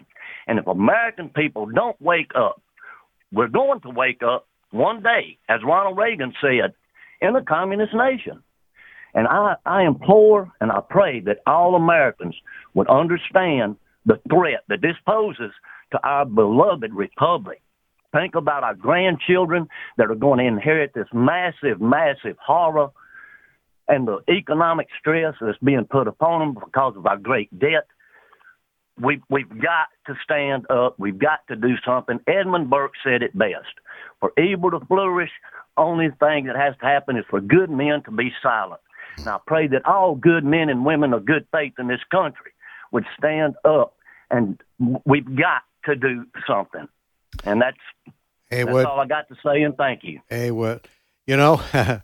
And 0.46 0.58
if 0.58 0.66
American 0.66 1.28
people 1.28 1.66
don't 1.66 2.00
wake 2.00 2.32
up, 2.34 2.60
we're 3.32 3.48
going 3.48 3.80
to 3.80 3.90
wake 3.90 4.22
up 4.22 4.46
one 4.70 5.02
day, 5.02 5.38
as 5.48 5.60
Ronald 5.64 5.96
Reagan 5.96 6.32
said, 6.40 6.74
in 7.20 7.36
a 7.36 7.42
communist 7.42 7.94
nation. 7.94 8.42
And 9.14 9.28
I, 9.28 9.56
I 9.66 9.82
implore 9.84 10.50
and 10.60 10.72
I 10.72 10.80
pray 10.80 11.20
that 11.20 11.38
all 11.46 11.74
Americans 11.74 12.34
would 12.74 12.88
understand 12.88 13.76
the 14.06 14.18
threat 14.28 14.64
that 14.68 14.80
this 14.80 14.96
poses 15.06 15.52
to 15.92 16.00
our 16.06 16.24
beloved 16.24 16.92
republic. 16.92 17.62
Think 18.12 18.34
about 18.34 18.62
our 18.62 18.74
grandchildren 18.74 19.68
that 19.96 20.10
are 20.10 20.14
going 20.14 20.38
to 20.38 20.44
inherit 20.44 20.92
this 20.94 21.08
massive, 21.12 21.80
massive 21.80 22.36
horror 22.44 22.88
and 23.88 24.06
the 24.06 24.18
economic 24.30 24.88
stress 24.98 25.34
that's 25.40 25.58
being 25.58 25.86
put 25.90 26.06
upon 26.08 26.40
them 26.40 26.54
because 26.54 26.94
of 26.96 27.06
our 27.06 27.16
great 27.16 27.56
debt. 27.58 27.86
We've, 29.00 29.22
we've 29.30 29.48
got 29.48 29.88
to 30.06 30.14
stand 30.22 30.70
up. 30.70 30.96
We've 30.98 31.18
got 31.18 31.40
to 31.48 31.56
do 31.56 31.74
something. 31.84 32.20
Edmund 32.26 32.68
Burke 32.68 32.92
said 33.02 33.22
it 33.22 33.36
best: 33.36 33.72
"For 34.20 34.32
evil 34.38 34.70
to 34.70 34.80
flourish, 34.86 35.30
only 35.78 36.10
thing 36.20 36.44
that 36.44 36.56
has 36.56 36.74
to 36.80 36.86
happen 36.86 37.16
is 37.16 37.24
for 37.30 37.40
good 37.40 37.70
men 37.70 38.02
to 38.04 38.10
be 38.10 38.30
silent." 38.42 38.80
And 39.16 39.28
I 39.28 39.38
pray 39.46 39.66
that 39.68 39.86
all 39.86 40.14
good 40.14 40.44
men 40.44 40.68
and 40.68 40.84
women 40.84 41.14
of 41.14 41.24
good 41.24 41.46
faith 41.52 41.72
in 41.78 41.88
this 41.88 42.04
country 42.10 42.52
would 42.92 43.04
stand 43.16 43.54
up, 43.64 43.94
and 44.30 44.60
we've 45.06 45.36
got 45.36 45.62
to 45.84 45.96
do 45.96 46.26
something. 46.46 46.88
And 47.44 47.60
that's 47.60 47.76
Hey, 48.50 48.64
that's 48.64 48.72
what- 48.72 48.86
all 48.86 49.00
I 49.00 49.06
got 49.06 49.28
to 49.28 49.34
say. 49.44 49.62
And 49.62 49.76
thank 49.76 50.04
you. 50.04 50.20
Hey, 50.28 50.50
what 50.50 50.86
you 51.26 51.36
know? 51.36 51.60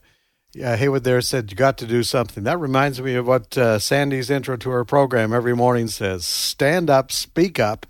yeah, 0.55 0.76
Haywood 0.76 1.05
there 1.05 1.20
said 1.20 1.51
you 1.51 1.57
got 1.57 1.76
to 1.79 1.87
do 1.87 2.03
something. 2.03 2.45
That 2.45 2.59
reminds 2.59 3.01
me 3.01 3.14
of 3.14 3.26
what 3.26 3.57
uh, 3.59 3.79
Sandy's 3.79 4.31
intro 4.31 4.57
to 4.57 4.70
her 4.70 4.85
program 4.85 5.33
every 5.33 5.55
morning 5.55 5.89
says: 5.89 6.24
"Stand 6.24 6.89
up, 6.89 7.12
speak 7.12 7.59
up, 7.61 7.87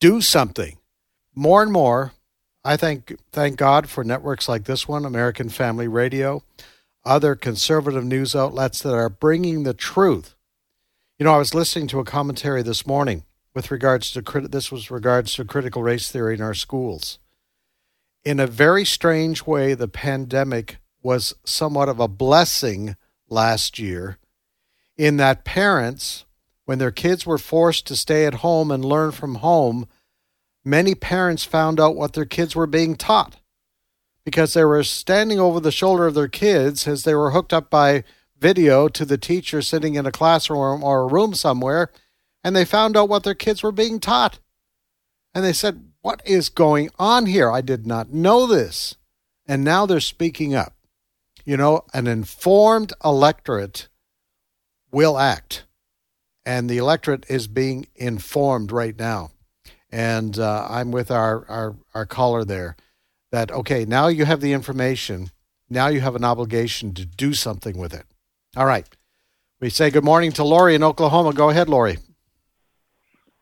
do 0.00 0.20
something." 0.20 0.78
More 1.36 1.62
and 1.62 1.72
more, 1.72 2.12
I 2.64 2.76
thank 2.76 3.14
thank 3.32 3.56
God 3.56 3.88
for 3.88 4.02
networks 4.04 4.48
like 4.48 4.64
this 4.64 4.88
one, 4.88 5.04
American 5.04 5.48
Family 5.48 5.86
Radio, 5.88 6.42
other 7.04 7.34
conservative 7.34 8.04
news 8.04 8.34
outlets 8.34 8.82
that 8.82 8.94
are 8.94 9.08
bringing 9.08 9.62
the 9.62 9.74
truth. 9.74 10.34
You 11.18 11.24
know, 11.24 11.34
I 11.34 11.38
was 11.38 11.54
listening 11.54 11.86
to 11.88 12.00
a 12.00 12.04
commentary 12.04 12.62
this 12.62 12.86
morning 12.86 13.24
with 13.54 13.70
regards 13.70 14.10
to 14.12 14.22
crit- 14.22 14.52
this 14.52 14.72
was 14.72 14.90
regards 14.90 15.34
to 15.34 15.44
critical 15.44 15.82
race 15.82 16.10
theory 16.10 16.34
in 16.34 16.42
our 16.42 16.54
schools. 16.54 17.18
In 18.24 18.40
a 18.40 18.46
very 18.46 18.84
strange 18.84 19.46
way, 19.46 19.74
the 19.74 19.88
pandemic 19.88 20.78
was 21.02 21.34
somewhat 21.44 21.88
of 21.88 22.00
a 22.00 22.08
blessing 22.08 22.96
last 23.28 23.78
year 23.78 24.18
in 24.96 25.16
that 25.16 25.44
parents, 25.44 26.24
when 26.64 26.78
their 26.78 26.90
kids 26.90 27.26
were 27.26 27.38
forced 27.38 27.86
to 27.86 27.96
stay 27.96 28.26
at 28.26 28.34
home 28.34 28.70
and 28.70 28.84
learn 28.84 29.10
from 29.10 29.36
home, 29.36 29.86
many 30.64 30.94
parents 30.94 31.44
found 31.44 31.80
out 31.80 31.96
what 31.96 32.12
their 32.12 32.24
kids 32.24 32.54
were 32.54 32.66
being 32.66 32.96
taught 32.96 33.36
because 34.24 34.54
they 34.54 34.64
were 34.64 34.82
standing 34.82 35.38
over 35.38 35.60
the 35.60 35.72
shoulder 35.72 36.06
of 36.06 36.14
their 36.14 36.28
kids 36.28 36.88
as 36.88 37.04
they 37.04 37.14
were 37.14 37.32
hooked 37.32 37.52
up 37.52 37.68
by 37.68 38.04
video 38.38 38.88
to 38.88 39.04
the 39.04 39.18
teacher 39.18 39.60
sitting 39.60 39.94
in 39.96 40.06
a 40.06 40.12
classroom 40.12 40.82
or 40.82 41.02
a 41.02 41.06
room 41.06 41.34
somewhere, 41.34 41.90
and 42.44 42.54
they 42.54 42.66
found 42.66 42.96
out 42.96 43.08
what 43.08 43.24
their 43.24 43.34
kids 43.34 43.62
were 43.62 43.72
being 43.72 43.98
taught. 43.98 44.38
And 45.34 45.42
they 45.44 45.54
said, 45.54 45.88
What 46.02 46.22
is 46.26 46.50
going 46.50 46.90
on 46.98 47.26
here? 47.26 47.50
I 47.50 47.62
did 47.62 47.86
not 47.86 48.12
know 48.12 48.46
this. 48.46 48.96
And 49.48 49.64
now 49.64 49.86
they're 49.86 50.00
speaking 50.00 50.54
up. 50.54 50.74
You 51.44 51.56
know, 51.56 51.84
an 51.92 52.06
informed 52.06 52.92
electorate 53.02 53.88
will 54.92 55.18
act. 55.18 55.64
And 56.46 56.68
the 56.68 56.78
electorate 56.78 57.24
is 57.28 57.48
being 57.48 57.88
informed 57.96 58.70
right 58.70 58.98
now. 58.98 59.30
And 59.90 60.38
uh, 60.38 60.66
I'm 60.68 60.90
with 60.90 61.10
our, 61.10 61.46
our, 61.48 61.76
our 61.94 62.06
caller 62.06 62.44
there 62.44 62.76
that, 63.32 63.50
okay, 63.50 63.84
now 63.84 64.08
you 64.08 64.24
have 64.26 64.40
the 64.40 64.52
information. 64.52 65.30
Now 65.70 65.88
you 65.88 66.00
have 66.00 66.16
an 66.16 66.24
obligation 66.24 66.92
to 66.94 67.06
do 67.06 67.32
something 67.32 67.78
with 67.78 67.94
it. 67.94 68.04
All 68.56 68.66
right. 68.66 68.86
We 69.60 69.70
say 69.70 69.90
good 69.90 70.04
morning 70.04 70.32
to 70.32 70.44
Lori 70.44 70.74
in 70.74 70.82
Oklahoma. 70.82 71.32
Go 71.32 71.48
ahead, 71.48 71.68
Lori. 71.68 71.98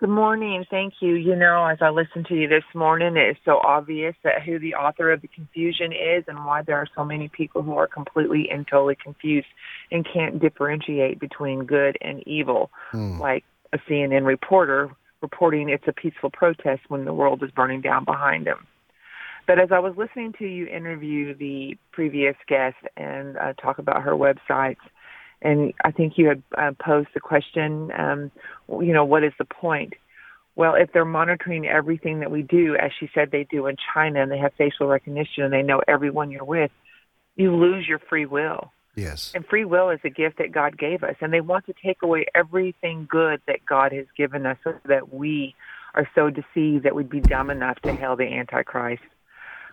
Good 0.03 0.11
morning. 0.11 0.65
Thank 0.69 0.95
you. 0.99 1.15
You 1.15 1.37
know, 1.37 1.65
as 1.65 1.79
I 1.81 1.91
listened 1.91 2.27
to 2.27 2.35
you 2.35 2.49
this 2.49 2.65
morning, 2.75 3.17
it's 3.17 3.39
so 3.45 3.61
obvious 3.63 4.17
that 4.25 4.43
who 4.43 4.59
the 4.59 4.75
author 4.75 5.13
of 5.13 5.23
the 5.23 5.29
confusion 5.29 5.93
is 5.93 6.25
and 6.27 6.45
why 6.45 6.63
there 6.63 6.75
are 6.75 6.89
so 6.97 7.05
many 7.05 7.29
people 7.29 7.63
who 7.63 7.77
are 7.77 7.87
completely 7.87 8.49
and 8.51 8.67
totally 8.67 8.97
confused 8.97 9.47
and 9.93 10.05
can't 10.13 10.41
differentiate 10.41 11.21
between 11.21 11.67
good 11.67 11.97
and 12.01 12.21
evil, 12.27 12.73
like 12.93 13.45
a 13.73 13.79
CNN 13.89 14.27
reporter 14.27 14.91
reporting 15.21 15.69
it's 15.69 15.87
a 15.87 15.93
peaceful 15.93 16.31
protest 16.31 16.83
when 16.89 17.05
the 17.05 17.15
world 17.15 17.41
is 17.45 17.53
burning 17.53 17.81
down 17.81 18.05
behind 18.05 18.45
them. 18.45 18.67
But 19.47 19.61
as 19.61 19.69
I 19.71 19.79
was 19.79 19.95
listening 19.97 20.35
to 20.41 20.45
you 20.45 20.67
interview 20.67 21.33
the 21.37 21.79
previous 21.93 22.35
guest 22.49 22.77
and 22.97 23.37
uh, 23.37 23.53
talk 23.53 23.79
about 23.79 24.03
her 24.03 24.15
websites, 24.15 24.83
and 25.43 25.75
I 25.85 25.91
think 25.91 26.17
you 26.17 26.29
had 26.29 26.43
uh, 26.57 26.73
posed 26.83 27.09
the 27.15 27.21
question, 27.21 27.91
um, 27.99 28.31
you 28.69 28.93
know, 28.93 29.05
what 29.05 29.25
is 29.25 29.33
the 29.39 29.45
point? 29.45 29.95
Well, 30.55 30.75
if 30.75 30.93
they're 30.93 31.05
monitoring 31.05 31.67
everything 31.67 32.21
that 32.21 32.31
we 32.31 32.43
do, 32.43 32.77
as 32.77 32.91
she 32.99 33.09
said 33.15 33.31
they 33.31 33.45
do 33.45 33.67
in 33.67 33.77
China, 33.95 34.23
and 34.23 34.31
they 34.31 34.39
have 34.39 34.53
facial 34.59 34.87
recognition 34.87 35.45
and 35.45 35.53
they 35.53 35.63
know 35.63 35.81
everyone 35.89 36.31
you're 36.31 36.45
with, 36.45 36.71
you 37.37 37.57
lose 37.57 37.87
your 37.89 37.99
free 37.99 38.27
will. 38.27 38.71
Yes. 38.95 39.33
And 39.35 39.47
free 39.47 39.65
will 39.65 39.89
is 39.89 40.01
a 40.05 40.11
gift 40.11 40.39
that 40.39 40.53
God 40.53 40.77
gave 40.77 41.03
us, 41.03 41.17
and 41.21 41.33
they 41.33 41.41
want 41.41 41.65
to 41.67 41.75
take 41.83 42.03
away 42.03 42.27
everything 42.35 43.07
good 43.11 43.41
that 43.47 43.65
God 43.65 43.93
has 43.93 44.07
given 44.17 44.45
us 44.45 44.59
so 44.63 44.75
that 44.85 45.13
we 45.13 45.55
are 45.95 46.09
so 46.15 46.29
deceived 46.29 46.85
that 46.85 46.95
we'd 46.95 47.09
be 47.09 47.21
dumb 47.21 47.49
enough 47.49 47.81
to 47.81 47.95
hail 47.95 48.17
the 48.17 48.25
Antichrist. 48.25 49.03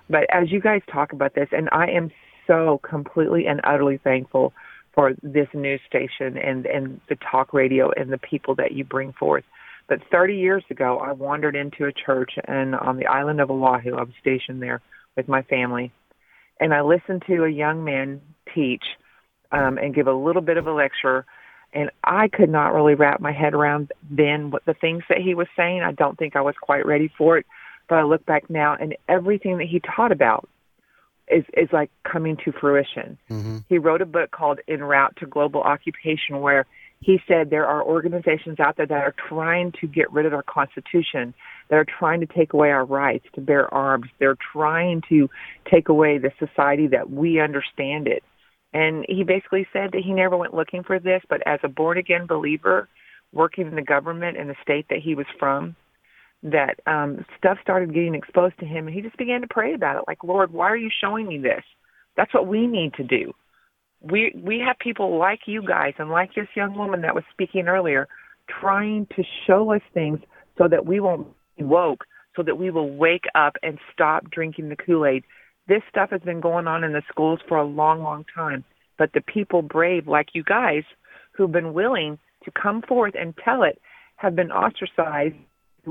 But 0.10 0.26
as 0.32 0.52
you 0.52 0.62
guys 0.62 0.82
talk 0.92 1.12
about 1.12 1.36
this, 1.36 1.50
and 1.52 1.68
I 1.74 1.88
am 1.88 2.12
so 2.48 2.80
completely 2.82 3.46
and 3.46 3.60
utterly 3.64 3.98
thankful 3.98 4.54
for 5.00 5.14
this 5.24 5.48
news 5.54 5.80
station 5.88 6.38
and, 6.38 6.66
and 6.66 7.00
the 7.08 7.16
talk 7.32 7.54
radio 7.54 7.90
and 7.96 8.12
the 8.12 8.18
people 8.18 8.54
that 8.56 8.74
you 8.74 8.84
bring 8.84 9.14
forth. 9.14 9.46
But 9.88 10.00
30 10.12 10.36
years 10.36 10.64
ago, 10.70 11.00
I 11.00 11.14
wandered 11.14 11.56
into 11.56 11.86
a 11.86 11.94
church 11.94 12.32
and 12.46 12.76
on 12.76 12.98
the 12.98 13.06
island 13.06 13.40
of 13.40 13.50
Oahu, 13.50 13.96
I 13.96 14.02
was 14.02 14.14
stationed 14.20 14.62
there 14.62 14.82
with 15.16 15.30
my 15.30 15.42
family, 15.44 15.94
and 16.60 16.74
I 16.74 16.82
listened 16.82 17.24
to 17.28 17.46
a 17.46 17.50
young 17.50 17.86
man 17.86 18.20
teach 18.54 18.84
um, 19.54 19.78
and 19.78 19.96
give 19.96 20.08
a 20.08 20.14
little 20.14 20.42
bit 20.42 20.58
of 20.58 20.68
a 20.68 20.74
lecture. 20.74 21.26
And 21.74 21.92
I 22.04 22.28
could 22.28 22.50
not 22.50 22.74
really 22.74 22.96
wrap 22.96 23.22
my 23.22 23.32
head 23.32 23.54
around 23.54 23.94
then 24.12 24.52
what 24.52 24.66
the 24.66 24.74
things 24.74 25.04
that 25.08 25.20
he 25.20 25.34
was 25.34 25.48
saying. 25.56 25.82
I 25.82 25.94
don't 25.94 26.18
think 26.20 26.36
I 26.36 26.42
was 26.42 26.56
quite 26.62 26.86
ready 26.86 27.10
for 27.18 27.38
it. 27.38 27.46
But 27.88 28.00
I 28.00 28.04
look 28.04 28.26
back 28.26 28.50
now, 28.50 28.76
and 28.78 28.98
everything 29.08 29.60
that 29.60 29.68
he 29.68 29.80
taught 29.80 30.12
about 30.12 30.50
is 31.30 31.44
is 31.56 31.70
like 31.72 31.92
coming 32.04 32.38
to 32.46 32.52
fruition. 32.52 33.18
Mm-hmm. 33.30 33.58
He 33.68 33.78
wrote 33.78 34.02
a 34.02 34.06
book 34.06 34.32
called 34.32 34.60
En 34.68 34.84
Route 34.84 35.16
to 35.18 35.26
Global 35.26 35.62
Occupation, 35.62 36.40
where 36.42 36.66
he 37.02 37.20
said 37.28 37.50
there 37.50 37.66
are 37.66 37.84
organizations 37.84 38.60
out 38.60 38.76
there 38.78 38.86
that 38.86 39.04
are 39.04 39.16
trying 39.30 39.72
to 39.80 39.88
get 39.88 40.12
rid 40.12 40.26
of 40.26 40.34
our 40.34 40.44
Constitution, 40.44 41.34
that 41.70 41.76
are 41.78 41.86
trying 41.86 42.20
to 42.20 42.26
take 42.26 42.54
away 42.54 42.72
our 42.72 42.86
rights 42.86 43.26
to 43.34 43.42
bear 43.42 43.74
arms. 43.74 44.08
They're 44.20 44.38
trying 44.52 45.02
to 45.10 45.30
take 45.72 45.88
away 45.88 46.18
the 46.18 46.32
society 46.40 46.88
that 46.88 47.10
we 47.10 47.40
understand 47.40 48.08
it. 48.08 48.24
And 48.74 49.06
he 49.08 49.24
basically 49.24 49.66
said 49.72 49.94
that 49.94 50.02
he 50.04 50.14
never 50.14 50.38
went 50.38 50.54
looking 50.54 50.84
for 50.84 51.00
this, 51.00 51.24
but 51.30 51.42
as 51.48 51.60
a 51.64 51.70
born 51.70 51.98
again 51.98 52.28
believer, 52.28 52.88
working 53.32 53.68
in 53.68 53.76
the 53.76 53.82
government 53.82 54.38
in 54.38 54.48
the 54.48 54.56
state 54.62 54.88
that 54.90 55.00
he 55.00 55.16
was 55.16 55.26
from, 55.40 55.76
that 56.44 56.80
um, 56.88 57.26
stuff 57.38 57.58
started 57.62 57.94
getting 57.94 58.16
exposed 58.16 58.58
to 58.60 58.66
him, 58.66 58.88
and 58.88 58.96
he 58.96 59.02
just 59.02 59.18
began 59.18 59.42
to 59.42 59.48
pray 59.50 59.74
about 59.74 59.98
it. 59.98 60.04
Like, 60.08 60.24
Lord, 60.24 60.54
why 60.54 60.68
are 60.68 60.78
you 60.78 60.90
showing 61.02 61.28
me 61.28 61.38
this? 61.38 61.64
That's 62.16 62.34
what 62.34 62.48
we 62.48 62.68
need 62.68 62.94
to 62.96 63.04
do. 63.04 63.34
We 64.02 64.34
we 64.36 64.60
have 64.66 64.80
people 64.80 65.18
like 65.18 65.42
you 65.46 65.62
guys 65.62 65.94
and 65.98 66.10
like 66.10 66.34
this 66.34 66.48
young 66.56 66.76
woman 66.76 67.02
that 67.02 67.16
was 67.16 67.26
speaking 67.32 67.68
earlier, 67.68 68.08
trying 68.62 69.08
to 69.16 69.24
show 69.46 69.74
us 69.74 69.82
things 69.94 70.20
so 70.58 70.68
that 70.70 70.86
we 70.86 71.00
won't 71.00 71.28
be 71.58 71.64
woke, 71.66 72.06
so 72.36 72.44
that 72.44 72.58
we 72.58 72.72
will 72.72 72.90
wake 72.90 73.26
up 73.36 73.58
and 73.62 73.78
stop 73.94 74.30
drinking 74.32 74.70
the 74.70 74.78
Kool 74.78 75.06
Aid. 75.06 75.26
This 75.68 75.82
stuff 75.90 76.10
has 76.12 76.22
been 76.22 76.40
going 76.40 76.68
on 76.68 76.84
in 76.84 76.94
the 76.94 77.04
schools 77.10 77.40
for 77.48 77.58
a 77.58 77.66
long, 77.66 78.02
long 78.02 78.26
time. 78.34 78.64
But 78.98 79.12
the 79.14 79.22
people 79.22 79.62
brave 79.62 80.08
like 80.08 80.30
you 80.34 80.44
guys 80.44 80.84
who've 81.34 81.52
been 81.52 81.74
willing 81.74 82.18
to 82.44 82.52
come 82.52 82.82
forth 82.82 83.14
and 83.20 83.34
tell 83.44 83.64
it 83.64 83.80
have 84.18 84.36
been 84.36 84.52
ostracized, 84.52 85.36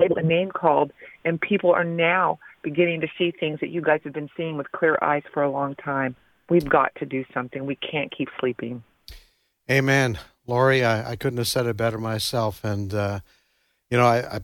and 0.03 0.29
name 0.29 0.51
called, 0.51 0.93
and 1.25 1.41
people 1.41 1.73
are 1.73 1.85
now 1.85 2.39
beginning 2.63 3.01
to 3.01 3.09
see 3.17 3.31
things 3.31 3.61
that 3.61 3.71
you 3.71 3.81
guys 3.81 4.01
have 4.05 4.13
been 4.13 4.31
seeing 4.37 4.57
with 4.57 4.71
clear 4.73 4.99
eyes 5.03 5.23
for 5.33 5.43
a 5.43 5.51
long 5.51 5.75
time. 5.77 6.17
We've 6.51 6.69
got 6.69 6.95
to 6.97 7.07
do 7.07 7.25
something. 7.33 7.67
We 7.67 7.77
can't 7.77 8.11
keep 8.17 8.29
sleeping. 8.41 8.83
Amen. 9.71 10.19
Lori, 10.47 10.85
I, 10.85 11.11
I 11.11 11.17
couldn't 11.17 11.39
have 11.39 11.49
said 11.49 11.67
it 11.67 11.77
better 11.77 11.99
myself. 11.99 12.65
And, 12.65 12.95
uh, 12.95 13.21
you 13.91 13.99
know, 13.99 14.07
I, 14.07 14.37
I, 14.37 14.41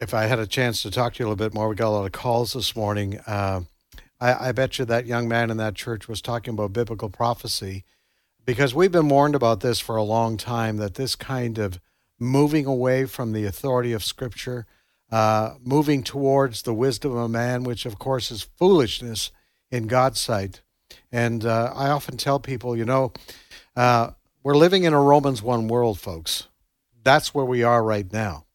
if 0.00 0.14
I 0.14 0.26
had 0.26 0.38
a 0.38 0.46
chance 0.46 0.82
to 0.82 0.90
talk 0.90 1.14
to 1.14 1.18
you 1.18 1.26
a 1.26 1.28
little 1.28 1.44
bit 1.44 1.54
more, 1.54 1.68
we 1.68 1.74
got 1.74 1.88
a 1.88 1.90
lot 1.90 2.06
of 2.06 2.12
calls 2.12 2.52
this 2.52 2.76
morning. 2.76 3.18
Uh, 3.26 3.62
I, 4.20 4.48
I 4.48 4.52
bet 4.52 4.78
you 4.78 4.84
that 4.84 5.06
young 5.06 5.28
man 5.28 5.50
in 5.50 5.56
that 5.56 5.74
church 5.74 6.08
was 6.08 6.22
talking 6.22 6.54
about 6.54 6.72
biblical 6.72 7.10
prophecy 7.10 7.84
because 8.44 8.74
we've 8.74 8.92
been 8.92 9.08
warned 9.08 9.34
about 9.34 9.60
this 9.60 9.80
for 9.80 9.96
a 9.96 10.02
long 10.02 10.36
time 10.36 10.76
that 10.78 10.94
this 10.94 11.16
kind 11.16 11.58
of 11.58 11.80
moving 12.18 12.66
away 12.66 13.04
from 13.04 13.32
the 13.32 13.44
authority 13.44 13.92
of 13.92 14.04
Scripture, 14.04 14.66
uh, 15.10 15.54
moving 15.62 16.02
towards 16.02 16.62
the 16.62 16.74
wisdom 16.74 17.16
of 17.16 17.30
man, 17.30 17.62
which 17.62 17.86
of 17.86 17.98
course 17.98 18.30
is 18.30 18.48
foolishness 18.56 19.30
in 19.70 19.86
God's 19.86 20.20
sight. 20.20 20.62
And 21.10 21.44
uh, 21.44 21.72
I 21.74 21.88
often 21.88 22.16
tell 22.16 22.40
people, 22.40 22.76
you 22.76 22.84
know, 22.84 23.12
uh, 23.76 24.10
we're 24.42 24.56
living 24.56 24.84
in 24.84 24.92
a 24.92 25.00
Romans 25.00 25.42
1 25.42 25.68
world, 25.68 25.98
folks. 25.98 26.48
That's 27.02 27.34
where 27.34 27.44
we 27.44 27.62
are 27.62 27.82
right 27.82 28.10
now. 28.12 28.46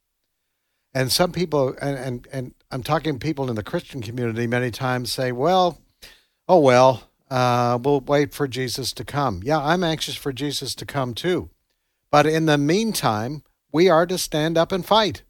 And 0.93 1.11
some 1.11 1.31
people, 1.31 1.75
and, 1.81 1.97
and, 1.97 2.27
and 2.31 2.53
I'm 2.69 2.83
talking 2.83 3.17
people 3.17 3.49
in 3.49 3.55
the 3.55 3.63
Christian 3.63 4.01
community 4.01 4.45
many 4.47 4.69
times 4.69 5.11
say, 5.11 5.31
well, 5.31 5.79
oh, 6.47 6.59
well, 6.59 7.09
uh, 7.31 7.79
we'll 7.81 8.01
wait 8.01 8.33
for 8.33 8.47
Jesus 8.47 8.93
to 8.93 9.03
come. 9.03 9.41
Yeah, 9.43 9.59
I'm 9.59 9.83
anxious 9.83 10.15
for 10.15 10.31
Jesus 10.31 10.75
to 10.75 10.85
come 10.85 11.15
too. 11.15 11.49
But 12.11 12.27
in 12.27 12.45
the 12.45 12.59
meantime, 12.59 13.43
we 13.71 13.89
are 13.89 14.05
to 14.05 14.19
stand 14.19 14.55
up 14.55 14.71
and 14.71 14.85
fight. 14.85 15.23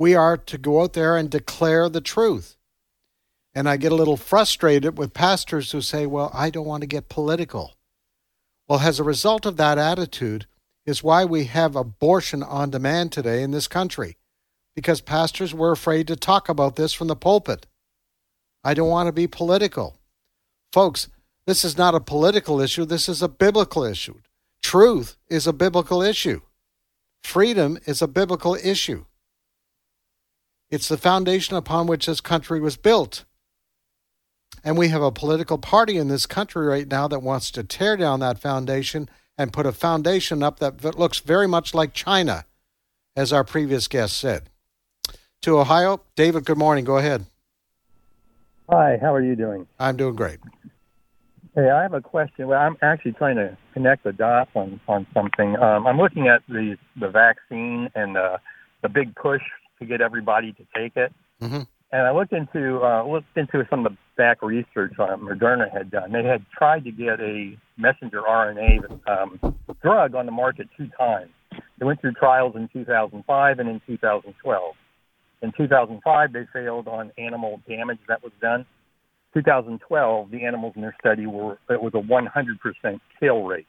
We 0.00 0.14
are 0.14 0.38
to 0.38 0.56
go 0.56 0.80
out 0.80 0.94
there 0.94 1.14
and 1.18 1.28
declare 1.28 1.90
the 1.90 2.00
truth. 2.00 2.56
And 3.54 3.68
I 3.68 3.76
get 3.76 3.92
a 3.92 3.96
little 3.96 4.16
frustrated 4.16 4.96
with 4.96 5.12
pastors 5.12 5.72
who 5.72 5.82
say, 5.82 6.06
well, 6.06 6.30
I 6.32 6.48
don't 6.48 6.64
want 6.64 6.80
to 6.80 6.86
get 6.86 7.10
political. 7.10 7.76
Well, 8.66 8.80
as 8.80 8.98
a 8.98 9.04
result 9.04 9.44
of 9.44 9.58
that 9.58 9.76
attitude, 9.76 10.46
is 10.86 11.02
why 11.02 11.26
we 11.26 11.44
have 11.44 11.76
abortion 11.76 12.42
on 12.42 12.70
demand 12.70 13.12
today 13.12 13.42
in 13.42 13.50
this 13.50 13.68
country, 13.68 14.16
because 14.74 15.02
pastors 15.02 15.52
were 15.52 15.70
afraid 15.70 16.06
to 16.06 16.16
talk 16.16 16.48
about 16.48 16.76
this 16.76 16.94
from 16.94 17.08
the 17.08 17.14
pulpit. 17.14 17.66
I 18.64 18.72
don't 18.72 18.88
want 18.88 19.08
to 19.08 19.12
be 19.12 19.26
political. 19.26 19.98
Folks, 20.72 21.08
this 21.44 21.62
is 21.62 21.76
not 21.76 21.94
a 21.94 22.00
political 22.00 22.58
issue, 22.58 22.86
this 22.86 23.06
is 23.06 23.20
a 23.20 23.28
biblical 23.28 23.84
issue. 23.84 24.18
Truth 24.62 25.18
is 25.28 25.46
a 25.46 25.52
biblical 25.52 26.00
issue. 26.00 26.40
Freedom 27.22 27.78
is 27.84 28.00
a 28.00 28.08
biblical 28.08 28.54
issue. 28.54 29.04
It's 30.70 30.88
the 30.88 30.96
foundation 30.96 31.56
upon 31.56 31.86
which 31.86 32.06
this 32.06 32.20
country 32.20 32.60
was 32.60 32.76
built. 32.76 33.24
And 34.62 34.78
we 34.78 34.88
have 34.88 35.02
a 35.02 35.10
political 35.10 35.58
party 35.58 35.96
in 35.96 36.08
this 36.08 36.26
country 36.26 36.66
right 36.66 36.86
now 36.86 37.08
that 37.08 37.22
wants 37.22 37.50
to 37.52 37.64
tear 37.64 37.96
down 37.96 38.20
that 38.20 38.38
foundation 38.38 39.08
and 39.36 39.52
put 39.52 39.66
a 39.66 39.72
foundation 39.72 40.42
up 40.42 40.58
that 40.60 40.98
looks 40.98 41.18
very 41.18 41.48
much 41.48 41.74
like 41.74 41.94
China, 41.94 42.44
as 43.16 43.32
our 43.32 43.42
previous 43.42 43.88
guest 43.88 44.16
said. 44.18 44.50
To 45.42 45.58
Ohio, 45.58 46.02
David, 46.14 46.44
good 46.44 46.58
morning. 46.58 46.84
Go 46.84 46.98
ahead. 46.98 47.24
Hi, 48.68 48.98
how 49.00 49.14
are 49.14 49.22
you 49.22 49.34
doing? 49.34 49.66
I'm 49.78 49.96
doing 49.96 50.14
great. 50.14 50.38
Hey, 51.56 51.70
I 51.70 51.82
have 51.82 51.94
a 51.94 52.00
question. 52.00 52.46
Well, 52.46 52.60
I'm 52.60 52.76
actually 52.82 53.12
trying 53.12 53.36
to 53.36 53.56
connect 53.72 54.04
the 54.04 54.12
dots 54.12 54.50
on, 54.54 54.78
on 54.86 55.06
something. 55.12 55.56
Um, 55.56 55.86
I'm 55.86 55.98
looking 55.98 56.28
at 56.28 56.42
the 56.48 56.76
the 57.00 57.08
vaccine 57.08 57.88
and 57.96 58.14
the 58.14 58.38
the 58.82 58.88
big 58.88 59.16
push 59.16 59.42
to 59.80 59.86
get 59.86 60.00
everybody 60.00 60.52
to 60.52 60.64
take 60.74 60.96
it. 60.96 61.12
Mm-hmm. 61.40 61.62
And 61.92 62.06
I 62.06 62.12
looked 62.12 62.32
into 62.32 62.80
uh, 62.84 63.04
looked 63.04 63.36
into 63.36 63.66
some 63.68 63.84
of 63.84 63.92
the 63.92 63.98
back 64.16 64.42
research 64.42 64.92
uh, 64.98 65.16
Moderna 65.16 65.72
had 65.72 65.90
done. 65.90 66.12
They 66.12 66.22
had 66.22 66.44
tried 66.56 66.84
to 66.84 66.92
get 66.92 67.20
a 67.20 67.58
messenger 67.76 68.22
RNA 68.22 69.00
um, 69.08 69.56
drug 69.82 70.14
on 70.14 70.26
the 70.26 70.32
market 70.32 70.68
two 70.76 70.88
times. 70.96 71.30
They 71.78 71.86
went 71.86 72.00
through 72.00 72.12
trials 72.12 72.54
in 72.54 72.68
2005 72.72 73.58
and 73.58 73.68
in 73.68 73.80
2012. 73.86 74.74
In 75.42 75.52
2005, 75.56 76.32
they 76.32 76.46
failed 76.52 76.86
on 76.86 77.10
animal 77.18 77.60
damage 77.66 77.98
that 78.08 78.22
was 78.22 78.32
done. 78.40 78.66
2012, 79.34 80.30
the 80.30 80.44
animals 80.44 80.74
in 80.76 80.82
their 80.82 80.94
study 81.00 81.26
were 81.26 81.58
it 81.68 81.80
was 81.80 81.94
a 81.94 81.98
100% 81.98 83.00
kill 83.18 83.44
rate. 83.44 83.66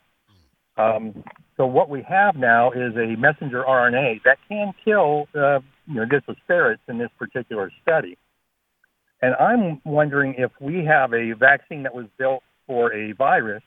Um, 0.78 1.24
so 1.58 1.66
what 1.66 1.90
we 1.90 2.02
have 2.04 2.36
now 2.36 2.72
is 2.72 2.96
a 2.96 3.16
messenger 3.18 3.64
RNA 3.68 4.24
that 4.24 4.38
can 4.48 4.74
kill, 4.84 5.28
uh, 5.36 5.60
you 5.88 5.96
know, 5.96 6.06
just 6.06 6.28
the 6.28 6.36
ferrets 6.48 6.82
in 6.88 6.98
this 6.98 7.10
particular 7.20 7.72
study. 7.82 8.18
And 9.22 9.36
I'm 9.36 9.82
wondering 9.84 10.36
if 10.38 10.52
we 10.60 10.86
have 10.86 11.14
a 11.14 11.34
vaccine 11.34 11.84
that 11.84 11.94
was 11.94 12.06
built 12.18 12.42
for 12.66 12.92
a 12.94 13.12
virus, 13.12 13.64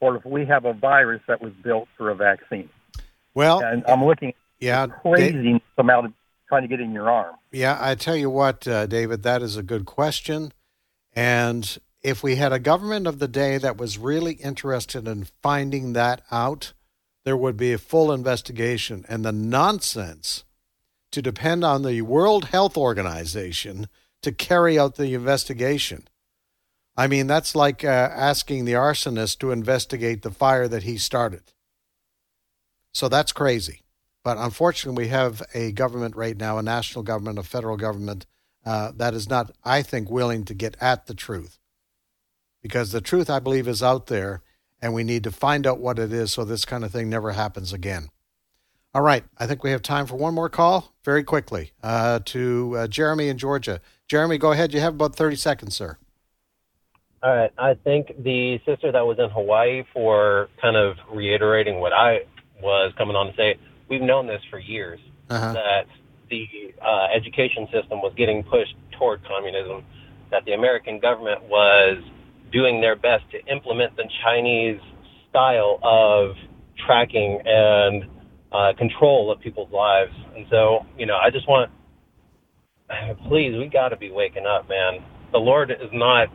or 0.00 0.16
if 0.16 0.24
we 0.24 0.46
have 0.46 0.64
a 0.64 0.72
virus 0.72 1.20
that 1.28 1.42
was 1.42 1.52
built 1.62 1.88
for 1.98 2.10
a 2.10 2.14
vaccine. 2.14 2.70
Well, 3.34 3.60
and 3.60 3.84
I'm 3.86 4.04
looking 4.04 4.32
yeah, 4.58 4.86
crazy 4.86 5.62
amount 5.76 6.06
of 6.06 6.12
trying 6.48 6.62
to 6.62 6.68
get 6.68 6.80
in 6.80 6.92
your 6.92 7.10
arm. 7.10 7.36
Yeah, 7.52 7.76
I 7.80 7.94
tell 7.94 8.16
you 8.16 8.30
what, 8.30 8.66
uh, 8.66 8.86
David, 8.86 9.22
that 9.22 9.42
is 9.42 9.56
a 9.56 9.62
good 9.62 9.86
question. 9.86 10.52
And 11.14 11.78
if 12.02 12.22
we 12.22 12.36
had 12.36 12.52
a 12.52 12.58
government 12.58 13.06
of 13.06 13.18
the 13.18 13.28
day 13.28 13.58
that 13.58 13.76
was 13.76 13.98
really 13.98 14.34
interested 14.34 15.06
in 15.06 15.26
finding 15.42 15.92
that 15.92 16.22
out, 16.30 16.72
there 17.24 17.36
would 17.36 17.56
be 17.56 17.72
a 17.72 17.78
full 17.78 18.10
investigation. 18.12 19.04
And 19.08 19.24
the 19.24 19.32
nonsense 19.32 20.44
to 21.12 21.20
depend 21.20 21.64
on 21.64 21.82
the 21.82 22.02
World 22.02 22.46
Health 22.46 22.76
Organization 22.76 23.88
to 24.22 24.32
carry 24.32 24.78
out 24.78 24.96
the 24.96 25.14
investigation. 25.14 26.08
I 26.96 27.06
mean, 27.06 27.26
that's 27.26 27.54
like 27.54 27.84
uh, 27.84 27.88
asking 27.88 28.64
the 28.64 28.72
arsonist 28.72 29.38
to 29.38 29.52
investigate 29.52 30.22
the 30.22 30.30
fire 30.30 30.68
that 30.68 30.82
he 30.82 30.98
started. 30.98 31.42
So 32.92 33.08
that's 33.08 33.32
crazy. 33.32 33.82
But 34.22 34.36
unfortunately, 34.36 35.04
we 35.04 35.08
have 35.08 35.42
a 35.54 35.72
government 35.72 36.16
right 36.16 36.36
now, 36.36 36.58
a 36.58 36.62
national 36.62 37.04
government, 37.04 37.38
a 37.38 37.42
federal 37.42 37.76
government, 37.76 38.26
uh, 38.66 38.92
that 38.96 39.14
is 39.14 39.28
not, 39.28 39.52
I 39.64 39.82
think, 39.82 40.10
willing 40.10 40.44
to 40.44 40.54
get 40.54 40.76
at 40.80 41.06
the 41.06 41.14
truth. 41.14 41.59
Because 42.62 42.92
the 42.92 43.00
truth, 43.00 43.30
I 43.30 43.38
believe, 43.38 43.66
is 43.66 43.82
out 43.82 44.06
there, 44.06 44.42
and 44.82 44.92
we 44.92 45.04
need 45.04 45.24
to 45.24 45.30
find 45.30 45.66
out 45.66 45.78
what 45.78 45.98
it 45.98 46.12
is 46.12 46.32
so 46.32 46.44
this 46.44 46.64
kind 46.64 46.84
of 46.84 46.90
thing 46.90 47.08
never 47.08 47.32
happens 47.32 47.72
again. 47.72 48.08
All 48.92 49.02
right, 49.02 49.24
I 49.38 49.46
think 49.46 49.62
we 49.62 49.70
have 49.70 49.82
time 49.82 50.06
for 50.06 50.16
one 50.16 50.34
more 50.34 50.48
call 50.48 50.92
very 51.04 51.22
quickly 51.22 51.72
uh, 51.82 52.20
to 52.26 52.76
uh, 52.76 52.86
Jeremy 52.88 53.28
in 53.28 53.38
Georgia. 53.38 53.80
Jeremy, 54.08 54.36
go 54.36 54.50
ahead. 54.50 54.74
You 54.74 54.80
have 54.80 54.94
about 54.94 55.14
30 55.14 55.36
seconds, 55.36 55.76
sir. 55.76 55.96
All 57.22 57.36
right. 57.36 57.52
I 57.58 57.74
think 57.74 58.22
the 58.22 58.58
sister 58.64 58.90
that 58.90 59.06
was 59.06 59.18
in 59.18 59.28
Hawaii 59.30 59.84
for 59.92 60.48
kind 60.60 60.76
of 60.76 60.96
reiterating 61.12 61.78
what 61.78 61.92
I 61.92 62.20
was 62.62 62.92
coming 62.96 63.14
on 63.14 63.26
to 63.26 63.36
say, 63.36 63.56
we've 63.88 64.00
known 64.00 64.26
this 64.26 64.40
for 64.50 64.58
years 64.58 65.00
uh-huh. 65.28 65.52
that 65.52 65.86
the 66.30 66.46
uh, 66.80 67.08
education 67.14 67.68
system 67.72 68.00
was 68.00 68.14
getting 68.16 68.42
pushed 68.42 68.74
toward 68.98 69.22
communism, 69.24 69.84
that 70.30 70.44
the 70.46 70.52
American 70.52 70.98
government 70.98 71.42
was 71.44 72.02
doing 72.52 72.80
their 72.80 72.96
best 72.96 73.24
to 73.32 73.44
implement 73.52 73.96
the 73.96 74.08
Chinese 74.24 74.80
style 75.28 75.78
of 75.82 76.34
tracking 76.86 77.40
and 77.44 78.04
uh, 78.52 78.72
control 78.76 79.30
of 79.30 79.40
people's 79.40 79.72
lives. 79.72 80.12
And 80.36 80.46
so, 80.50 80.86
you 80.98 81.06
know, 81.06 81.16
I 81.16 81.30
just 81.30 81.48
want, 81.48 81.70
please, 83.28 83.56
we 83.56 83.68
got 83.68 83.90
to 83.90 83.96
be 83.96 84.10
waking 84.10 84.46
up, 84.46 84.68
man. 84.68 85.04
The 85.32 85.38
Lord 85.38 85.70
is 85.70 85.90
not, 85.92 86.28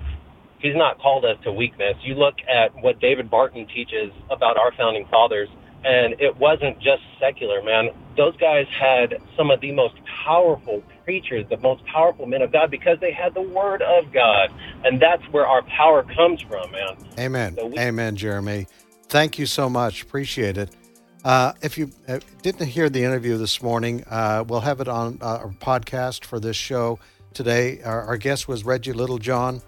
He's 0.60 0.76
not 0.76 1.00
called 1.00 1.26
us 1.26 1.38
to 1.44 1.52
weakness. 1.52 1.96
You 2.02 2.16
look 2.16 2.36
at 2.50 2.74
what 2.82 3.00
David 3.00 3.30
Barton 3.30 3.68
teaches 3.68 4.12
about 4.32 4.58
our 4.58 4.72
founding 4.76 5.06
fathers, 5.12 5.50
and 5.84 6.20
it 6.20 6.36
wasn't 6.38 6.78
just 6.80 7.04
secular, 7.20 7.62
man. 7.62 7.90
Those 8.18 8.36
guys 8.38 8.66
had 8.80 9.16
some 9.38 9.52
of 9.52 9.60
the 9.62 9.72
most 9.74 9.96
powerful 10.26 10.82
preachers, 11.06 11.46
the 11.50 11.58
most 11.58 11.86
powerful 11.86 12.26
men 12.26 12.42
of 12.42 12.52
God, 12.52 12.70
because 12.72 13.00
they 13.00 13.14
had 13.14 13.34
the 13.34 13.42
Word 13.42 13.82
of 13.82 14.12
God. 14.12 14.50
And 14.84 15.00
that's 15.02 15.24
where 15.32 15.48
our 15.48 15.62
power 15.64 16.04
comes 16.04 16.42
from, 16.42 16.72
man. 16.72 16.98
Amen. 17.18 17.56
So 17.56 17.68
we- 17.68 17.80
Amen, 17.80 18.16
Jeremy. 18.16 18.68
Thank 19.08 19.40
you 19.40 19.46
so 19.46 19.70
much. 19.70 20.02
Appreciate 20.02 20.58
it. 20.58 20.76
Uh, 21.24 21.54
if 21.62 21.78
you 21.78 21.92
uh, 22.08 22.20
didn't 22.42 22.68
hear 22.68 22.90
the 22.90 23.04
interview 23.04 23.38
this 23.38 23.62
morning, 23.62 24.04
uh, 24.10 24.44
we'll 24.48 24.60
have 24.62 24.82
it 24.82 24.88
on 24.88 25.18
uh, 25.22 25.38
our 25.44 25.54
podcast 25.60 26.26
for 26.26 26.40
this 26.40 26.56
show 26.56 27.00
today. 27.34 27.82
Our, 27.84 28.02
our 28.04 28.18
guest 28.18 28.48
was 28.48 28.64
Reggie 28.64 28.94
Littlejohn. 28.94 29.62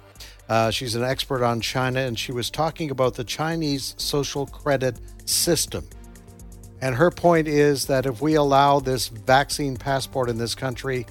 Uh, 0.49 0.71
she's 0.71 0.95
an 0.95 1.03
expert 1.03 1.43
on 1.43 1.61
China, 1.61 1.99
and 1.99 2.17
she 2.17 2.31
was 2.31 2.49
talking 2.49 2.89
about 2.91 3.15
the 3.15 3.23
Chinese 3.23 3.95
social 3.97 4.45
credit 4.45 4.99
system. 5.25 5.87
And 6.79 6.95
her 6.95 7.09
point 7.09 7.47
is 7.47 7.87
that 7.87 8.05
if 8.05 8.21
we 8.21 8.35
allow 8.35 8.79
this 8.79 9.07
vaccine 9.07 9.77
passport 9.77 10.29
in 10.29 10.37
this 10.37 10.53
country, 10.53 11.05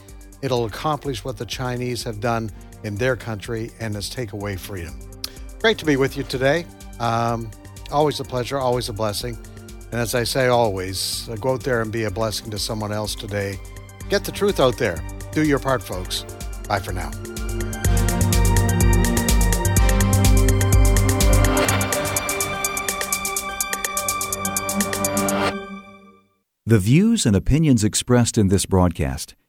it'll 0.47 0.65
accomplish 0.65 1.25
what 1.25 1.37
the 1.37 1.45
Chinese 1.45 2.05
have 2.05 2.21
done 2.21 2.51
in 2.85 2.95
their 2.95 3.17
country 3.17 3.73
and 3.81 3.97
is 3.97 4.09
take 4.09 4.33
away 4.33 4.55
freedom. 4.55 4.95
Great 5.59 5.77
to 5.79 5.85
be 5.85 5.97
with 5.97 6.17
you 6.17 6.23
today. 6.23 6.65
Um, 7.01 7.51
always 7.91 8.21
a 8.21 8.25
pleasure, 8.25 8.57
always 8.57 8.89
a 8.89 8.93
blessing. 8.93 9.37
And 9.91 10.01
as 10.01 10.15
I 10.15 10.23
say 10.23 10.47
always, 10.47 11.29
uh, 11.29 11.35
go 11.35 11.55
out 11.55 11.65
there 11.65 11.83
and 11.83 11.91
be 11.91 12.05
a 12.05 12.11
blessing 12.13 12.49
to 12.53 12.61
someone 12.61 12.93
else 12.93 13.17
today. 13.17 13.59
Get 14.09 14.23
the 14.25 14.31
truth 14.31 14.61
out 14.61 14.79
there. 14.79 15.03
Do 15.33 15.45
your 15.45 15.59
part, 15.59 15.83
folks. 15.83 16.25
Bye 16.69 16.79
for 16.79 16.93
now. 16.93 17.11
The 26.65 26.79
views 26.79 27.27
and 27.27 27.35
opinions 27.35 27.83
expressed 27.83 28.39
in 28.39 28.47
this 28.49 28.67
broadcast 28.67 29.35